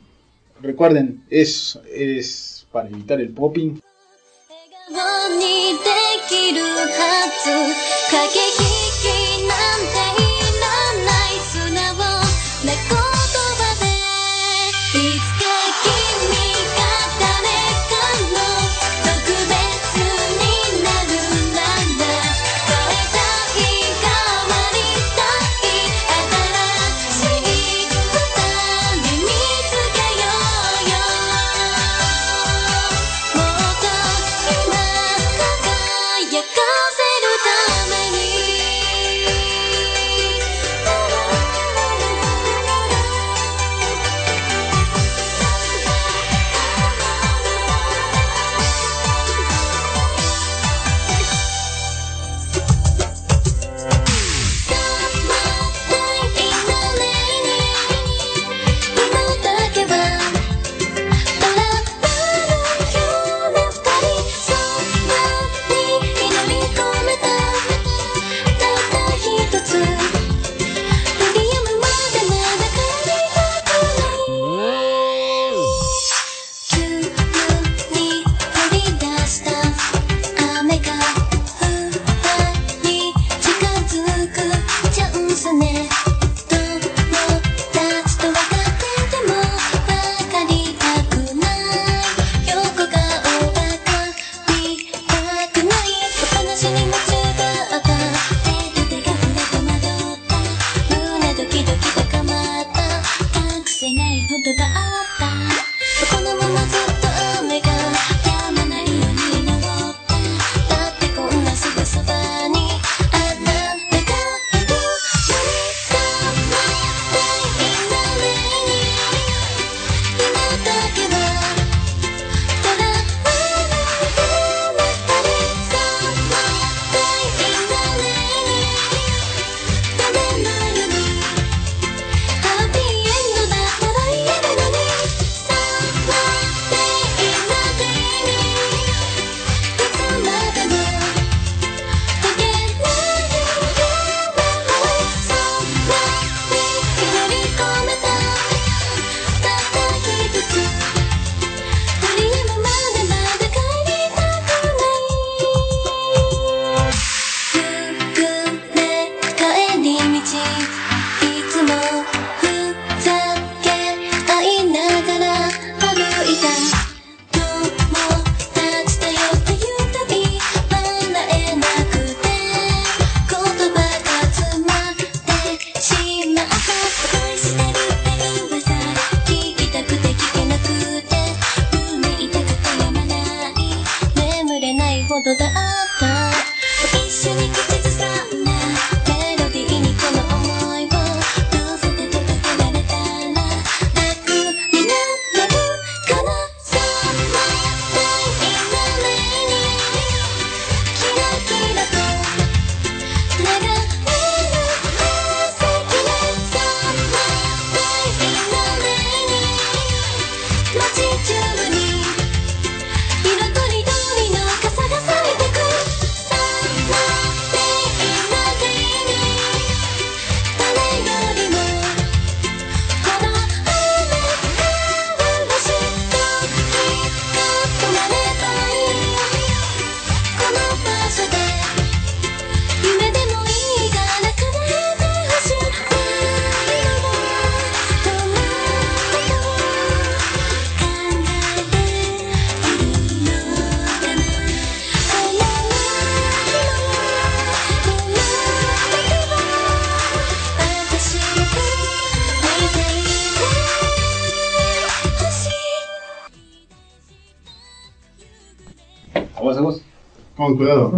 [0.61, 3.81] Recuerden, es, es para evitar el popping.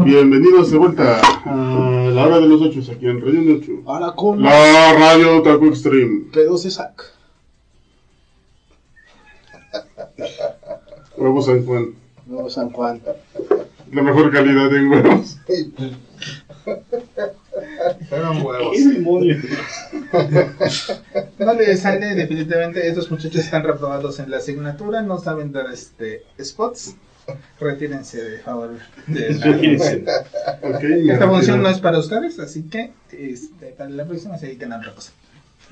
[0.07, 3.71] Bienvenidos de vuelta a la hora de los ocho aquí en Radio Nocho.
[3.85, 6.27] Ahora con La Radio Taco Extreme.
[6.31, 7.03] pedos de sac.
[11.17, 11.87] Huevos San Juan.
[12.25, 13.01] Nuevo San Juan.
[13.91, 15.39] La mejor calidad en huevos.
[18.07, 18.77] Fueron huevos.
[18.77, 19.39] ¿Qué demonios?
[21.39, 22.87] No les sale definitivamente.
[22.87, 25.01] Estos muchachos están reprobados en la asignatura.
[25.01, 26.95] No saben dar este spots.
[27.71, 28.71] Retírense de favor.
[29.07, 29.33] de
[31.03, 34.71] la- Esta función no es para ustedes, así que este, para la próxima se dedican
[34.73, 35.11] a otra cosa.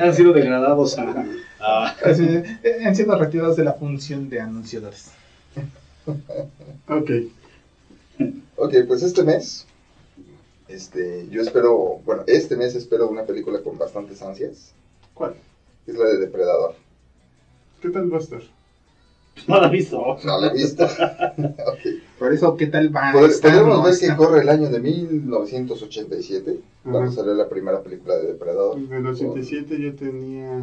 [0.00, 1.24] Han sido degradados a.
[1.60, 5.10] a- Así, eh, han sido retirados de la función de anunciadores.
[6.88, 7.10] Ok.
[8.56, 9.66] Ok, pues este mes,
[10.68, 14.72] este, yo espero, bueno, este mes espero una película con bastantes ansias.
[15.14, 15.34] ¿Cuál?
[15.86, 16.74] Es la de Depredador.
[17.82, 18.40] ¿Qué tal va a estar?
[19.48, 20.18] No la he visto.
[20.24, 20.84] No la he visto.
[20.84, 21.80] Ok.
[22.18, 23.10] Por eso, ¿qué tal va?
[23.26, 23.52] estar?
[23.52, 24.06] Podemos No ver está.
[24.08, 27.12] que corre el año de 1987, cuando Ajá.
[27.12, 28.78] salió la primera película de Depredador.
[28.78, 30.62] En el 87 yo tenía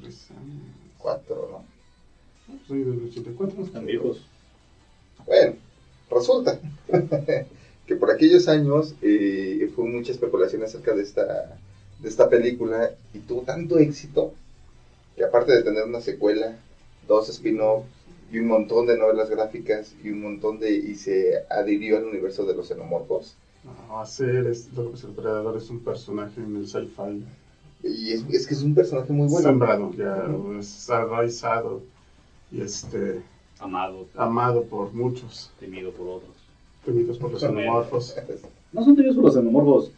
[0.00, 0.62] 3 años.
[0.98, 2.58] Cuatro, ¿no?
[2.68, 3.64] Soy del 84.
[3.64, 4.24] Están viejos.
[5.26, 5.54] Bueno,
[6.10, 6.58] resulta
[7.86, 11.56] que por aquellos años eh, fue mucha especulación acerca de esta,
[11.98, 14.32] de esta película y tuvo tanto éxito
[15.16, 16.56] que aparte de tener una secuela,
[17.08, 17.86] dos spin-offs
[18.32, 20.74] y un montón de novelas gráficas y un montón de...
[20.74, 23.36] y se adhirió al universo de los xenomorfos.
[23.88, 27.24] No, hacer es, lo que es el predador es un personaje en el sci-fi.
[27.84, 29.48] Y es, es que es un personaje muy bueno.
[29.48, 30.26] Sembrado, ya
[30.58, 31.82] es arraizado
[32.50, 33.22] y este
[33.62, 36.34] Amado, amado por muchos, temido por otros.
[36.84, 38.16] temidos por los xenomorfos.
[38.72, 39.92] No son temidos por los xenomorfos.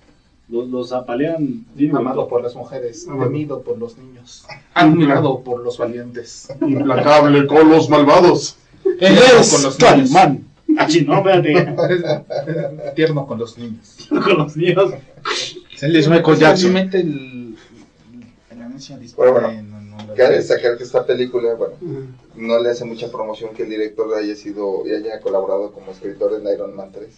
[0.49, 1.65] Los, los apalean.
[1.75, 4.45] bien Amado por las mujeres, temido por los niños,
[4.75, 6.49] admirado por los valientes.
[6.61, 8.57] Implacable con los malvados.
[9.01, 10.45] Él es es los Calimán.
[10.77, 11.75] Ah, sí, no, espérate.
[12.95, 14.07] Tierno con los niños.
[14.11, 14.93] Con los niños.
[15.81, 16.77] Es Michael Jackson.
[16.77, 17.57] El,
[18.51, 19.61] el anuncio dispara Bueno, bueno.
[19.61, 21.75] en- en- en- Cabe destacar que esta película, bueno,
[22.37, 26.35] no le hace mucha promoción que el director haya sido y haya colaborado como escritor
[26.35, 27.09] en Iron Man 3.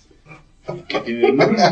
[0.88, 1.62] Que tiene el nombre.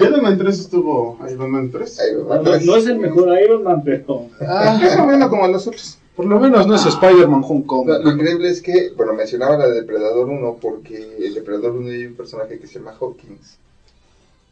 [0.00, 2.00] Iron Man 3 estuvo Iron Man 3.
[2.10, 2.66] Iron No, Man no- 3.
[2.66, 4.28] no es el mejor Iron Man, pero.
[4.40, 5.98] Ah, Más o menos como los otros.
[6.16, 8.02] por lo menos no es Spider-Man Lo, Homecoming.
[8.04, 12.06] lo increíble es que, bueno, mencionaba la de Depredador 1 porque el Depredador 1 hay
[12.06, 13.56] un personaje que se llama Hawkins,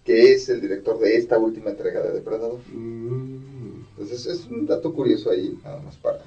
[0.05, 2.59] que es el director de esta última entrega de Depredador.
[2.73, 6.20] Mm, Entonces es un dato curioso ahí, nada más para,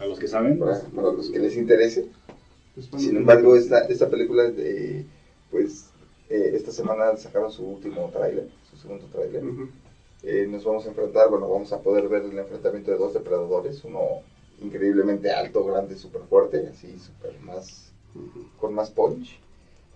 [0.00, 0.58] A los que saben.
[0.58, 2.06] para, para los que les interese.
[2.74, 5.04] pues, bueno, Sin embargo, esta, esta película, de,
[5.50, 5.86] pues,
[6.32, 9.42] eh, esta semana sacaron su último tráiler, su segundo tráiler.
[10.22, 13.84] Eh, nos vamos a enfrentar, bueno, vamos a poder ver el enfrentamiento de dos depredadores,
[13.84, 14.22] uno
[14.62, 17.92] increíblemente alto, grande, súper fuerte, así, súper más,
[18.58, 19.38] con más punch.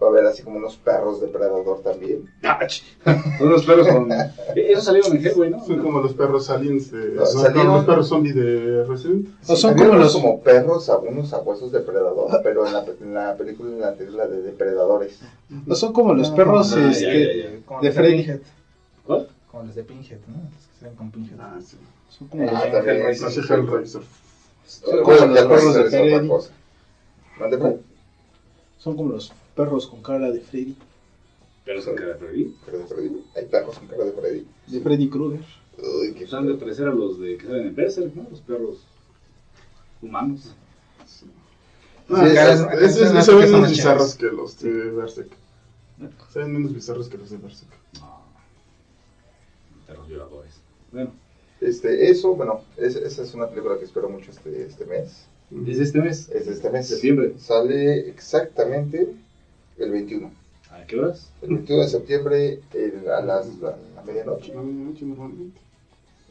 [0.03, 2.31] Va a haber así como unos perros depredador también.
[2.43, 2.83] Ah, ch-
[3.39, 4.13] Son los perros con.
[4.55, 5.65] Esos salieron en Hellboy, ¿no?
[5.65, 6.99] Son como los perros aliens de.
[7.15, 9.29] No, no, salieron- como los perros zombie de Resident.
[9.49, 12.85] O son Había como unos los- como perros, a- unos sabuesos depredador, pero en la,
[13.01, 15.19] en la película en la anterior, la de depredadores.
[15.49, 17.13] No son como los perros Ah, este, ya,
[17.49, 17.65] ya, ya.
[17.65, 18.41] Como de The Freddy.
[19.07, 19.29] ¿Cuál?
[19.51, 20.35] Como los de Pinhead, ¿no?
[20.53, 21.39] Los que salen con Pinhead.
[21.41, 21.79] Ah, sí.
[22.11, 22.97] Son como los Ah, también.
[22.97, 23.45] Hellraiser.
[23.51, 24.03] Hellraiser.
[24.85, 26.29] Bueno, como los perros de Freddy.
[28.79, 30.77] Son como los perros con cara de Freddy.
[31.65, 32.57] Pero son cara de Freddy.
[32.65, 33.23] Cara de Freddy.
[33.35, 34.47] Hay perros con cara de Freddy.
[34.69, 35.41] De Freddy Krueger.
[35.79, 38.27] Uy, qué Están de parecer a los de que salen en Berserk, ¿no?
[38.31, 38.87] Los perros
[40.01, 40.55] humanos.
[42.09, 44.71] Ah, Sí, es- es- es- es- es- se ven son menos bizarros que los de
[44.91, 45.31] Berserk.
[46.33, 47.71] Se ven menos bizarros que los de Berserk.
[48.01, 48.23] No.
[49.87, 50.53] Perros violadores.
[50.93, 51.13] Bueno,
[51.59, 55.25] Este, eso, bueno, es- esa es una película que espero mucho este, este mes.
[55.67, 56.29] ¿es este mes?
[56.29, 56.87] Es de este mes.
[56.87, 57.33] Septiembre.
[57.39, 59.15] Sale exactamente
[59.79, 60.31] el 21.
[60.71, 61.33] ¿A qué horas?
[61.43, 64.53] El 21 de septiembre el- a las a la medianoche.
[64.57, 65.61] A medianoche normalmente.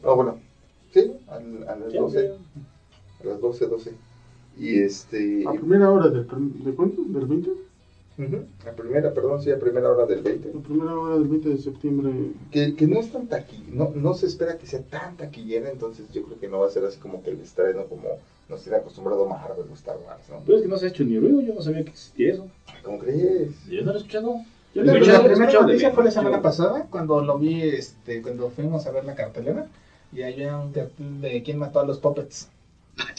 [0.02, 0.38] No, bueno,
[0.92, 2.30] sí, al- a, las Sí, 12.
[2.30, 2.38] ok.
[3.22, 3.92] A las 12, 12.
[4.58, 5.44] Y este.
[5.46, 6.26] A primera hora del,
[6.64, 7.02] ¿de cuánto?
[7.02, 7.50] ¿Del 20?
[8.18, 10.50] Ujú, La primera, perdón, sí, a primera hora del 20.
[10.54, 12.10] La primera hora del 20 de septiembre.
[12.50, 16.06] Que, que no es tan taquillera, no, no se espera que sea tan taquillera, entonces
[16.12, 18.16] yo creo que no va a ser así como que el estreno como
[18.48, 20.40] nos tiene acostumbrado Marvel o Star Wars, ¿no?
[20.44, 22.48] Pero es que no se ha hecho ni ruido, yo no sabía que existía eso.
[22.82, 23.50] ¿Cómo crees?
[23.68, 24.40] Yo no lo he escuchado.
[24.74, 27.62] Yo La, la escuchado, he primera noticia fue la semana yo- pasada, cuando lo vi,
[27.62, 29.66] este, cuando fuimos a ver la cartelera,
[30.12, 32.48] y había un cartel de quién mató a los puppets.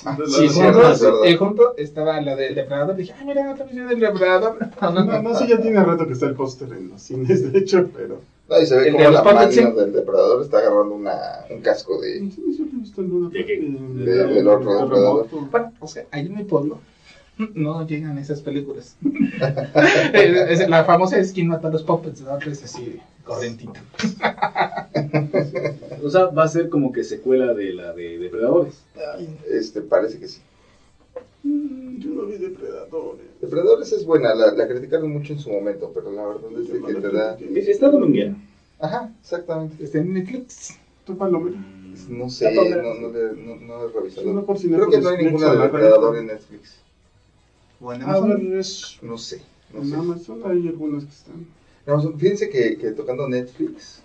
[0.05, 3.87] Ah, Sí, sí, junto, y junto estaba la del depredador, dije, ay, mira, otra visión
[3.87, 4.57] del depredador.
[4.81, 7.89] No, no sé, ya tiene rato que está el póster en los cines, de hecho,
[7.93, 8.21] pero.
[8.49, 9.61] No, y se ve El como de la mano sí.
[9.61, 12.19] del depredador está agarrando una, un casco de...
[12.21, 15.27] De- del otro depredador.
[15.51, 16.79] Bueno, o sea, ahí en mi pueblo
[17.55, 18.95] no llegan esas películas.
[20.13, 22.37] Es- es- la famosa es quién mató a los puppets, ¿no?
[22.39, 23.73] Es así, corrientito.
[26.03, 28.81] O sea, va a ser como que secuela de la de Depredadores.
[29.49, 30.39] Este, parece que sí.
[31.47, 33.25] Mm, Yo no vi depredadores.
[33.41, 37.01] Depredadores es buena, la, la criticaron mucho en su momento, pero la verdad es que
[37.01, 37.37] te da...
[37.39, 38.35] Está dominguera.
[38.79, 39.83] Ajá, exactamente.
[39.83, 40.77] Está en Netflix.
[41.05, 41.55] ¿Tú palomero?
[42.09, 44.33] No sé, no, no, le- no, no he revisado.
[44.33, 46.75] No, por si Creo que no hay ninguna de Depredador en Netflix.
[47.79, 48.97] Bueno, A ver, es.
[49.01, 49.41] No sé,
[49.73, 49.95] no En sé.
[49.95, 51.47] Amazon hay algunas que están.
[51.85, 54.01] No, fíjense que, que tocando Netflix,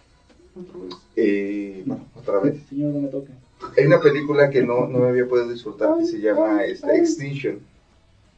[0.55, 0.95] Otra vez.
[1.17, 3.33] eh, bueno, otra vez, Señor, no me toque.
[3.77, 7.61] Hay una película que no, no me había podido disfrutar que se llama este, Extinction.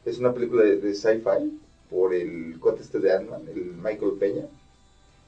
[0.05, 4.45] Es una película de, de sci-fi por el cuate este de Ant-Man, el Michael Peña,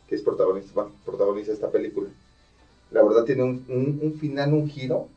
[0.07, 2.09] que es protagonista, bueno, protagoniza esta película.
[2.91, 5.07] La verdad tiene un, un, un final, un giro,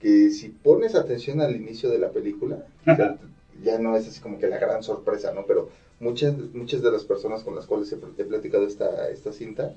[0.00, 3.18] que si pones atención al inicio de la película, ya,
[3.64, 5.44] ya no es así como que la gran sorpresa, ¿no?
[5.46, 9.74] Pero muchas, muchas de las personas con las cuales he, he platicado esta, esta cinta,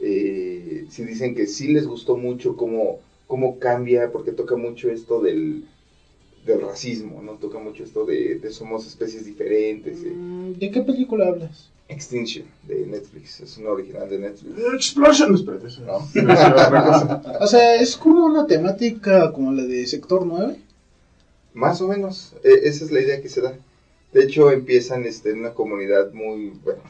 [0.00, 3.00] eh, sí dicen que sí les gustó mucho cómo,
[3.32, 5.64] cómo cambia, porque toca mucho esto del,
[6.44, 7.32] del racismo, ¿no?
[7.38, 10.02] Toca mucho esto de, de somos especies diferentes.
[10.04, 10.12] eh.
[10.14, 11.70] Mm, ¿De qué película hablas?
[11.88, 14.58] Extinction, de Netflix, es una original de Netflix.
[14.74, 15.68] Explosion, espérate.
[15.80, 16.06] No.
[17.40, 20.58] O sea, es como una temática como la de Sector 9.
[21.54, 23.54] Más o menos, eh, esa es la idea que se da.
[24.12, 26.82] De hecho, empiezan este, en una comunidad muy, bueno,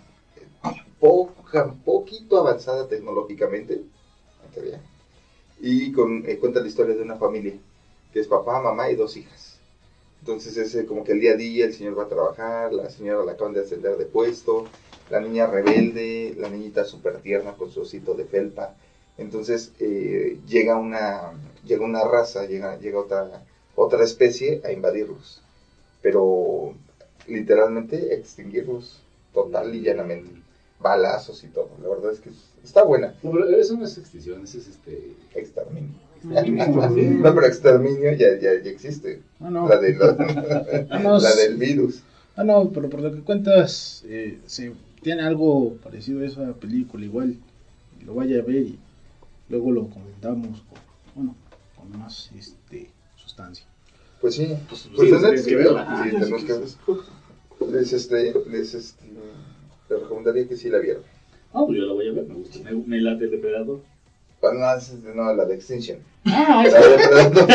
[0.99, 4.81] poca, poquito avanzada tecnológicamente, en teoría,
[5.63, 5.95] y
[6.27, 7.55] eh, cuenta la historia de una familia,
[8.13, 9.59] que es papá, mamá y dos hijas.
[10.21, 13.25] Entonces, ese como que el día a día el señor va a trabajar, la señora
[13.25, 14.67] la acaban de ascender de puesto,
[15.09, 18.75] la niña rebelde, la niñita súper tierna con su osito de felpa.
[19.19, 21.33] Entonces, eh, llega una,
[21.65, 23.45] llega una raza, llega, llega otra,
[23.77, 25.43] otra especie a invadirlos.
[26.03, 26.75] Pero
[27.29, 29.01] literalmente extinguirlos
[29.33, 30.42] total y llanamente.
[30.83, 31.71] Balazos y todo.
[31.83, 32.31] La verdad es que
[32.63, 33.15] está buena.
[33.23, 35.15] No, pero eso no es extinción, eso es este.
[35.35, 35.91] Exterminio.
[36.17, 37.19] Exterminio.
[37.23, 39.23] No, pero exterminio ya, ya, ya existe.
[39.41, 39.69] Ah, no.
[39.69, 42.03] La, de la, Ah, la del virus.
[42.37, 44.73] Ah, no, pero por lo que cuentas, eh, se
[45.03, 47.37] tiene algo parecido a esa película, igual.
[48.05, 48.79] Lo vaya a ver y
[49.49, 50.79] luego lo comentamos con,
[51.15, 51.37] bueno,
[51.77, 53.65] con más este, sustancia.
[54.21, 55.85] Pues sí, pues, Sí, pues tienes Netflix, que verla.
[55.85, 56.05] ¿no?
[56.05, 57.73] Sí, tenemos que ver.
[57.73, 59.05] Les, este, les, este,
[59.93, 61.03] les recomendaría que sí la vieran.
[61.53, 62.59] Ah, pues yo la voy a ver, me gusta.
[62.65, 63.81] Me, me late el depredador.
[64.41, 65.99] Bueno, no, no, la de Extinction.
[66.25, 67.47] Ah, La de Depredador.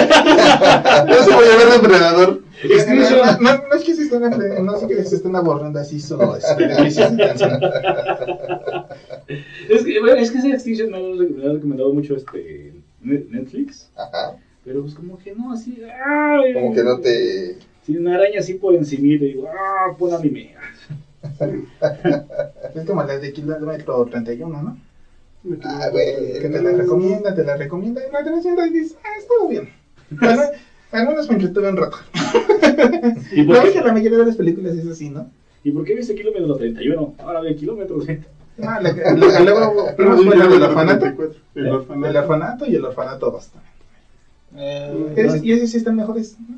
[1.10, 2.42] Yo sí voy a ver Depredador.
[2.88, 4.22] No, no, no, no es que se estén,
[4.66, 6.66] no es que se estén abordando así su este.
[9.70, 12.74] Es que, bueno, es que esa Extinction me lo ha recomendado mucho este
[13.04, 13.90] Net- Netflix.
[13.96, 14.38] Ajá.
[14.64, 15.78] Pero pues como que no, así.
[15.84, 17.58] ay, Como que no te.
[17.86, 20.56] Si una araña así por encima y digo, ah, pon anime.
[22.76, 24.78] Es como la de Kilómetro 31, ¿no?
[25.64, 26.40] Ah, güey.
[26.40, 29.70] Que te la recomienda, te la recomienda y la televisión y dices, ah, estuvo bien.
[30.10, 30.42] Bueno,
[30.92, 31.98] al menos me entretuve un rato.
[33.32, 35.30] ¿Y por, es que qué, la mayoría de las películas es así, ¿no?
[35.64, 37.16] ¿Y por qué viste kilómetro 31?
[37.20, 38.28] Ahora ve kilómetro 30.
[38.58, 39.02] No, la la que
[39.44, 39.88] luego
[40.36, 41.06] la del orfanato.
[41.06, 41.16] El
[41.56, 42.20] El orfanato.
[42.20, 43.74] orfanato y el orfanato 2 también.
[44.56, 46.36] Eh, Es- y ese sí están mejores.
[46.40, 46.58] ¿no?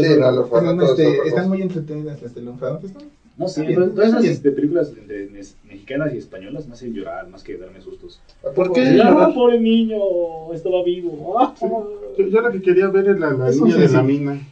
[0.00, 0.98] Sí, no, los Están, orfanatos.
[0.98, 2.88] este, están muy entretenidas las del orfanato.
[2.88, 3.00] ¿no?
[3.36, 5.28] No, Bien, pero todas esas este, películas entre
[5.64, 8.20] mexicanas y españolas me hacen llorar más que darme sustos.
[8.54, 9.00] ¿Por qué?
[9.02, 9.96] Ah, pobre niño,
[10.52, 11.38] estaba vivo.
[11.40, 11.66] Ah, Sí.
[12.16, 14.46] Yo, yo la que quería ver es la, la niña de la mina.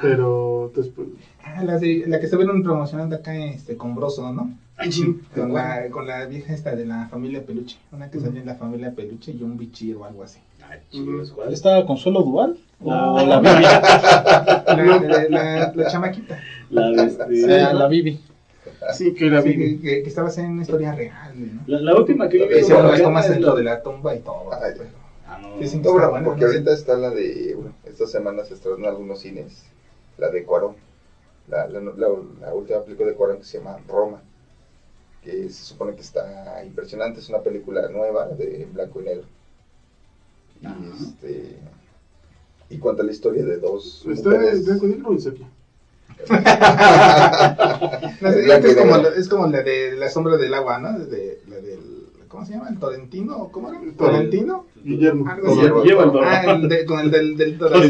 [0.00, 1.08] Pero después.
[1.44, 4.50] Ah, la, de, la que estuvieron promocionando acá este, con Broso, ¿no?
[4.76, 5.18] Ay, sí.
[5.34, 7.76] Con la, con la vieja esta de la familia Peluche.
[7.92, 10.38] Una que salió en la familia Peluche y un bichir o algo así.
[10.68, 10.78] Ay,
[11.34, 11.52] ¿cuál?
[11.52, 12.56] ¿Estaba Consuelo Duval?
[12.82, 13.62] La- ¿O la Bibi?
[14.72, 16.40] La, la, la, la chamaquita.
[16.72, 18.20] La de este- Sí, la Bibi.
[18.94, 21.62] Sí, que era Sí, que, que, que estaba haciendo una historia real, ¿no?
[21.66, 24.20] La, la última que yo vi las como tomas dentro la- de la tumba y
[24.20, 24.50] todo.
[24.52, 24.74] Ay,
[25.26, 25.58] Ah, no.
[25.58, 25.78] Sí, sí.
[25.78, 26.46] No, bueno, porque ¿no?
[26.48, 27.54] ahorita está la de.
[27.54, 29.64] Bueno, esta semana se estrenó en algunos cines.
[30.18, 30.74] La de Cuarón.
[31.48, 32.08] La, la, la,
[32.40, 34.20] la última película de Cuarón que se llama Roma.
[35.22, 37.20] Que se supone que está impresionante.
[37.20, 39.24] Es una película nueva de blanco y negro.
[40.60, 40.76] Y, Ajá.
[41.00, 41.56] este,
[42.70, 44.04] y cuenta la historia de dos.
[44.08, 44.58] Está mujeres.
[44.60, 45.48] en blanco y negro o en sepia.
[48.20, 50.98] No es, como, la- es como la de la sombra del agua, ¿no?
[50.98, 51.78] De, la del,
[52.28, 52.68] ¿cómo se llama?
[52.70, 53.48] ¿El Torrentino?
[53.50, 53.80] ¿Cómo era?
[53.82, 54.66] El ¿Torrentino?
[54.84, 55.28] Guillermo.
[55.30, 55.56] Algo así.
[55.56, 55.84] Guillermo.
[55.84, 56.24] Lleva el toro.
[56.26, 57.80] Ah, el de, con el del, de- Ah,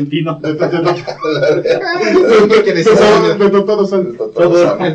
[2.67, 3.39] El Sam.
[4.83, 4.95] El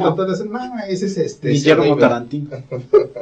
[0.89, 1.49] ese es este.
[1.49, 1.97] Guillermo.
[1.97, 2.49] Tarantino.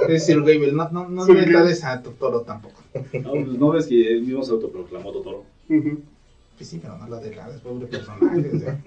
[0.09, 1.25] Es Sir Gable, no, no, no
[1.65, 2.75] des a Totoro tampoco.
[3.13, 5.43] No, pues, no ves que él mismo se autoproclamó Totoro.
[6.57, 8.49] Pues sí, pero no lo degrades, pobre personaje.
[8.55, 8.79] o sea.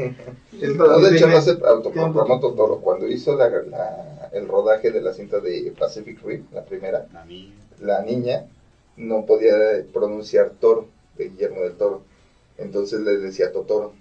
[0.63, 2.79] El No, Toro de hecho, no se Totoro.
[2.81, 7.07] Cuando hizo la, la- el rodaje de la cinta de Pacific Rim, la primera,
[7.81, 8.45] la niña
[8.97, 9.53] no podía
[9.93, 12.03] pronunciar toro, de Guillermo del Toro.
[12.57, 13.93] Entonces le decía Totoro.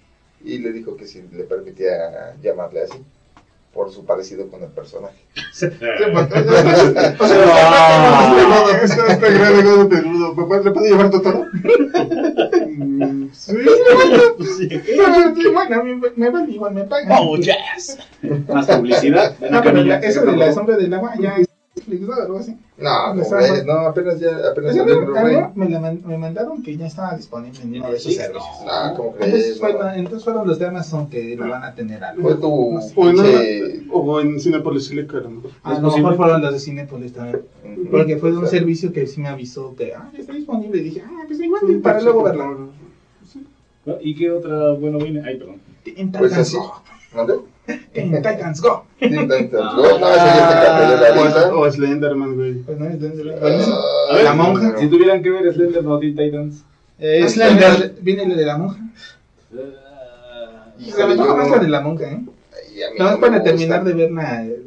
[0.43, 3.03] Y le dijo que si le permitía llamarle así,
[3.73, 5.17] por su parecido con el personaje.
[5.53, 5.97] Sí, o Ah,
[8.77, 10.35] sea, está está grande, gordo, peludo.
[10.35, 11.45] ¿Papá, ¿Le puede llevar Totoro?
[13.33, 13.55] Sí.
[14.69, 17.11] Sí, bueno, me, me vale igual, me pagan.
[17.19, 17.97] Oh, yes.
[18.53, 19.35] Más publicidad.
[19.51, 22.13] No, pero la- eso de la sombra del agua ya es Netflix, ¿no?
[22.13, 22.57] algo así.
[22.77, 26.77] No, no, eh, no, apenas ya, apenas salió me, me, la man- me mandaron que
[26.77, 28.43] ya estaba disponible en uno de esos servicios.
[28.69, 29.75] Ah, ¿cómo Entonces, crees?
[29.79, 29.93] No.
[29.93, 32.21] entonces fueron los de Amazon que lo van a tener algo.
[32.21, 32.73] Fue tu
[33.13, 33.81] No sé.
[33.91, 35.51] O o en Cinepolis Silica, a lo mejor.
[35.63, 37.41] A lo mejor fueron los de Cinepolis también.
[37.89, 40.77] Porque fue de un O servicio que sí me avisó que ah, ya está disponible.
[40.79, 42.55] Y dije, ah, pues igual para luego verla.
[44.01, 45.21] ¿Y qué otra bueno viene?
[45.25, 45.61] Ay, perdón.
[45.85, 46.57] En Pues Titans así.
[46.57, 46.81] Go.
[47.15, 47.33] ¿Mande?
[47.93, 48.85] En Titans Go.
[48.99, 49.99] Teen Titans Go.
[49.99, 51.55] No, ese ya cambió la lista.
[51.55, 52.53] O, o Slenderman, güey.
[52.63, 54.77] Pues no, entonces, Ah, A ver, La monja.
[54.77, 56.63] Si tuvieran que ver Slender no Teen Titans.
[56.99, 57.95] Eh, Ah, Slender.
[58.01, 58.77] Viene el de la monja.
[59.55, 62.19] Ah, Híjole, La mejor yo más no- la de la monja, ¿eh?
[62.99, 63.43] No, no es me para gusta.
[63.43, 64.45] terminar de ver la.
[64.45, 64.59] eh,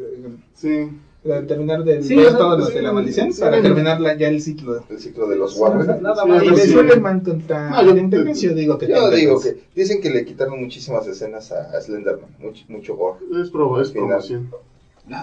[0.55, 0.88] Sí.
[1.26, 3.32] Para terminar de Sí, ver todos los sí, de la maldición.
[3.32, 3.62] sí, para sí.
[3.62, 4.84] terminar la- ya el ciclo.
[4.88, 6.01] El ciclo de los Warner.
[6.01, 6.42] Nada más.
[6.42, 6.74] Y pues de sí.
[6.78, 11.06] Spider-Man contra Ah, Titans, yo digo que Yo digo que dicen que le quitaron muchísimas
[11.06, 13.18] escenas a, a Slenderman, mucho, mucho gore.
[13.42, 14.51] Es, promoción.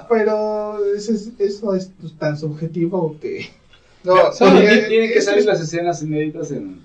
[0.10, 3.46] Pero eso es, eso es tan subjetivo que.
[4.04, 6.82] No, Tienen que es- salir las escenas inéditas en,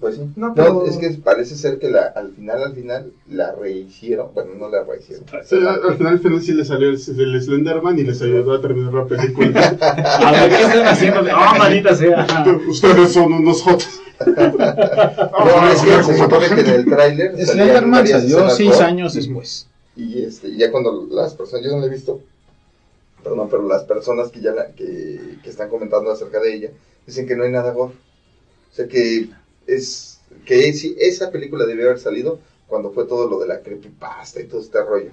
[0.00, 0.22] pues sí.
[0.36, 4.28] No, No, pero- es que parece ser que la, al final, al final, la rehicieron.
[4.34, 5.24] Bueno, no la rehicieron.
[5.44, 8.54] Sí, al al final, al final sí le salió el, el Slenderman y les ayudó
[8.54, 9.76] a terminar la película.
[9.80, 11.20] A ver, ¿qué están haciendo?
[11.32, 12.26] ¡Ah, maldita sea!
[12.68, 14.00] Ustedes son unos jotos.
[14.24, 19.66] No, es que se supone que en el tráiler Slenderman salió seis años después.
[19.96, 22.20] Y este, ya cuando las personas, yo no la he visto,
[23.22, 26.70] perdón, pero las personas que ya la, que, que están comentando acerca de ella,
[27.06, 27.92] dicen que no hay nada gore.
[28.74, 29.28] O sea que
[29.68, 34.40] es, que si esa película debió haber salido cuando fue todo lo de la creepypasta
[34.40, 35.10] y todo este rollo.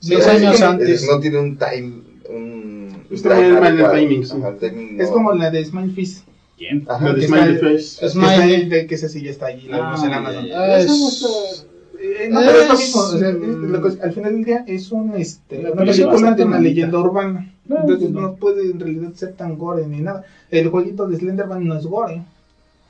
[0.00, 1.06] Diez sea, años es- antes.
[1.08, 1.92] No tiene un time,
[2.28, 3.94] un Está time el adecuado.
[3.96, 4.32] timing, sí.
[4.38, 6.24] Ajá, el timing no- Es como la de Smile Fist.
[6.56, 6.86] ¿Quién?
[6.88, 8.06] Ajá, La de está- Face.
[8.06, 10.46] Es Que esa sí ya está allí, la vemos en Ah, Amazon.
[10.54, 11.66] Ah, es-
[12.02, 13.00] Eh, no, pero es lo Es- mismo.
[13.02, 16.44] o sea, es- lo que- al final del día es un, este, Una película de
[16.44, 17.52] una leyenda urbana.
[17.66, 18.20] No, Entonces no.
[18.22, 20.24] no puede en realidad ser tan gore ni nada.
[20.50, 22.22] El jueguito de Slenderman no es gore.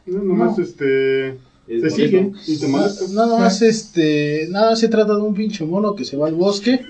[0.06, 0.64] No, nomás No.
[0.64, 1.28] este.
[1.68, 1.94] Es Te bonito.
[1.94, 3.05] sigue y te molesta.
[3.12, 6.81] Nada más este, nada se trata de un pinche mono que se va al bosque,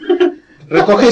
[0.71, 1.09] recoge,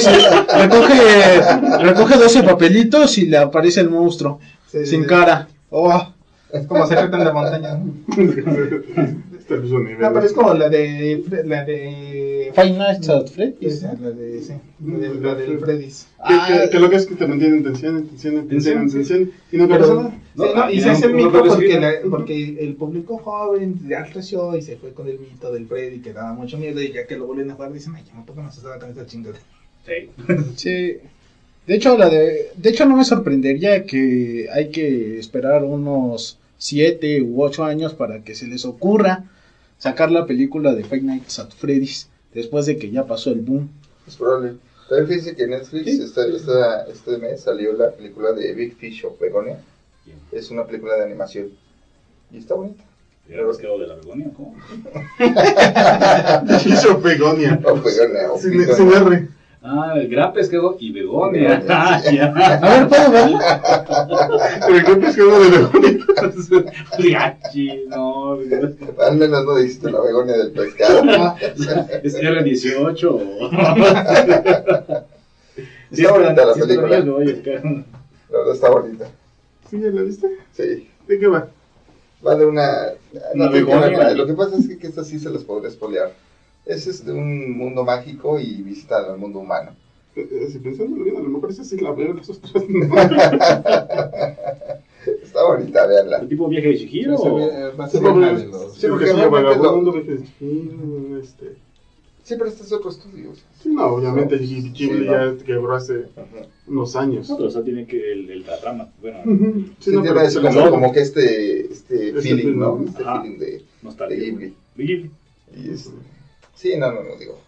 [0.57, 4.39] recoge, recoge 12 papelitos y le aparece el monstruo
[4.71, 5.47] Se- sin cara.
[5.69, 6.13] Oh,
[6.51, 7.79] Es como se trata en la montaña.
[9.49, 9.55] ¿no?
[9.55, 9.99] Este es un nivel.
[10.01, 11.23] No, pero es como la de.
[11.45, 12.51] La de.
[12.55, 13.73] Five Nights at Freddy's.
[13.73, 14.41] Esa, la de.
[14.41, 14.53] Sí,
[14.85, 16.07] la, de, la del Freddy's.
[16.27, 18.47] Que, Ah, que, que lo que es que te mantiene en tensión, en tensión, en
[18.47, 19.31] tensión, en Tensión.
[19.51, 20.13] Y no pasa nada.
[20.35, 22.75] No, sí, no, ah, y se hace el un- mito un porque, la- porque el
[22.75, 26.57] público joven ya creció y se fue con el mito del Freddy que daba mucho
[26.57, 28.79] miedo y ya que lo vuelven a jugar dicen, ay, ya no puedo más estaba
[28.79, 29.37] con esa chingada.
[29.85, 30.09] Sí.
[30.55, 30.97] Sí.
[31.67, 37.21] De hecho, la de, de hecho no me sorprendería que hay que esperar unos 7
[37.23, 39.23] u 8 años para que se les ocurra
[39.79, 43.69] sacar la película de Five Nights at Freddy's después de que ya pasó el boom.
[44.07, 44.57] Es probable.
[44.87, 46.01] También fíjense que en Netflix Sí.
[46.03, 49.59] esta- esta- este mes salió la película de Big Fish of Begonia.
[50.31, 51.49] Es una película de animación.
[52.31, 52.83] Y está bonita.
[53.29, 54.27] ¿Ya habías quedado de la Begonia?
[54.35, 54.55] ¿Cómo?
[56.65, 57.59] Hizo Begonia.
[57.63, 58.31] Of Begonia.
[58.31, 58.75] of Sin, Begonia.
[58.75, 59.27] sin R.
[59.61, 61.61] Ah, el gran pescado y Begonia.
[61.67, 62.27] Ah, ya.
[62.27, 63.61] A ver, ¿puedo verla?
[64.65, 66.05] Pero ¿qué pescado de Begonia?
[67.87, 68.33] No.
[68.33, 71.01] Al menos no dijiste la Begonia del pescado.
[72.03, 73.19] Es R18 o...
[75.91, 76.99] Está bonita la película.
[76.99, 79.07] La verdad está bonita.
[79.69, 80.27] ¿Sí ya la viste?
[80.53, 80.89] Sí.
[81.07, 81.47] ¿De qué va?
[82.25, 82.93] Va de una.
[83.33, 84.13] No que verla.
[84.13, 86.11] Lo que pasa es que, que esta sí se los podré espolear.
[86.69, 89.71] Ese es de un mundo mágico y visitan al mundo humano.
[90.15, 92.15] Eh, eh, Si pensándolo bien, a lo mejor esa sí la veo.
[95.23, 96.17] Está bonita, veanla.
[96.19, 97.17] ¿El tipo viaje de Shihiro?
[97.17, 101.55] Se o- ve- va a Sí, ser porque- de es vagabundo, que es chino, este...
[102.23, 103.31] Sí, pero este es otro estudio.
[103.63, 106.05] Sí, no, obviamente Ghibli Sí, ya quebró hace
[106.67, 107.27] unos años.
[107.29, 109.17] No, pero o sea, tiene que el, el la trama, bueno.
[109.79, 110.39] Sí, no, tiene pero eso
[110.69, 112.83] como, que este, este Este feeling, ¿no?
[112.85, 113.21] Este Ajá.
[113.23, 113.63] feeling de,
[114.09, 114.53] de Ghibli.
[114.75, 115.11] De Ghibli.
[115.57, 115.91] Y es-
[116.59, 117.39] sí, no, no, no, digo.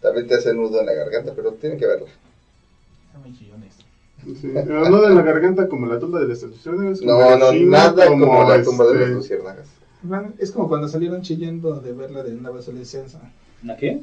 [0.00, 2.08] También te hace nudo en la garganta, pero tienen que verla.
[4.40, 7.02] Sí, no de la garganta como la tumba de las ilusiones.
[7.02, 9.66] No, no, nada como, la tumba de las este, luciérnagas.
[10.38, 13.20] Es como cuando salieron chillando de verla de una voz silenciosa.
[13.62, 14.02] ¿Una qué?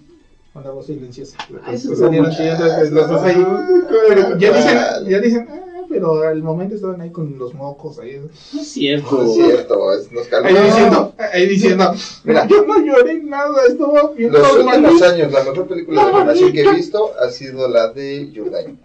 [0.54, 1.38] Una voz silenciosa.
[1.50, 3.46] la Ah, eso salieron chillando de los dos ahí.
[3.46, 8.22] Ah, Ya dicen, ya dicen, ah, pero al momento estaban ahí con los mocos ahí.
[8.54, 9.18] No es cierto.
[9.18, 10.32] No es cierto, es, nos.
[10.32, 11.94] Ahí diciendo, ahí diciendo,
[12.24, 12.48] Mira.
[12.48, 16.62] yo no lloré nada, estuvo bien Los últimos años, la mejor película de animación que
[16.62, 18.76] he visto ha sido la de Your Name.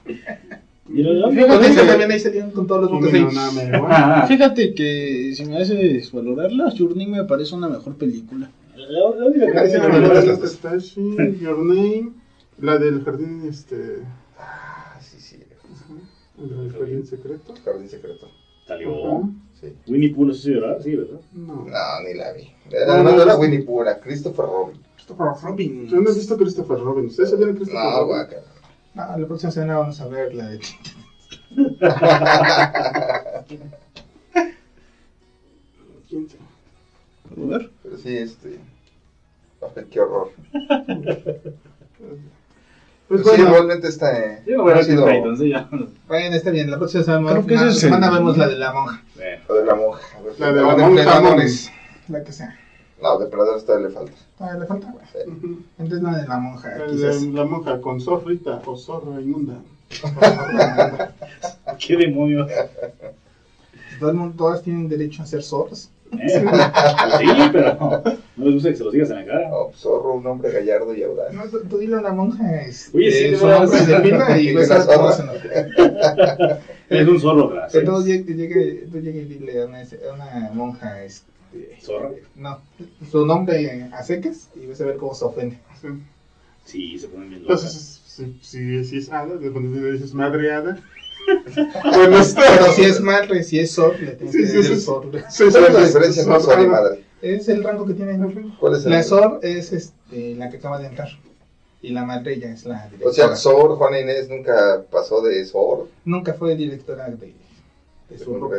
[0.89, 3.27] Y lo- Con esa también ahí salían con todos los mocos ahí.
[4.29, 8.51] Fíjate que si me haces valorarla, Journey me parece una mejor película.
[8.77, 8.87] la-
[9.17, 12.13] la única que Sí, hace no, La Your Name,
[12.79, 13.99] del jardín, este.
[16.37, 17.55] Del jardín secreto.
[17.65, 18.29] Jardín secreto.
[18.67, 19.29] salió.
[19.61, 19.73] Sí.
[19.87, 21.21] Winnie Pooh no sé si llorar, sí, ¿verdad?
[21.33, 21.55] No.
[21.65, 22.53] No, ni la vi.
[22.87, 24.81] Además no era Winnie Pooh, era Christopher Robin.
[24.97, 25.87] Christopher Robin.
[25.87, 27.07] Yo no he visto Christopher Robin.
[27.07, 28.07] ¿Ustedes sabían Christopher No, Robin?
[28.07, 28.37] guaca.
[28.95, 30.61] No, la próxima semana vamos a ver la de
[36.09, 36.45] ¿Quién sabe?
[37.35, 37.71] ¿Puedo ver?
[37.83, 38.59] Pero sí, este.
[39.91, 40.31] Qué horror.
[43.23, 44.19] Pues sí, bueno, realmente está.
[44.19, 45.23] eh, Yo voy a sido ¿eh?
[45.49, 45.69] ya.
[46.09, 48.73] Bueno, está bien, la próxima semana, Creo que es el- semana vemos la de la
[48.73, 49.03] monja.
[49.15, 50.01] Bueno, lo de la monja.
[50.39, 51.21] La de La la de monja
[52.09, 52.59] la que sea.
[53.03, 54.13] No, depredadores todavía le falta.
[54.41, 55.05] Ah, le falta, güey.
[55.13, 55.19] Sí.
[55.79, 59.55] Entonces la de la monja, La de la monja con zorrita o zorra inmunda.
[61.79, 62.51] ¿qué demonios?
[64.01, 65.91] Todo el mundo, todas tienen derecho a ser zorros.
[66.21, 66.29] ¿Eh?
[67.19, 68.03] Sí, pero
[68.37, 69.49] no les gusta que se los digas en la cara.
[69.49, 71.33] No, zorro, un hombre gallardo y audaz.
[71.33, 73.71] No, tú, tú dile a una monja, es, Oye, sí, su veras.
[73.71, 76.59] nombre de pila y ves a todos en la-
[76.91, 77.83] Es un zorro, gracias.
[78.05, 81.27] llegue, tú llegue y dile a una, a una monja, este,
[81.81, 82.11] ¿Zorra?
[82.35, 82.61] no,
[83.11, 85.59] su nombre a secas y vas a ver cómo se ofende.
[85.81, 85.89] Sí.
[86.65, 87.61] Sí, se ponen bien locas.
[87.63, 90.79] Entonces, si, si, si es hada, cuando le dices madre hada.
[91.97, 92.43] Bueno, está.
[92.59, 94.83] Pero si es madre, si es zor, le tienes Sí, que sí, decir sí.
[94.83, 95.11] zor.
[95.31, 97.05] Sí, ¿Cuál es la sí, diferencia sí, zorro y madre?
[97.23, 98.55] Es el rango que tienen.
[98.61, 101.09] ¿Cuál es el La Sor es este, la que acaba de entrar.
[101.81, 103.11] Y la madre ya es la directora.
[103.11, 105.89] O sea, Sor, Juana Inés nunca pasó de Sor.
[106.05, 107.35] Nunca fue directora de,
[108.11, 108.51] de su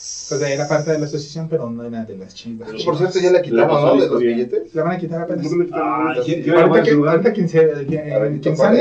[0.00, 2.70] O sea, era parte de la asociación, pero no era de las chivas.
[2.72, 4.00] Pero Por cierto, ya la quitaron, ¿no?
[4.00, 4.74] De los billetes.
[4.74, 5.46] La van a quitar apenas.
[5.72, 8.76] Ah, ¿quién- quién- Ahorita, quien, se, quien, A ver, quien ¿cuál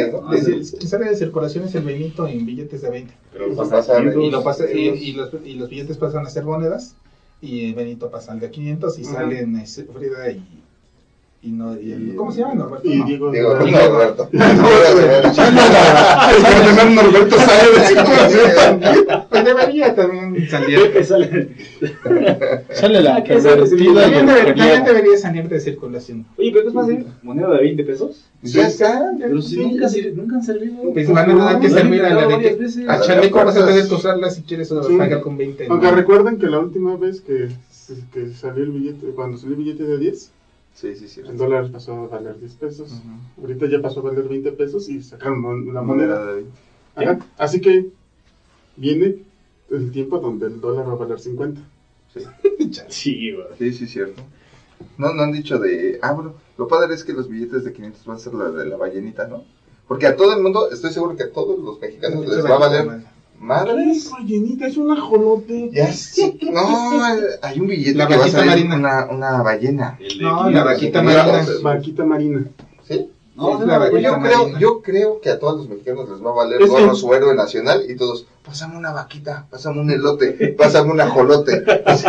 [0.88, 3.14] sale, de circulación es el Benito en billetes de 20.
[3.34, 4.24] Pero Pues pasa pasa de- 500.
[4.24, 5.02] Y, lo pasa, y, euros.
[5.02, 6.96] y los, y los billetes pasan a ser monedas.
[7.42, 10.42] Y el Benito pasa al de 500 y salen eh, Frida y,
[11.42, 12.56] y, no, y el- ¿Cómo se llama?
[12.56, 12.88] Norberto.
[12.90, 13.06] Y No.
[13.06, 13.32] Diego.
[13.32, 14.30] Diego- no, Roberto.
[16.96, 19.24] Norberto sale de.
[19.30, 21.06] Pues debería también salir.
[21.06, 21.50] Sale.
[22.74, 26.26] Sale la Ah, También, debería salir de circulación.
[26.38, 27.06] Oye, pero ¿qué es fácil?
[27.24, 28.26] ¿Moneda de 20 pesos?
[28.42, 29.12] Ya está.
[29.20, 29.64] Pero si Sí.
[29.64, 29.86] nunca,
[30.36, 30.76] han servido.
[30.94, 33.94] Pues van a tener que servir a la de a Chaleco vas a tener que
[33.96, 35.68] usarla si quieres pagar con 20.
[35.68, 35.74] ¿no?
[35.76, 37.50] Aunque recuerden que la última vez que,
[38.14, 40.32] que salió el billete, cuando salió el billete de 10,
[40.80, 41.20] Sí, sí, sí.
[41.20, 43.02] el dólar pasó a valer 10 pesos.
[43.38, 46.20] Ahorita ya pasó a valer 20 pesos y sacaron la moneda.
[46.20, 46.46] Moneda de
[46.96, 47.20] Ajá.
[47.38, 47.90] Así que
[48.78, 49.18] viene
[49.70, 51.62] el tiempo donde el dólar va a valer 50.
[52.88, 53.48] Sí, güey.
[53.58, 54.22] Sí, sí, cierto.
[54.98, 56.00] No, no han dicho de.
[56.02, 58.66] Ah, bueno, lo padre es que los billetes de 500 van a ser la de
[58.66, 59.44] la ballenita, ¿no?
[59.88, 62.60] Porque a todo el mundo, estoy seguro que a todos los mexicanos les va a
[62.60, 63.04] valer
[63.40, 64.10] madres.
[64.12, 65.70] ballenita, es un ajolote.
[65.74, 66.38] Ya sé.
[66.52, 67.02] No,
[67.42, 68.76] hay un billete La que va a salir marina.
[68.76, 69.98] una, una ballena.
[70.20, 71.46] No, aquí, la vaquita marina.
[71.64, 72.46] Vaquita marina.
[72.88, 73.08] ¿Sí?
[73.36, 74.60] No, la vaquita yo, creo, marina.
[74.60, 77.34] yo creo que a todos los mexicanos les va a valer Es gorro su héroe
[77.36, 81.62] nacional y todos, pásame una vaquita, pásame un elote, pásame un ajolote.
[81.66, 82.06] Les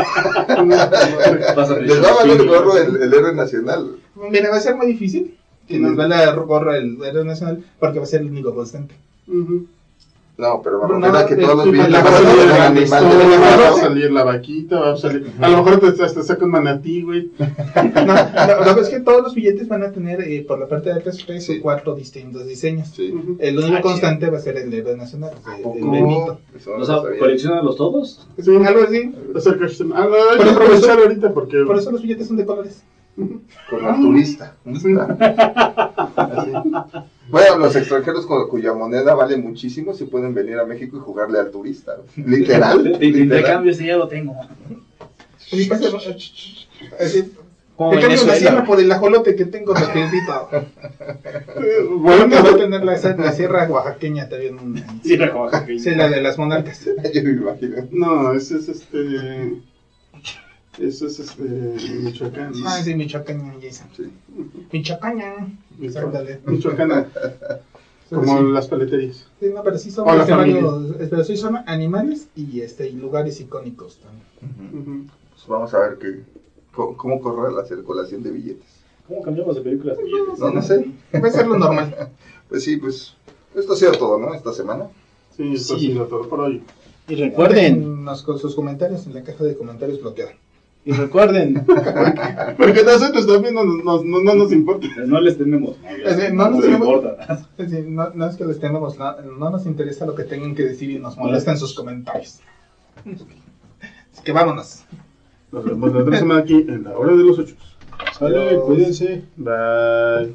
[2.02, 3.97] va a valer gorro el, el héroe nacional.
[4.31, 5.36] Mira, va a ser muy difícil
[5.69, 8.94] que nos valga gorro el héroe nacional porque va a ser el único constante.
[9.28, 9.66] Ujú.
[10.40, 14.92] No, pero me refiero a que todos los la van a salir la vaquita, va
[14.92, 15.30] a salir.
[15.40, 17.30] A lo mejor te, hasta saca un manatí, güey.
[17.84, 20.66] No, no, lo que es que todos los billetes van a tener eh, por la
[20.66, 21.58] parte de atrás tres Sí.
[21.58, 22.88] o cuatro distintos diseños.
[22.88, 23.12] Sí.
[23.38, 26.40] El único Ah, constante va a ser el héroe nacional, o sea, el, el Benito.
[26.56, 27.18] O sea, lo sabía.
[27.18, 28.26] ¿coleccionalos todos?
[28.38, 29.12] Sí, Algo así.
[29.94, 31.58] Ah, no, hay Por eso- aprovechar ahorita porque.
[31.66, 32.82] Por eso los billetes son de colores.
[33.68, 34.56] Como el turista.
[36.16, 36.52] Así.
[37.31, 41.39] Bueno, los extranjeros cu- cuya moneda vale muchísimo si pueden venir a México y jugarle
[41.39, 41.97] al turista.
[42.16, 42.98] Literal.
[42.98, 44.35] De, intercambio, ese ya lo tengo.
[46.98, 47.32] Así,
[47.77, 50.48] Como te cambio la sierra por el ajolote que tengo respirito.
[51.57, 54.85] Bueno, Bueno, va a tener la, la sierra oaxaqueña también.
[55.02, 55.66] Sí, la coja.
[55.66, 56.85] Sí, la de las monarcas.
[56.85, 57.77] Yo me imagino.
[57.90, 59.55] no, ese es este.
[60.78, 61.42] Eso es este.
[61.42, 62.52] Michoacán.
[62.64, 63.88] Ah, sí, Michoacán, Jason.
[63.97, 64.05] Sí.
[64.72, 65.59] Michoacán.
[65.78, 66.06] Michoacán.
[66.06, 66.40] Ándale.
[66.47, 67.06] Michoacán.
[68.10, 68.44] Como Sí.
[68.52, 69.26] las paleterías.
[69.38, 70.62] Sí, no, pero sí son, O la este, familia.
[70.64, 75.09] varios- pero sí son animales y este y lugares icónicos también.
[75.30, 76.22] Pues vamos a ver qué,
[76.74, 78.66] cómo, cómo corre la circulación de billetes.
[79.06, 79.97] ¿Cómo cambiamos de películas?
[79.98, 80.40] billetes?
[80.40, 80.86] No, no sé.
[81.12, 82.09] A ser lo normal.
[82.48, 83.14] Pues sí, pues
[83.55, 84.34] esto ha sido todo, ¿no?
[84.34, 84.88] Esta semana.
[85.36, 85.86] Sí, esto Sí.
[85.86, 86.64] ha sido todo por hoy.
[87.06, 88.05] Y recuerden,
[88.40, 90.32] sus comentarios en la caja de comentarios bloqueada.
[90.85, 91.65] Y recuerden,
[92.57, 94.86] Porque nosotros también no, nos- no, no nos importa.
[95.07, 95.77] No les tememos.
[95.82, 97.47] No, Es decir, no nos importa.
[97.59, 100.55] Es decir, no, no es que les tengamos, no, no nos interesa lo que tengan
[100.55, 102.40] que decir y nos molestan sus comentarios.
[103.05, 104.85] Así que vámonos.
[105.52, 107.55] Nos vemos la otra semana aquí en la hora de los ocho.
[108.19, 109.24] sale, cuídense.
[109.36, 110.35] Bye.